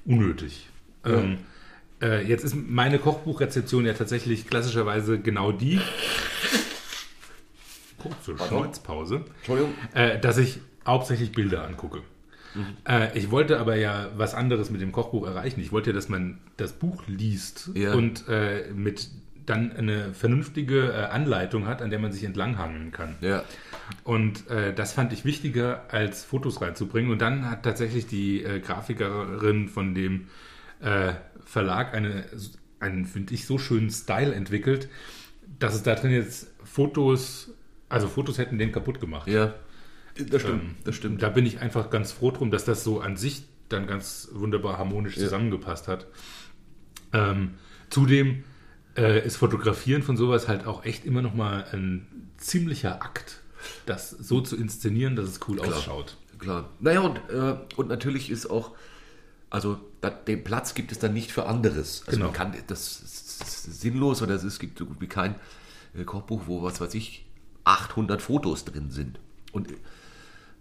unnötig. 0.05 0.69
Ähm, 1.05 1.37
äh, 2.03 2.21
jetzt 2.27 2.43
ist 2.43 2.55
meine 2.55 2.99
Kochbuchrezeption 2.99 3.85
ja 3.85 3.93
tatsächlich 3.93 4.47
klassischerweise 4.47 5.19
genau 5.19 5.51
die. 5.51 5.79
Kurze 7.97 8.37
Schneuzpause 8.37 9.23
Entschuldigung. 9.37 9.73
äh, 9.93 10.19
dass 10.19 10.37
ich 10.37 10.59
hauptsächlich 10.85 11.31
Bilder 11.31 11.65
angucke. 11.65 12.01
Äh, 12.87 13.17
ich 13.17 13.31
wollte 13.31 13.59
aber 13.59 13.75
ja 13.77 14.09
was 14.17 14.35
anderes 14.35 14.69
mit 14.69 14.81
dem 14.81 14.91
Kochbuch 14.91 15.25
erreichen. 15.25 15.59
Ich 15.61 15.71
wollte, 15.71 15.93
dass 15.93 16.09
man 16.09 16.37
das 16.57 16.73
Buch 16.73 17.03
liest 17.07 17.71
Ja. 17.73 17.93
und 17.93 18.27
äh, 18.27 18.65
mit 18.73 19.09
dann 19.45 19.71
eine 19.73 20.13
vernünftige 20.13 20.91
äh, 20.93 21.05
Anleitung 21.05 21.65
hat, 21.67 21.81
an 21.81 21.89
der 21.89 21.99
man 21.99 22.11
sich 22.11 22.23
entlanghangeln 22.23 22.91
kann. 22.91 23.15
Ja. 23.21 23.43
Und 24.03 24.49
äh, 24.49 24.73
das 24.73 24.93
fand 24.93 25.11
ich 25.13 25.25
wichtiger, 25.25 25.83
als 25.89 26.23
Fotos 26.23 26.61
reinzubringen. 26.61 27.11
Und 27.11 27.21
dann 27.21 27.49
hat 27.49 27.63
tatsächlich 27.63 28.05
die 28.07 28.43
äh, 28.43 28.59
Grafikerin 28.59 29.67
von 29.67 29.93
dem 29.95 30.27
äh, 30.81 31.13
Verlag 31.45 31.93
eine, 31.93 32.25
einen, 32.79 33.05
finde 33.05 33.33
ich, 33.33 33.45
so 33.45 33.57
schönen 33.57 33.89
Style 33.89 34.33
entwickelt, 34.33 34.89
dass 35.59 35.75
es 35.75 35.83
da 35.83 35.95
drin 35.95 36.11
jetzt 36.11 36.47
Fotos, 36.63 37.51
also 37.89 38.07
Fotos 38.07 38.37
hätten 38.37 38.57
den 38.57 38.71
kaputt 38.71 38.99
gemacht. 38.99 39.27
Ja. 39.27 39.53
Das 40.15 40.41
stimmt. 40.41 40.63
Ähm, 40.63 40.75
das 40.83 40.95
stimmt. 40.95 41.21
Da 41.21 41.29
bin 41.29 41.45
ich 41.45 41.59
einfach 41.59 41.89
ganz 41.89 42.11
froh 42.11 42.31
drum, 42.31 42.51
dass 42.51 42.65
das 42.65 42.83
so 42.83 42.99
an 42.99 43.17
sich 43.17 43.43
dann 43.69 43.87
ganz 43.87 44.29
wunderbar 44.33 44.77
harmonisch 44.77 45.15
zusammengepasst 45.15 45.87
hat. 45.87 46.07
Ähm, 47.11 47.55
zudem 47.89 48.43
äh, 48.97 49.25
ist 49.25 49.37
Fotografieren 49.37 50.03
von 50.03 50.17
sowas 50.17 50.47
halt 50.47 50.67
auch 50.67 50.85
echt 50.85 51.05
immer 51.05 51.21
noch 51.21 51.33
mal 51.33 51.65
ein 51.71 52.31
ziemlicher 52.37 53.01
Akt, 53.01 53.41
das 53.85 54.09
so 54.09 54.41
zu 54.41 54.55
inszenieren, 54.55 55.15
dass 55.15 55.29
es 55.29 55.39
cool 55.47 55.59
ausschaut. 55.59 56.17
Klar. 56.37 56.69
Naja, 56.79 57.01
und, 57.01 57.17
äh, 57.29 57.55
und 57.75 57.87
natürlich 57.87 58.29
ist 58.29 58.47
auch, 58.47 58.71
also 59.53 59.79
da, 60.01 60.09
den 60.09 60.43
Platz 60.43 60.73
gibt 60.73 60.91
es 60.91 60.97
dann 60.97 61.13
nicht 61.13 61.31
für 61.31 61.45
anderes. 61.45 62.01
Also 62.07 62.17
Genau. 62.17 62.25
man 62.25 62.33
kann, 62.33 62.55
das 62.67 63.01
ist 63.01 63.81
sinnlos 63.81 64.23
oder 64.23 64.33
es 64.33 64.57
gibt 64.59 64.79
so 64.79 64.87
gut 64.87 64.99
wie 64.99 65.07
kein 65.07 65.35
äh, 65.93 66.03
Kochbuch, 66.03 66.43
wo, 66.47 66.63
was 66.63 66.81
weiß 66.81 66.95
ich, 66.95 67.27
800 67.63 68.19
Fotos 68.19 68.65
drin 68.65 68.89
sind. 68.89 69.19
Und 69.51 69.69
äh, 69.71 69.75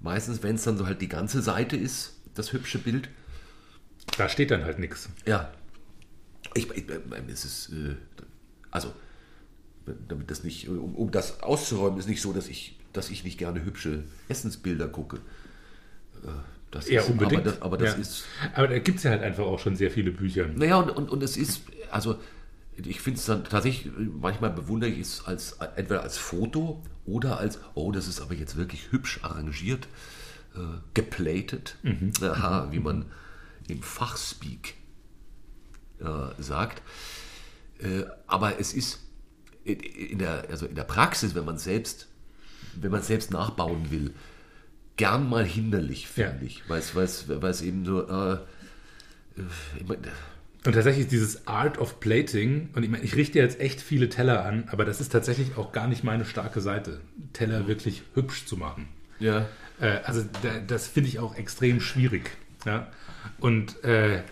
meistens, 0.01 0.43
wenn 0.43 0.57
es 0.57 0.65
dann 0.65 0.77
so 0.77 0.87
halt 0.87 1.01
die 1.01 1.09
ganze 1.09 1.41
Seite 1.41 1.75
ist, 1.75 2.17
das 2.35 2.53
hübsche 2.53 2.79
Bild, 2.79 3.09
Da 4.19 4.29
steht 4.29 4.51
dann 4.51 4.65
halt 4.65 4.79
nichts. 4.79 5.09
ja. 5.27 5.51
Ich, 6.55 6.69
ich, 6.71 6.87
ich 6.87 7.29
es 7.29 7.45
ist, 7.47 7.71
äh, 7.71 7.97
also, 8.71 8.93
damit 10.07 10.31
das 10.31 10.45
nicht, 10.45 10.69
um, 10.69 10.95
um 10.97 11.11
das 11.11 11.43
auszuräumen, 11.43 11.99
ist 11.99 12.09
nicht 12.09 12.21
so, 12.21 12.35
dass 12.35 12.47
ich, 12.47 12.79
dass 12.93 13.09
ich 13.09 13.25
nicht 13.25 13.39
gerne 13.39 13.65
hübsche 13.65 14.05
Essensbilder 14.29 14.89
gucke. 14.89 15.21
Das 16.73 16.89
Ja, 16.89 17.03
ist, 17.03 17.11
unbedingt. 17.11 17.43
Aber 17.43 17.51
das, 17.51 17.63
aber 17.63 17.77
das 17.79 17.95
Ja. 17.95 18.01
ist, 18.01 18.25
Aber 18.55 18.67
da 18.67 18.79
gibt 18.81 18.99
es 18.99 19.05
ja 19.05 19.13
halt 19.13 19.23
einfach 19.23 19.45
auch 19.45 19.61
schon 19.61 19.77
sehr 19.77 19.91
viele 19.93 20.11
Bücher. 20.11 20.47
naja, 20.49 20.77
und, 20.77 20.91
und, 20.91 21.11
und 21.11 21.23
es 21.23 21.37
ist, 21.37 21.63
also, 21.93 22.19
ich 22.77 23.01
finde 23.01 23.21
es 23.21 23.27
dann 23.27 23.45
tatsächlich, 23.45 23.93
manchmal 24.21 24.51
bewundere 24.51 24.91
ich 24.91 24.99
es 25.01 25.25
als, 25.27 25.53
entweder 25.77 26.03
als 26.03 26.19
Foto 26.19 26.83
oder 27.05 27.39
als, 27.39 27.61
oh, 27.75 27.93
das 27.93 28.09
ist 28.09 28.21
aber 28.21 28.35
jetzt 28.35 28.57
wirklich 28.57 28.91
hübsch 28.91 29.21
arrangiert, 29.23 29.87
äh, 30.57 30.59
geplatet, 30.95 31.77
Aha, 32.23 32.69
wie 32.73 32.81
man 32.81 33.05
im 33.69 33.83
Fachspeak 33.83 34.75
äh, 36.01 36.43
sagt. 36.43 36.83
Äh, 37.81 38.05
aber 38.27 38.59
es 38.59 38.73
ist 38.73 39.01
in, 39.65 39.79
in, 39.81 40.19
der, 40.19 40.47
also 40.51 40.67
in 40.67 40.75
der 40.75 40.85
Praxis, 40.85 41.35
wenn 41.35 41.45
man 41.45 41.59
selbst, 41.59 42.09
wenn 42.81 42.91
man 42.91 43.03
selbst 43.03 43.31
nachbauen 43.31 43.91
will, 43.91 44.13
gern 44.97 45.29
mal 45.29 45.45
hinderlich, 45.45 46.09
finde 46.09 46.37
Ja. 46.41 46.47
ich. 46.47 46.63
Weil 46.69 46.79
es, 46.81 47.63
eben 47.63 47.85
so, 47.85 48.07
äh, 48.09 48.33
äh, 48.35 48.39
ich 49.79 49.87
mein, 49.87 49.99
Und 50.65 50.73
tatsächlich 50.75 51.09
dieses 51.09 51.47
Art 51.49 51.79
of 51.79 51.99
Plating, 52.01 52.69
und 52.75 52.83
ich 52.85 52.91
meine, 52.91 53.03
ich 53.03 53.17
richte 53.17 53.39
jetzt 53.39 53.59
echt 53.61 53.81
viele 53.81 54.09
Teller 54.09 54.45
an, 54.45 54.65
aber 54.71 54.85
das 54.85 55.01
ist 55.01 55.11
tatsächlich 55.11 55.57
auch 55.57 55.73
gar 55.73 55.89
nicht 55.89 56.05
meine 56.05 56.25
starke 56.25 56.61
Seite, 56.61 57.01
Teller 57.33 57.67
wirklich 57.67 58.03
hübsch 58.15 58.47
zu 58.47 58.57
machen. 58.57 58.89
ja, 59.19 59.47
Äh, 59.81 59.99
also 60.05 60.23
da, 60.43 60.51
das 60.67 60.87
finde 60.87 61.09
ich 61.09 61.19
auch 61.19 61.35
extrem 61.37 61.81
schwierig. 61.81 62.31
Ja? 62.67 62.89
Und 63.41 63.83
äh, 63.83 64.23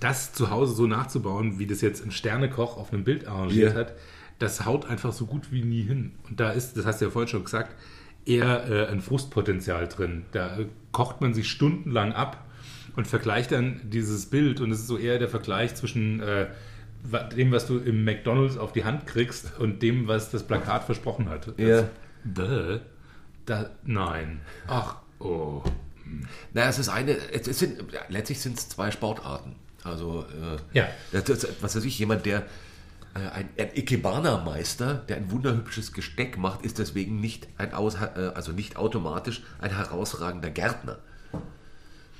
das 0.00 0.32
zu 0.32 0.50
Hause 0.50 0.74
so 0.74 0.86
nachzubauen, 0.86 1.58
wie 1.58 1.66
das 1.66 1.80
jetzt 1.80 2.04
ein 2.04 2.10
Sternekoch 2.10 2.76
auf 2.76 2.92
einem 2.92 3.04
Bild 3.04 3.26
arrangiert 3.26 3.74
Ja. 3.74 3.78
hat, 3.80 3.94
das 4.38 4.64
haut 4.66 4.86
einfach 4.86 5.12
so 5.12 5.26
gut 5.26 5.52
wie 5.52 5.62
nie 5.62 5.82
hin. 5.82 6.12
Und 6.28 6.40
da 6.40 6.50
ist, 6.50 6.76
das 6.76 6.84
hast 6.86 7.00
du 7.00 7.06
ja 7.06 7.10
vorhin 7.10 7.28
schon 7.28 7.44
gesagt, 7.44 7.74
eher 8.26 8.68
äh, 8.68 8.86
ein 8.88 9.00
Frustpotenzial 9.00 9.88
drin. 9.88 10.24
Da 10.32 10.58
kocht 10.92 11.20
man 11.20 11.34
sich 11.34 11.48
stundenlang 11.48 12.12
ab 12.12 12.44
und 12.96 13.06
vergleicht 13.06 13.52
dann 13.52 13.80
dieses 13.84 14.26
Bild 14.26 14.60
und 14.60 14.70
es 14.70 14.80
ist 14.80 14.86
so 14.86 14.98
eher 14.98 15.18
der 15.18 15.28
Vergleich 15.28 15.74
zwischen 15.74 16.20
äh, 16.20 16.46
dem, 17.34 17.50
was 17.50 17.66
du 17.66 17.78
im 17.78 18.04
McDonalds 18.04 18.58
auf 18.58 18.72
die 18.72 18.84
Hand 18.84 19.06
kriegst 19.06 19.58
und 19.58 19.80
dem, 19.82 20.06
was 20.06 20.30
das 20.30 20.42
Plakat 20.42 20.84
versprochen 20.84 21.28
hat. 21.28 21.52
Ja. 21.56 21.88
Bäh. 22.24 22.80
Da, 23.46 23.70
nein. 23.84 24.40
Ach, 24.68 24.96
oh. 25.18 25.62
Naja, 26.52 26.68
es 26.68 26.78
ist 26.78 26.88
eine, 26.88 27.16
es 27.32 27.48
es 27.48 27.58
sind, 27.58 27.78
letztlich 28.08 28.40
sind 28.40 28.58
es 28.58 28.68
zwei 28.68 28.90
Sportarten. 28.90 29.56
Also, 29.82 30.24
äh, 30.24 30.78
Ja. 30.78 30.88
das, 31.12 31.24
das, 31.24 31.48
was 31.62 31.74
weiß 31.76 31.84
ich, 31.84 31.98
jemand, 31.98 32.26
der 32.26 32.44
ein, 33.18 33.48
ein 33.58 33.70
Ikebana-Meister, 33.74 34.94
der 35.08 35.16
ein 35.16 35.30
wunderhübsches 35.30 35.92
Gesteck 35.92 36.38
macht, 36.38 36.64
ist 36.64 36.78
deswegen 36.78 37.20
nicht 37.20 37.48
ein 37.58 37.74
aus, 37.74 37.96
äh, 37.96 38.30
also 38.34 38.52
nicht 38.52 38.76
automatisch 38.76 39.42
ein 39.60 39.76
herausragender 39.76 40.50
Gärtner. 40.50 40.98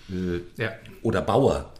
Äh, 0.08 0.40
Ja, 0.56 0.72
oder 1.02 1.22
Bauer. 1.22 1.72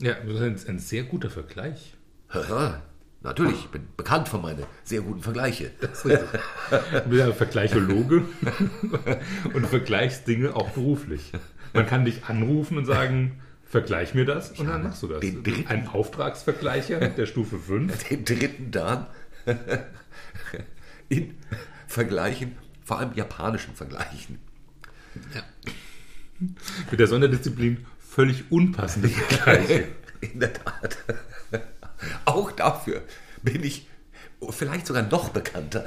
ja 0.00 0.14
das 0.14 0.40
ist 0.40 0.68
ein, 0.68 0.76
ein 0.76 0.78
sehr 0.78 1.04
guter 1.04 1.30
Vergleich. 1.30 1.94
Haha, 2.30 2.82
Natürlich, 3.20 3.64
ich 3.64 3.68
bin 3.68 3.88
bekannt 3.96 4.28
für 4.28 4.38
meine 4.38 4.62
sehr 4.84 5.00
guten 5.00 5.22
Vergleiche. 5.22 5.72
Du 5.80 7.08
bist 7.08 7.18
ja 7.20 7.32
Vergleichologe 7.32 8.22
und 9.54 9.66
vergleichst 9.66 10.28
Dinge 10.28 10.54
auch 10.54 10.70
beruflich. 10.70 11.32
Man 11.74 11.86
kann 11.86 12.04
dich 12.04 12.24
anrufen 12.26 12.78
und 12.78 12.84
sagen, 12.84 13.40
vergleich 13.68 14.14
mir 14.14 14.24
das 14.24 14.50
und 14.52 14.66
dann 14.66 14.82
machst 14.84 15.02
du 15.02 15.08
das. 15.08 15.20
den 15.20 15.42
dritten- 15.42 15.66
Ein 15.68 15.88
Auftragsvergleicher 15.88 17.00
der 17.08 17.26
Stufe 17.26 17.58
5. 17.58 18.04
Den 18.08 18.24
dritten 18.24 18.70
Dan 18.70 19.06
in 21.08 21.34
Vergleichen, 21.86 22.56
vor 22.84 22.98
allem 22.98 23.14
japanischen 23.14 23.74
Vergleichen. 23.74 24.38
Mit 26.90 27.00
der 27.00 27.06
Sonderdisziplin 27.06 27.86
völlig 27.98 28.50
unpassende 28.50 29.08
Vergleiche. 29.08 29.88
In 30.20 30.40
der 30.40 30.52
Tat. 30.52 30.98
Auch 32.24 32.50
dafür 32.52 33.02
bin 33.42 33.62
ich 33.64 33.86
vielleicht 34.50 34.86
sogar 34.86 35.04
noch 35.04 35.28
bekannter. 35.30 35.84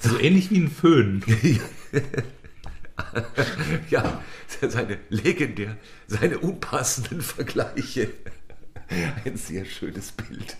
So 0.00 0.18
ähnlich 0.18 0.50
wie 0.50 0.58
ein 0.60 0.70
Föhn. 0.70 1.22
Ja, 3.88 4.22
seine 4.68 4.98
legendär, 5.08 5.76
seine 6.06 6.38
unpassenden 6.38 7.20
Vergleiche. 7.20 8.08
Ein 9.24 9.36
sehr 9.36 9.64
schönes 9.64 10.12
Bild. 10.12 10.56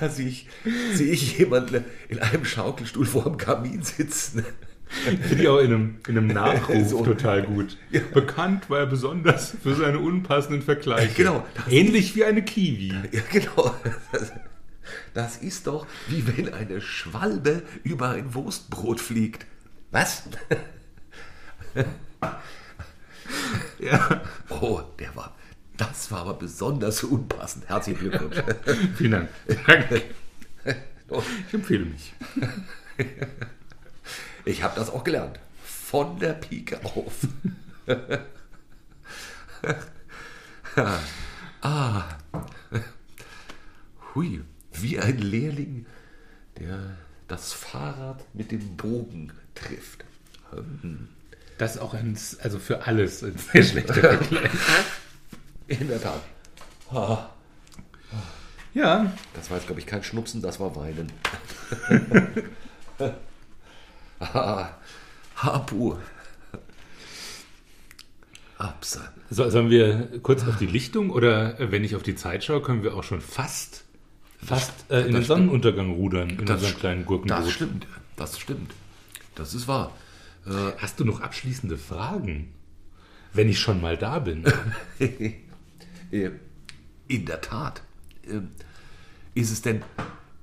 Da 0.00 0.08
sehe 0.08 0.28
ich, 0.28 0.48
sehe 0.92 1.12
ich 1.12 1.38
jemanden 1.38 1.84
in 2.08 2.18
einem 2.18 2.44
Schaukelstuhl 2.44 3.06
vor 3.06 3.24
dem 3.24 3.36
Kamin 3.36 3.82
sitzen. 3.82 4.44
Finde 4.88 5.42
ich 5.42 5.48
auch 5.48 5.58
in 5.58 5.66
einem, 5.72 5.96
in 6.06 6.18
einem 6.18 6.26
Nachruf 6.26 6.88
So. 6.88 7.04
total 7.04 7.42
gut. 7.44 7.78
Ja. 7.90 8.00
Bekannt 8.12 8.68
war 8.68 8.80
er 8.80 8.86
besonders 8.86 9.56
für 9.62 9.74
seine 9.74 9.98
unpassenden 10.00 10.60
Vergleiche. 10.62 11.14
Genau. 11.14 11.46
Ähnlich 11.70 12.14
wie 12.14 12.24
eine 12.24 12.42
Kiwi. 12.42 12.92
Ja, 13.10 13.22
genau. 13.30 13.74
Das, 14.12 14.32
das 15.14 15.36
ist 15.38 15.66
doch 15.66 15.86
wie 16.08 16.26
wenn 16.26 16.52
eine 16.52 16.80
Schwalbe 16.82 17.62
über 17.84 18.10
ein 18.10 18.34
Wurstbrot 18.34 19.00
fliegt. 19.00 19.46
Was? 19.92 20.22
Ja. 23.78 24.22
Oh, 24.48 24.80
der 25.00 25.14
war, 25.16 25.34
das 25.76 26.08
war 26.12 26.20
aber 26.20 26.34
besonders 26.34 27.02
unpassend. 27.02 27.68
Herzlichen 27.68 27.98
Glückwunsch. 27.98 28.36
Vielen 28.96 29.10
Dank. 29.12 29.28
Danke. 29.66 30.02
Ich 31.48 31.52
empfehle 31.52 31.84
mich. 31.84 32.14
Ich 34.46 34.62
habe 34.62 34.74
das 34.76 34.88
auch 34.88 35.04
gelernt. 35.04 35.38
Von 35.62 36.18
der 36.18 36.32
Pike 36.32 36.80
auf. 36.84 37.12
ah. 41.60 42.04
Hui, 44.14 44.40
wie 44.72 44.98
ein 44.98 45.18
Lehrling, 45.18 45.84
der 46.58 46.96
das 47.28 47.52
Fahrrad 47.52 48.24
mit 48.32 48.52
dem 48.52 48.76
Bogen 48.78 49.32
trifft. 49.54 50.04
Das 51.58 51.76
ist 51.76 51.80
auch 51.80 51.94
ein, 51.94 52.18
also 52.42 52.58
für 52.58 52.86
alles 52.86 53.22
ein 53.22 53.36
sehr 53.36 53.62
schlechter 53.70 53.94
Vergleich. 53.94 54.50
In 55.68 55.88
der 55.88 56.00
Tat. 56.02 56.22
Ja, 58.74 59.12
Das 59.34 59.50
war 59.50 59.56
jetzt, 59.58 59.66
glaube 59.66 59.80
ich, 59.80 59.86
kein 59.86 60.02
Schnupsen, 60.02 60.42
das 60.42 60.60
war 60.60 60.74
Weinen. 60.76 61.10
Hapu. 65.36 65.94
Absa. 68.58 69.00
so, 69.28 69.48
sollen 69.50 69.70
wir 69.70 70.20
kurz 70.22 70.46
auf 70.46 70.56
die 70.58 70.66
Lichtung 70.66 71.10
oder 71.10 71.56
wenn 71.58 71.82
ich 71.82 71.96
auf 71.96 72.04
die 72.04 72.14
Zeit 72.14 72.44
schaue, 72.44 72.62
können 72.62 72.84
wir 72.84 72.94
auch 72.94 73.02
schon 73.02 73.20
fast, 73.20 73.84
fast 74.44 74.72
äh, 74.88 75.00
in 75.00 75.14
den. 75.14 75.24
Sonnenuntergang 75.24 75.90
rudern 75.92 76.30
in 76.30 76.48
unserem 76.48 76.76
kleinen 76.78 77.04
Gurkenboot. 77.04 77.38
Das 77.46 77.50
stimmt, 77.50 77.86
das 78.14 78.38
stimmt. 78.38 78.72
Das 79.34 79.54
ist 79.54 79.68
wahr. 79.68 79.92
Hast 80.78 80.98
du 80.98 81.04
noch 81.04 81.20
abschließende 81.20 81.78
Fragen? 81.78 82.52
Wenn 83.32 83.48
ich 83.48 83.58
schon 83.58 83.80
mal 83.80 83.96
da 83.96 84.18
bin. 84.18 84.44
Äh, 86.12 86.30
in 87.08 87.24
der 87.24 87.40
Tat. 87.40 87.82
Äh, 88.24 88.40
ist 89.34 89.50
es 89.50 89.62
denn 89.62 89.82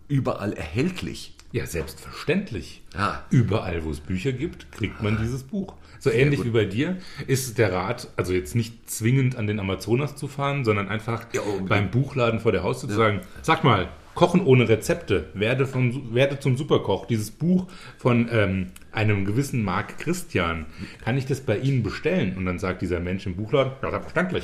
überall 0.08 0.54
erhältlich? 0.54 1.36
Ja, 1.52 1.66
selbstverständlich. 1.66 2.82
Ja. 2.96 3.24
Überall, 3.30 3.84
wo 3.84 3.92
es 3.92 4.00
Bücher 4.00 4.32
gibt, 4.32 4.72
kriegt 4.72 5.02
man 5.02 5.20
dieses 5.22 5.44
Buch. 5.44 5.76
So 6.00 6.10
ähnlich 6.10 6.40
gut. 6.40 6.48
wie 6.48 6.52
bei 6.52 6.66
dir 6.66 6.98
ist 7.28 7.58
der 7.58 7.74
Rat, 7.74 8.08
also 8.16 8.34
jetzt 8.34 8.56
nicht 8.56 8.90
zwingend 8.90 9.36
an 9.36 9.48
den 9.48 9.60
Amazonas 9.60 10.16
zu 10.16 10.28
fahren, 10.28 10.66
sondern 10.66 10.90
einfach 10.90 11.26
Ja, 11.34 11.42
beim 11.68 11.92
Buchladen 11.92 12.40
vor 12.40 12.52
der 12.52 12.64
Haustür 12.64 12.90
zu 12.90 12.96
sagen, 12.96 13.22
sag 13.42 13.64
mal, 13.64 13.90
Kochen 14.16 14.46
ohne 14.46 14.68
Rezepte, 14.68 15.30
werde, 15.34 15.66
vom, 15.66 16.14
werde 16.14 16.40
zum 16.40 16.58
Superkoch. 16.58 17.06
Dieses 17.06 17.32
Buch 17.32 17.68
von 17.98 18.28
ähm, 18.32 18.72
einem 18.92 19.26
gewissen 19.26 19.64
Marc 19.64 19.98
Christian, 20.00 20.66
kann 21.04 21.18
ich 21.18 21.26
das 21.26 21.42
bei 21.42 21.58
Ihnen 21.58 21.84
bestellen? 21.84 22.36
Und 22.38 22.46
dann 22.46 22.60
sagt 22.60 22.82
dieser 22.82 23.00
Mensch 23.00 23.26
im 23.26 23.36
Buchladen, 23.36 23.74
ja, 23.84 23.90
selbstverständlich. 23.92 24.44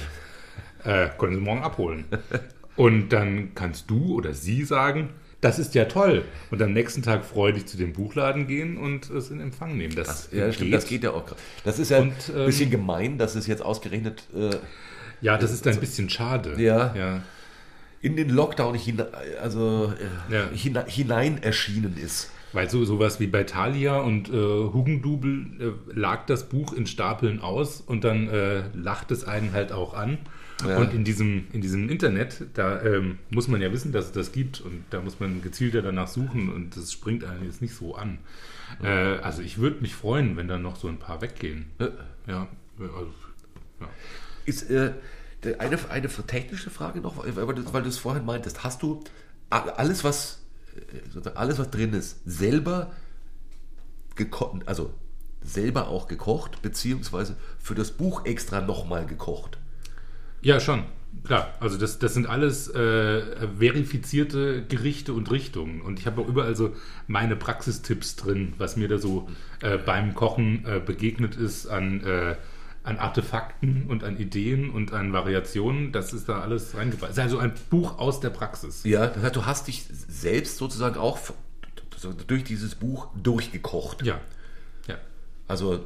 Äh, 0.84 1.10
können 1.18 1.36
Sie 1.36 1.42
morgen 1.42 1.64
abholen. 1.64 2.06
Und 2.76 3.10
dann 3.10 3.56
kannst 3.56 3.90
du 3.90 4.16
oder 4.16 4.34
sie 4.34 4.64
sagen, 4.66 5.10
das 5.42 5.60
ist 5.60 5.76
ja 5.76 5.86
toll. 5.86 6.24
Und 6.52 6.62
am 6.62 6.74
nächsten 6.74 7.02
Tag 7.04 7.24
freudig 7.24 7.68
zu 7.68 7.78
dem 7.78 7.94
Buchladen 7.94 8.48
gehen 8.48 8.78
und 8.78 9.10
es 9.10 9.30
in 9.32 9.40
Empfang 9.40 9.78
nehmen. 9.78 9.96
Das, 9.96 10.30
Ja, 10.32 10.52
stimmt, 10.52 10.74
das 10.74 10.86
geht 10.86 11.04
ja 11.04 11.12
auch. 11.12 11.24
Das 11.64 11.80
ist 11.80 11.92
ja 11.92 12.00
Und, 12.00 12.12
ein 12.30 12.36
ähm, 12.40 12.46
bisschen 12.48 12.72
gemein, 12.72 13.18
dass 13.18 13.36
es 13.36 13.48
jetzt 13.48 13.62
ausgerechnet 13.64 14.24
äh, 14.36 14.50
Ja, 15.22 15.38
das 15.38 15.52
ist 15.54 15.66
ein 15.68 15.80
bisschen 15.80 16.10
schade. 16.10 16.62
Ja. 16.62 16.94
ja. 16.96 17.22
in 18.02 18.16
den 18.18 18.30
Lockdown 18.30 18.76
hinein, 18.76 19.08
also, 19.42 19.94
äh, 20.30 20.34
Ja. 20.34 20.84
hinein 20.86 21.42
erschienen 21.42 21.96
ist. 21.98 22.32
Weil 22.56 22.70
so 22.70 22.86
sowas 22.86 23.20
wie 23.20 23.28
bei 23.28 23.44
Thalia 23.44 23.98
und 23.98 24.30
äh, 24.30 24.32
Hugendubel 24.32 25.46
äh, 25.60 25.94
lag 25.94 26.26
das 26.26 26.48
Buch 26.48 26.72
in 26.72 26.88
Stapeln 26.88 27.42
aus 27.42 27.82
und 27.82 28.06
dann 28.06 28.30
äh, 28.30 28.70
lacht 28.74 29.12
es 29.12 29.26
einen 29.26 29.52
halt 29.52 29.74
auch 29.74 29.94
an. 29.94 30.20
Ja. 30.66 30.78
Und 30.78 30.94
in 30.94 31.04
diesem, 31.04 31.48
in 31.52 31.60
diesem 31.60 31.90
Internet, 31.90 32.46
da 32.54 32.82
ähm, 32.82 33.20
muss 33.30 33.50
man 33.50 33.62
ja 33.62 33.74
wissen, 33.74 33.92
dass 33.92 34.06
es 34.06 34.12
das 34.14 34.32
gibt 34.32 34.62
und 34.62 34.86
da 34.90 35.02
muss 35.02 35.20
man 35.20 35.42
gezielter 35.42 35.82
danach 35.82 36.08
suchen 36.08 36.50
und 36.50 36.78
das 36.78 36.94
springt 36.94 37.26
einen 37.26 37.44
jetzt 37.44 37.62
nicht 37.62 37.76
so 37.76 37.96
an. 37.96 38.20
Äh, 38.82 38.88
also 38.88 39.42
ich 39.42 39.58
würde 39.58 39.82
mich 39.82 39.94
freuen, 39.94 40.38
wenn 40.38 40.48
dann 40.48 40.62
noch 40.62 40.78
so 40.78 40.88
ein 40.88 40.98
paar 40.98 41.22
weggehen. 41.22 41.66
Äh, 41.80 41.90
Ja, 42.26 42.48
also, 42.80 43.14
ja. 43.82 43.90
Ist 44.46 44.70
äh, 44.72 44.94
eine, 45.60 45.78
eine 45.90 46.08
technische 46.08 46.70
Frage 46.70 47.02
noch, 47.02 47.18
weil 47.18 47.54
du, 47.54 47.74
weil 47.74 47.84
du 47.84 47.90
es 47.90 47.98
vorhin 47.98 48.24
meintest. 48.26 48.64
Hast 48.64 48.82
du 48.82 49.04
alles, 49.50 50.06
was 50.06 50.45
alles, 51.36 51.60
was 51.60 51.70
drin 51.72 51.94
ist, 51.94 52.20
selber 52.26 52.92
gekocht, 54.16 54.68
also 54.68 54.94
selber 55.42 55.88
auch 55.88 56.08
gekocht, 56.08 56.62
beziehungsweise 56.62 57.36
für 57.60 57.76
das 57.76 57.92
Buch 57.92 58.26
extra 58.26 58.62
nochmal 58.62 59.06
gekocht? 59.06 59.58
Ja, 60.42 60.60
schon. 60.60 60.84
Klar, 61.24 61.54
also 61.60 61.78
das, 61.78 61.98
das 61.98 62.14
sind 62.14 62.28
alles 62.28 62.68
äh, 62.70 63.48
verifizierte 63.58 64.66
Gerichte 64.68 65.14
und 65.14 65.32
Richtungen. 65.32 65.82
Und 65.82 66.00
ich 66.00 66.08
habe 66.08 66.22
auch 66.22 66.28
überall 66.28 66.56
so 66.56 66.76
meine 67.08 67.36
Praxistipps 67.36 68.16
drin, 68.16 68.54
was 68.58 68.76
mir 68.76 68.88
da 68.88 68.98
so 68.98 69.28
äh, 69.62 69.78
beim 69.78 70.14
Kochen 70.14 70.66
äh, 70.66 70.80
begegnet 70.80 71.36
ist 71.36 71.68
an, 71.68 72.02
äh, 72.04 72.36
an 72.86 72.98
Artefakten 72.98 73.88
und 73.88 74.04
an 74.04 74.18
Ideen 74.18 74.70
und 74.70 74.94
an 74.94 75.12
Variationen. 75.12 75.92
Das 75.92 76.14
ist 76.14 76.30
da 76.30 76.42
alles 76.42 76.76
reingebracht. 76.76 77.12
Es 77.12 77.18
ist 77.18 77.24
also 77.24 77.40
ein 77.40 77.54
Buch 77.70 77.98
aus 77.98 78.20
der 78.20 78.30
Praxis. 78.30 78.84
Ja, 78.84 79.08
das 79.08 79.24
heißt, 79.24 79.36
du 79.36 79.46
hast 79.46 79.68
dich 79.68 79.86
selbst 79.90 80.58
sozusagen 80.58 80.98
auch 80.98 81.20
durch 82.28 82.44
dieses 82.44 82.76
Buch 82.76 83.08
durchgekocht. 83.22 84.06
Ja. 84.06 84.22
Ja. 84.88 84.98
Also 85.48 85.86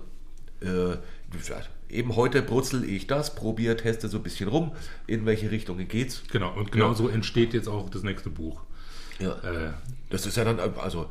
äh, 0.61 0.97
eben 1.89 2.15
heute 2.15 2.41
brutzel 2.41 2.83
ich 2.83 3.07
das, 3.07 3.33
probiere, 3.33 3.77
teste 3.77 4.09
so 4.09 4.17
ein 4.17 4.23
bisschen 4.23 4.49
rum, 4.49 4.73
in 5.07 5.25
welche 5.25 5.51
Richtungen 5.51 5.87
geht's. 5.87 6.23
Genau. 6.31 6.53
Und 6.53 6.71
genau 6.71 6.93
so 6.93 7.07
entsteht 7.07 7.53
jetzt 7.53 7.69
auch 7.69 7.89
das 7.89 8.03
nächste 8.03 8.29
Buch. 8.29 8.61
Ja. 9.19 9.31
Äh, 9.39 9.73
Das 10.09 10.25
ist 10.25 10.35
ja 10.37 10.43
dann 10.43 10.59
also 10.59 11.09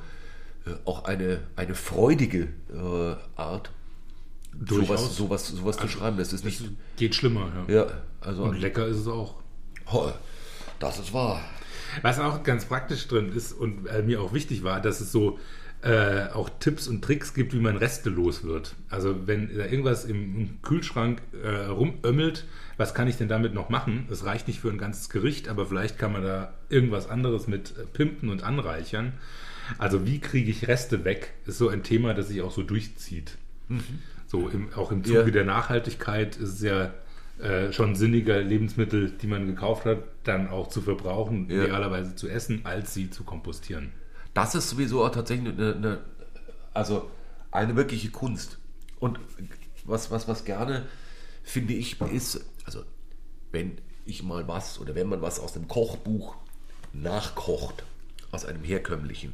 äh, 0.67 0.71
auch 0.85 1.05
eine, 1.05 1.41
eine 1.57 1.75
freudige 1.75 2.49
äh, 2.73 3.41
Art, 3.41 3.71
Durchaus. 4.61 5.17
sowas, 5.17 5.17
sowas, 5.17 5.49
sowas 5.49 5.77
zu 5.77 5.89
schreiben. 5.89 6.17
Das 6.17 6.33
ist 6.33 6.45
nicht. 6.45 6.63
geht 6.97 7.15
schlimmer. 7.15 7.53
Ja. 7.69 7.75
Ja, 7.75 7.87
also 8.21 8.45
Und 8.45 8.61
lecker 8.61 8.87
ist 8.87 8.99
es 8.99 9.07
auch. 9.07 9.37
das 10.79 10.99
ist 10.99 11.13
wahr. 11.13 11.41
Was 12.03 12.19
auch 12.21 12.43
ganz 12.43 12.65
praktisch 12.67 13.09
drin 13.09 13.33
ist 13.33 13.53
und 13.53 13.87
äh, 13.87 14.03
mir 14.03 14.21
auch 14.21 14.33
wichtig 14.33 14.63
war, 14.63 14.81
dass 14.81 15.01
es 15.01 15.11
so 15.11 15.39
äh, 15.83 16.27
auch 16.33 16.51
Tipps 16.59 16.89
und 16.89 17.03
Tricks 17.03 17.35
gibt, 17.35 17.55
wie 17.55 17.61
man 17.61 17.77
Reste 17.77 18.11
los 18.11 18.43
wird. 18.43 18.75
Also 18.89 19.27
wenn 19.27 19.57
da 19.57 19.65
irgendwas 19.65 20.05
im, 20.05 20.37
im 20.37 20.63
Kühlschrank 20.63 21.23
äh, 21.43 21.67
rumömmelt, 21.67 22.47
was 22.77 22.95
kann 22.95 23.09
ich 23.09 23.17
denn 23.17 23.29
damit 23.29 23.55
noch 23.55 23.69
machen? 23.69 24.07
Es 24.11 24.25
reicht 24.25 24.49
nicht 24.49 24.61
für 24.61 24.71
ein 24.71 24.79
ganzes 24.79 25.09
Gericht, 25.09 25.49
aber 25.49 25.67
vielleicht 25.67 25.99
kann 25.99 26.13
man 26.13 26.23
da 26.23 26.53
irgendwas 26.69 27.09
anderes 27.09 27.47
mit 27.47 27.75
äh, 27.79 27.85
pimpen 27.85 28.29
und 28.29 28.43
anreichern. 28.43 29.13
Also 29.79 30.07
wie 30.07 30.19
kriege 30.19 30.51
ich 30.51 30.67
Reste 30.67 31.05
weg, 31.05 31.35
ist 31.47 31.59
so 31.59 31.69
ein 31.69 31.83
Thema, 31.83 32.15
das 32.15 32.29
sich 32.29 32.41
auch 32.43 32.51
so 32.53 32.63
durchzieht. 32.63 33.37
So 34.29 34.49
im, 34.49 34.73
auch 34.75 34.93
im 34.93 35.03
Zuge 35.05 35.19
Ja. 35.25 35.31
der 35.31 35.45
Nachhaltigkeit 35.45 36.37
ist 36.37 36.55
es 36.55 36.61
ja 36.63 36.93
äh, 37.43 37.73
schon 37.73 37.95
sinniger, 37.97 38.41
Lebensmittel, 38.43 39.11
die 39.11 39.27
man 39.27 39.47
gekauft 39.47 39.85
hat, 39.85 39.99
dann 40.25 40.49
auch 40.49 40.69
zu 40.69 40.81
verbrauchen, 40.81 41.49
Ja. 41.51 41.65
idealerweise 41.65 42.15
zu 42.15 42.29
essen, 42.29 42.61
als 42.65 42.95
sie 42.95 43.11
zu 43.11 43.25
kompostieren. 43.25 43.93
Das 44.35 44.55
ist 44.55 44.71
sowieso 44.71 45.05
auch 45.05 45.11
tatsächlich 45.11 45.53
eine, 45.55 45.75
eine, 45.75 45.99
also 46.75 47.11
eine 47.51 47.75
wirkliche 47.77 48.11
Kunst. 48.11 48.59
Und 49.01 49.19
was, 49.85 50.11
was, 50.11 50.29
was 50.29 50.45
gerne, 50.45 50.87
finde 51.43 51.73
ich, 51.75 52.01
ist, 52.13 52.45
also 52.65 52.83
wenn 53.53 53.79
ich 54.05 54.23
mal 54.23 54.47
was 54.47 54.79
oder 54.81 54.95
wenn 54.95 55.09
man 55.09 55.23
was 55.23 55.41
aus 55.41 55.55
dem 55.55 55.67
Kochbuch 55.69 56.37
nachkocht, 56.93 57.85
aus 58.31 58.45
einem 58.45 58.63
herkömmlichen, 58.63 59.33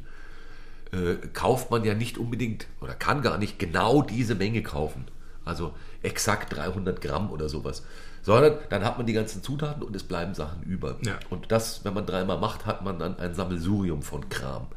äh, 0.91 1.15
kauft 1.33 1.71
man 1.71 1.83
ja 1.83 1.93
nicht 1.93 2.17
unbedingt 2.17 2.67
oder 2.81 2.93
kann 2.93 3.21
gar 3.21 3.37
nicht 3.37 3.59
genau 3.59 4.01
diese 4.01 4.35
Menge 4.35 4.63
kaufen. 4.63 5.05
Also 5.43 5.73
exakt 6.01 6.55
300 6.55 7.01
Gramm 7.01 7.31
oder 7.31 7.49
sowas. 7.49 7.83
Sondern 8.21 8.57
dann 8.69 8.83
hat 8.83 8.97
man 8.97 9.05
die 9.05 9.13
ganzen 9.13 9.43
Zutaten 9.43 9.83
und 9.83 9.95
es 9.95 10.03
bleiben 10.03 10.33
Sachen 10.33 10.63
über. 10.63 10.97
Ja. 11.05 11.19
Und 11.29 11.51
das, 11.51 11.85
wenn 11.85 11.93
man 11.93 12.07
dreimal 12.07 12.39
macht, 12.39 12.65
hat 12.65 12.83
man 12.83 12.97
dann 12.97 13.19
ein 13.19 13.35
Sammelsurium 13.35 14.01
von 14.01 14.29
Kram. 14.29 14.67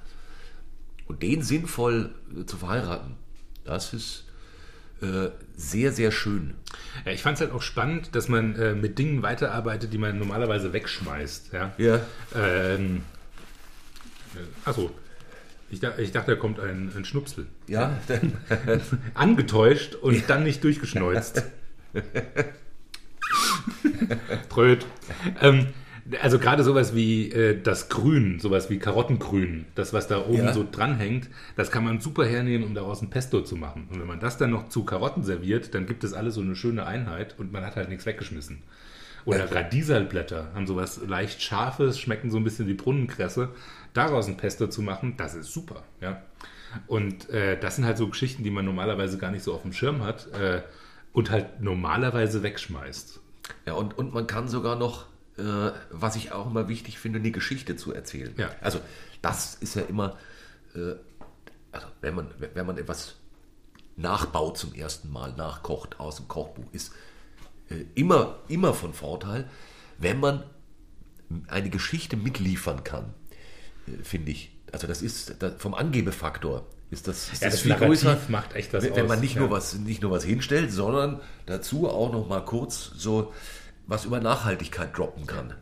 Und 1.07 1.23
den 1.23 1.43
sinnvoll 1.43 2.15
äh, 2.39 2.45
zu 2.45 2.59
verheiraten, 2.59 3.17
das 3.65 3.95
ist 3.95 4.25
äh, 5.01 5.31
sehr, 5.57 5.93
sehr 5.93 6.11
schön. 6.11 6.55
Ja, 7.07 7.13
ich 7.13 7.23
fand 7.23 7.37
es 7.37 7.41
halt 7.41 7.53
auch 7.53 7.63
spannend, 7.63 8.15
dass 8.15 8.29
man 8.29 8.57
äh, 8.57 8.75
mit 8.75 8.99
Dingen 8.99 9.23
weiterarbeitet, 9.23 9.93
die 9.93 9.99
man 9.99 10.19
normalerweise 10.19 10.73
wegschmeißt. 10.73 11.53
Ja. 11.53 11.73
Ja. 11.79 12.01
Ähm, 12.35 13.03
achso. 14.65 14.91
Ich, 15.71 15.81
dach- 15.81 15.99
ich 15.99 16.13
dachte, 16.13 16.33
da 16.33 16.37
kommt 16.37 16.61
ein, 16.61 16.91
ein 16.97 17.05
Schnupsel. 17.05 17.47
Ja, 17.67 17.99
Angetäuscht 19.15 19.95
und 19.95 20.25
dann 20.29 20.45
nicht 20.45 20.65
durchgeschneuzt. 20.65 21.43
Tröd. 24.49 24.87
Ähm, 25.41 25.67
also 26.23 26.39
gerade 26.39 26.65
sowas 26.65 26.95
wie 26.95 27.31
äh, 27.31 27.61
das 27.61 27.89
Grün, 27.91 28.41
sowas 28.41 28.71
wie 28.71 28.79
Karottengrün, 28.79 29.67
das, 29.75 29.93
was 29.93 30.09
da 30.09 30.25
oben 30.27 30.39
Ja. 30.47 30.53
so 30.55 30.67
dranhängt, 30.71 31.29
das 31.57 31.71
kann 31.71 31.85
man 31.85 32.01
super 32.01 32.25
hernehmen, 32.25 32.67
um 32.67 32.75
daraus 32.75 33.03
ein 33.03 33.11
Pesto 33.11 33.43
zu 33.43 33.57
machen. 33.57 33.89
Und 33.91 34.01
wenn 34.01 34.07
man 34.07 34.21
das 34.21 34.39
dann 34.39 34.51
noch 34.51 34.69
zu 34.71 34.85
Karotten 34.85 35.23
serviert, 35.23 35.75
dann 35.75 35.85
gibt 35.87 36.05
es 36.05 36.15
alles 36.15 36.35
so 36.35 36.41
eine 36.41 36.57
schöne 36.57 36.87
Einheit 36.87 37.35
und 37.39 37.53
man 37.53 37.65
hat 37.65 37.77
halt 37.77 37.91
nichts 37.91 38.07
weggeschmissen. 38.07 38.63
Oder 39.27 39.53
Radiesalblätter 39.55 40.53
haben 40.55 40.67
sowas 40.67 41.01
leicht 41.07 41.43
Scharfes, 41.43 42.01
schmecken 42.01 42.31
so 42.31 42.39
ein 42.39 42.45
bisschen 42.45 42.67
wie 42.67 42.73
Brunnenkresse. 42.75 43.51
Daraus 43.99 44.29
ein 44.29 44.37
Pesto 44.37 44.69
zu 44.69 44.81
machen, 44.81 45.17
das 45.17 45.35
ist 45.35 45.53
super. 45.53 45.83
Ja? 46.01 46.23
Und 46.87 47.29
äh, 47.31 47.59
das 47.59 47.75
sind 47.75 47.85
halt 47.85 47.99
so 47.99 48.07
Geschichten, 48.07 48.45
die 48.45 48.51
man 48.51 48.65
normalerweise 48.65 49.19
gar 49.19 49.33
nicht 49.33 49.43
so 49.43 49.53
auf 49.55 49.63
dem 49.63 49.73
Schirm 49.73 50.05
hat 50.05 50.29
äh, 50.35 50.63
und 51.13 51.33
halt 51.33 51.61
normalerweise 51.61 52.45
wegschmeißt. 52.45 53.19
ja 53.67 53.73
und, 53.73 53.99
und 53.99 54.15
man 54.15 54.29
kann 54.29 54.47
sogar 54.47 54.77
noch, 54.77 55.07
äh, 55.37 55.73
was 55.91 56.15
ich 56.15 56.31
auch 56.31 56.47
immer 56.47 56.69
wichtig 56.69 57.01
finde, 57.01 57.19
eine 57.19 57.33
Geschichte 57.33 57.75
zu 57.75 57.93
erzählen. 57.93 58.33
Ja. 58.37 58.51
Also 58.61 58.79
das 59.21 59.57
ist 59.57 59.75
ja 59.75 59.83
immer, 59.83 60.17
äh, 60.77 60.95
also 61.73 61.89
wenn 62.01 62.15
man, 62.15 62.29
wenn 62.55 62.67
man 62.67 62.79
etwas 62.79 63.17
nachbaut 63.97 64.59
zum 64.59 64.75
ersten 64.75 65.11
Mal, 65.11 65.33
nachkocht 65.33 65.99
aus 65.99 66.19
dem 66.19 66.29
Kochbuch, 66.29 66.67
ist 66.71 66.93
äh, 67.69 67.85
immer, 67.97 68.39
immer 68.47 68.75
von 68.75 68.93
Vorteil, 68.95 69.51
wenn 69.99 70.21
man 70.21 70.45
eine 71.49 71.69
Geschichte 71.69 72.17
mitliefern 72.17 72.85
kann, 72.85 73.13
finde 74.03 74.31
ich. 74.33 74.51
Also 74.73 74.87
das 74.87 75.03
ist 75.03 75.37
da, 75.41 75.51
vom 75.57 75.75
Angebefaktor 75.75 76.67
ist 76.91 77.09
das, 77.09 77.33
ist 77.33 77.43
Ja, 77.43 77.49
das 77.49 77.55
das 77.55 77.61
viel 77.63 77.71
Narrativ 77.73 77.89
größer, 77.89 78.19
macht 78.29 78.55
echt 78.55 78.73
was 78.73 78.85
wenn, 78.85 78.97
wenn 78.97 79.07
man 79.07 79.21
nicht 79.21 79.35
ja. 79.35 79.41
nur 79.43 79.51
was 79.51 79.75
nicht 79.79 80.03
nur 80.03 80.11
was 80.11 80.25
hinstellt, 80.25 80.73
sondern 80.73 81.21
dazu 81.47 81.89
auch 81.89 82.13
noch 82.13 82.29
mal 82.29 82.41
kurz 82.45 82.93
so 82.97 83.33
was 83.87 84.05
über 84.05 84.21
Nachhaltigkeit 84.21 84.97
droppen 84.97 85.27
kann. 85.27 85.55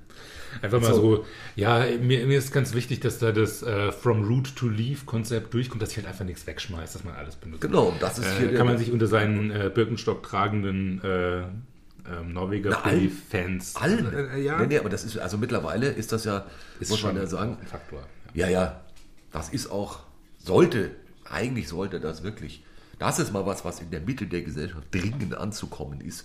Einfach 0.63 0.81
mal 0.81 0.95
So. 0.95 1.17
so, 1.17 1.25
ja, 1.55 1.85
mir, 2.01 2.27
mir 2.27 2.39
ist 2.39 2.51
ganz 2.53 2.73
wichtig, 2.75 3.01
dass 3.01 3.19
da 3.19 3.31
das 3.31 3.63
äh, 3.63 3.93
From 3.93 4.25
Root 4.25 4.57
to 4.57 4.69
Leaf 4.69 5.05
Konzept 5.05 5.53
durchkommt, 5.53 5.83
dass 5.83 5.91
ich 5.91 5.99
halt 5.99 6.07
einfach 6.07 6.25
nichts 6.25 6.47
wegschmeiße, 6.47 6.95
dass 6.95 7.05
man 7.05 7.15
alles 7.15 7.37
benutzt. 7.37 7.61
Genau, 7.61 7.95
das 8.01 8.19
ist 8.19 8.25
Äh, 8.27 8.39
hier 8.39 8.49
der- 8.49 8.57
kann 8.59 8.67
man 8.67 8.79
sich 8.79 8.91
unter 8.91 9.07
seinen 9.07 9.51
äh, 9.51 9.71
Birkenstock 9.73 10.23
tragenden 10.23 11.03
äh, 11.05 11.41
ähm, 11.41 12.33
Norweger 12.33 12.71
Na. 12.71 12.91
Fans. 13.31 13.77
Allen. 13.77 14.13
Äh, 14.13 14.41
ja. 14.41 14.59
Nee, 14.61 14.67
nee, 14.69 14.79
aber 14.79 14.89
das 14.89 15.05
ist, 15.05 15.19
also 15.19 15.37
mittlerweile 15.37 15.89
ist 15.89 16.11
das 16.13 16.25
ja, 16.25 16.47
Ist 16.81 16.89
muss 16.91 17.03
man 17.03 17.17
ja 17.17 17.27
sagen, 17.27 17.59
ein 17.61 17.67
Faktor. 17.67 18.01
Ja, 18.37 18.49
ja, 18.49 18.85
das 19.33 19.49
ist 19.49 19.71
auch, 19.71 20.01
sollte, 20.39 20.93
eigentlich 21.29 21.69
sollte 21.69 21.99
das 21.99 22.23
wirklich, 22.23 22.63
das 22.99 23.19
ist 23.19 23.33
mal 23.33 23.47
was, 23.47 23.65
was 23.65 23.81
in 23.81 23.91
der 23.91 24.01
Mitte 24.01 24.27
der 24.27 24.43
Gesellschaft 24.43 24.87
dringend 24.93 25.35
anzukommen 25.35 26.01
ist. 26.01 26.25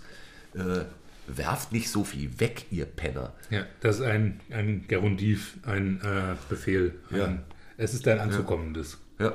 Äh, 0.54 0.84
werft 1.28 1.72
nicht 1.72 1.90
so 1.90 2.04
viel 2.04 2.40
weg, 2.40 2.66
ihr 2.70 2.86
Penner. 2.86 3.34
Ja, 3.50 3.66
das 3.80 4.00
ist 4.00 4.06
ein, 4.06 4.42
ein 4.50 4.86
Gerundiv, 4.88 5.58
ein 5.64 6.02
äh, 6.02 6.36
Befehl. 6.50 6.96
Ein, 7.10 7.18
Ja. 7.18 7.38
Es 7.78 7.94
ist 7.94 8.08
ein 8.08 8.20
anzukommendes. 8.20 9.00
Ja. 9.18 9.34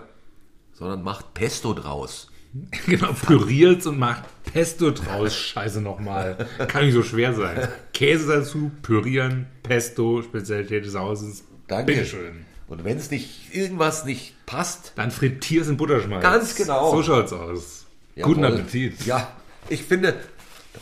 Sondern 0.72 1.02
macht 1.02 1.34
Pesto 1.34 1.72
draus. 1.72 2.30
Genau, 2.86 3.12
püriert's 3.12 3.86
und 3.86 3.98
macht 3.98 4.24
Pesto 4.44 4.90
draus. 4.90 5.34
Scheiße 5.34 5.82
nochmal. 5.82 6.46
Kann 6.68 6.86
nicht 6.86 6.94
so 6.94 7.02
schwer 7.02 7.34
sein. 7.34 7.68
Käse 7.92 8.28
dazu, 8.28 8.70
pürieren, 8.80 9.46
Pesto, 9.62 10.22
Spezialität 10.22 10.86
des 10.86 10.94
Hauses. 10.94 11.44
Danke. 11.66 11.92
Bitteschön. 11.92 12.45
Und 12.68 12.84
wenn 12.84 12.96
es 12.96 13.10
nicht, 13.10 13.54
irgendwas 13.54 14.04
nicht 14.04 14.34
passt, 14.44 14.92
Dann 14.96 15.10
frittier's 15.10 15.68
in 15.68 15.76
Butterschmalz. 15.76 16.22
Ganz 16.22 16.54
genau. 16.54 16.90
So 16.90 17.02
schaut's 17.02 17.32
aus. 17.32 17.86
Guten 18.20 18.42
Jawohl. 18.42 18.60
Appetit. 18.60 19.06
Ja, 19.06 19.28
ich 19.68 19.82
finde, 19.84 20.18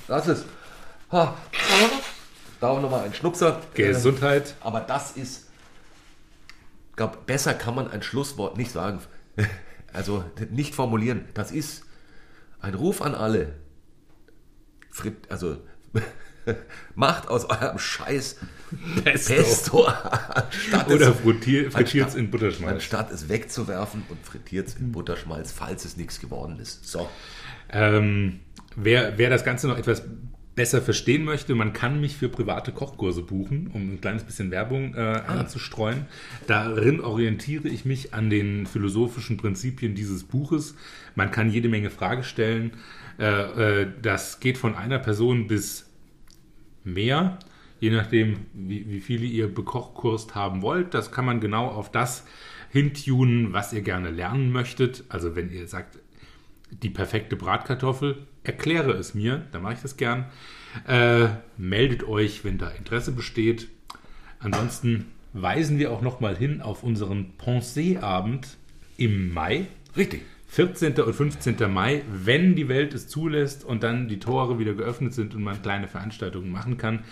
das 0.09 0.29
ist. 0.29 0.45
Ha, 1.13 1.37
da 2.61 2.69
auch 2.69 2.81
nochmal 2.81 3.05
ein 3.05 3.13
Schnupser. 3.15 3.61
Gesundheit. 3.75 4.51
Äh, 4.61 4.67
aber 4.67 4.81
das 4.81 5.13
ist. 5.13 5.49
Ich 6.91 6.97
glaube, 6.97 7.19
besser 7.27 7.55
kann 7.55 7.75
man 7.75 7.91
ein 7.91 8.03
Schlusswort 8.03 8.57
nicht 8.57 8.71
sagen. 8.73 9.01
Also 9.93 10.25
nicht 10.51 10.75
formulieren. 10.75 11.27
Das 11.35 11.53
ist 11.53 11.85
ein 12.61 12.75
Ruf 12.75 13.01
an 13.01 13.15
alle. 13.15 13.55
Frit, 14.91 15.31
also 15.31 15.59
macht 16.95 17.29
aus 17.29 17.45
eurem 17.45 17.79
Scheiß 17.79 18.37
Pesto. 19.05 19.35
Pesto 19.35 19.85
anstatt 19.87 20.89
Oder 20.91 21.11
es, 21.11 21.21
frittier, 21.21 21.71
frittiert's 21.71 22.15
anstatt- 22.15 22.21
in 22.21 22.31
Butterschmalz. 22.31 22.75
anstatt 22.75 23.11
es 23.13 23.29
wegzuwerfen 23.29 24.03
und 24.09 24.19
frittiert 24.25 24.69
es 24.69 24.75
in 24.75 24.93
Butterschmalz, 24.93 25.53
falls 25.53 25.85
es 25.85 25.97
nichts 25.97 26.21
geworden 26.21 26.59
ist. 26.59 26.87
So. 26.89 27.09
Ähm, 27.71 28.41
wer, 28.77 29.17
wer 29.19 29.31
das 29.31 29.45
Ganze 29.45 29.69
noch 29.69 29.79
etwas 29.79 30.03
besser 30.55 30.81
verstehen 30.81 31.25
möchte, 31.25 31.55
man 31.55 31.73
kann 31.73 32.01
mich 32.01 32.17
für 32.17 32.29
private 32.29 32.71
Kochkurse 32.73 33.23
buchen, 33.23 33.71
um 33.73 33.95
ein 33.95 34.01
kleines 34.01 34.23
bisschen 34.23 34.51
Werbung 34.53 34.95
äh, 34.95 34.99
anzustreuen. 35.27 36.07
Darin 36.47 37.01
orientiere 37.01 37.69
ich 37.69 37.85
mich 37.85 38.15
an 38.15 38.31
den 38.31 38.67
philosophischen 38.67 39.37
Prinzipien 39.37 39.95
dieses 39.97 40.23
Buches. 40.25 40.77
Man 41.17 41.31
kann 41.33 41.51
jede 41.51 41.69
Menge 41.69 41.91
Fragen 41.91 42.23
stellen. 42.23 42.73
Äh, 43.19 43.83
äh, 43.83 43.87
das 44.01 44.39
geht 44.41 44.57
von 44.59 44.77
einer 44.77 45.01
Person 45.01 45.49
bis 45.49 45.87
mehr, 46.85 47.39
je 47.81 47.91
nachdem, 47.91 48.47
wie, 48.53 48.89
wie 48.89 49.01
viele 49.01 49.27
ihr 49.27 49.53
bekochkurst 49.53 50.35
haben 50.35 50.63
wollt. 50.63 50.95
Das 50.95 51.13
kann 51.13 51.25
man 51.25 51.41
genau 51.41 51.67
auf 51.67 51.91
das 51.91 52.25
hintunen, 52.71 53.53
was 53.53 53.73
ihr 53.73 53.83
gerne 53.83 54.11
lernen 54.11 54.51
möchtet. 54.53 55.05
Also 55.09 55.37
wenn 55.37 55.51
ihr 55.51 55.67
sagt, 55.67 55.99
die 56.71 56.91
perfekte 56.91 57.37
Bratkartoffel, 57.37 58.27
erkläre 58.43 58.93
es 58.93 59.15
mir, 59.15 59.47
dann 59.53 59.63
mache 59.63 59.75
ich 59.75 59.81
das 59.81 59.97
gern. 59.97 60.27
Äh, 60.87 61.29
meldet 61.57 62.05
euch, 62.05 62.45
wenn 62.45 62.59
da 62.59 62.69
Interesse 62.69 63.13
besteht. 63.13 63.69
Ansonsten 64.39 65.07
weisen 65.33 65.79
wir 65.79 65.93
auch 65.93 66.03
nochmal 66.03 66.37
hin 66.37 66.61
auf 66.63 66.83
unseren 66.83 67.33
Pensée-Abend 67.39 68.57
im 68.97 69.33
Mai. 69.33 69.67
Richtig. 69.97 70.23
14. 70.55 70.95
und 71.01 71.13
15. 71.13 71.57
Mai, 71.69 72.03
wenn 72.09 72.55
die 72.55 72.69
Welt 72.69 72.95
es 72.95 73.09
zulässt 73.09 73.65
und 73.65 73.83
dann 73.83 74.07
die 74.07 74.21
Tore 74.21 74.61
wieder 74.61 74.75
geöffnet 74.75 75.13
sind 75.13 75.35
und 75.35 75.43
man 75.43 75.61
kleine 75.61 75.89
Veranstaltungen 75.89 76.53
machen 76.53 76.77
kann, 76.77 77.03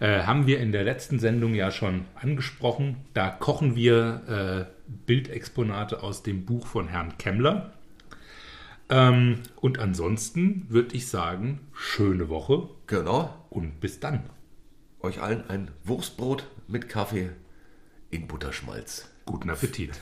äh, 0.00 0.22
haben 0.22 0.48
wir 0.48 0.58
in 0.58 0.72
der 0.72 0.82
letzten 0.82 1.20
Sendung 1.20 1.54
ja 1.54 1.70
schon 1.70 2.06
angesprochen. 2.16 2.96
Da 3.14 3.30
kochen 3.30 3.76
wir 3.76 4.66
äh, 4.66 4.90
Bildexponate 5.06 6.02
aus 6.02 6.24
dem 6.24 6.44
Buch 6.44 6.66
von 6.66 6.88
Herrn 6.88 7.16
Kemmler. 7.18 7.72
Ähm, 8.88 9.42
und 9.60 9.78
ansonsten 9.78 10.66
würde 10.68 10.96
ich 10.96 11.06
sagen, 11.06 11.60
schöne 11.72 12.28
Woche 12.28 12.68
Genau. 12.88 13.32
und 13.48 13.78
bis 13.78 14.00
dann. 14.00 14.24
Euch 14.98 15.22
allen 15.22 15.48
ein 15.48 15.70
Wurstbrot 15.84 16.48
mit 16.66 16.88
Kaffee 16.88 17.30
in 18.10 18.26
Butterschmalz. 18.26 19.08
Guten 19.24 19.50
Appetit. 19.50 19.92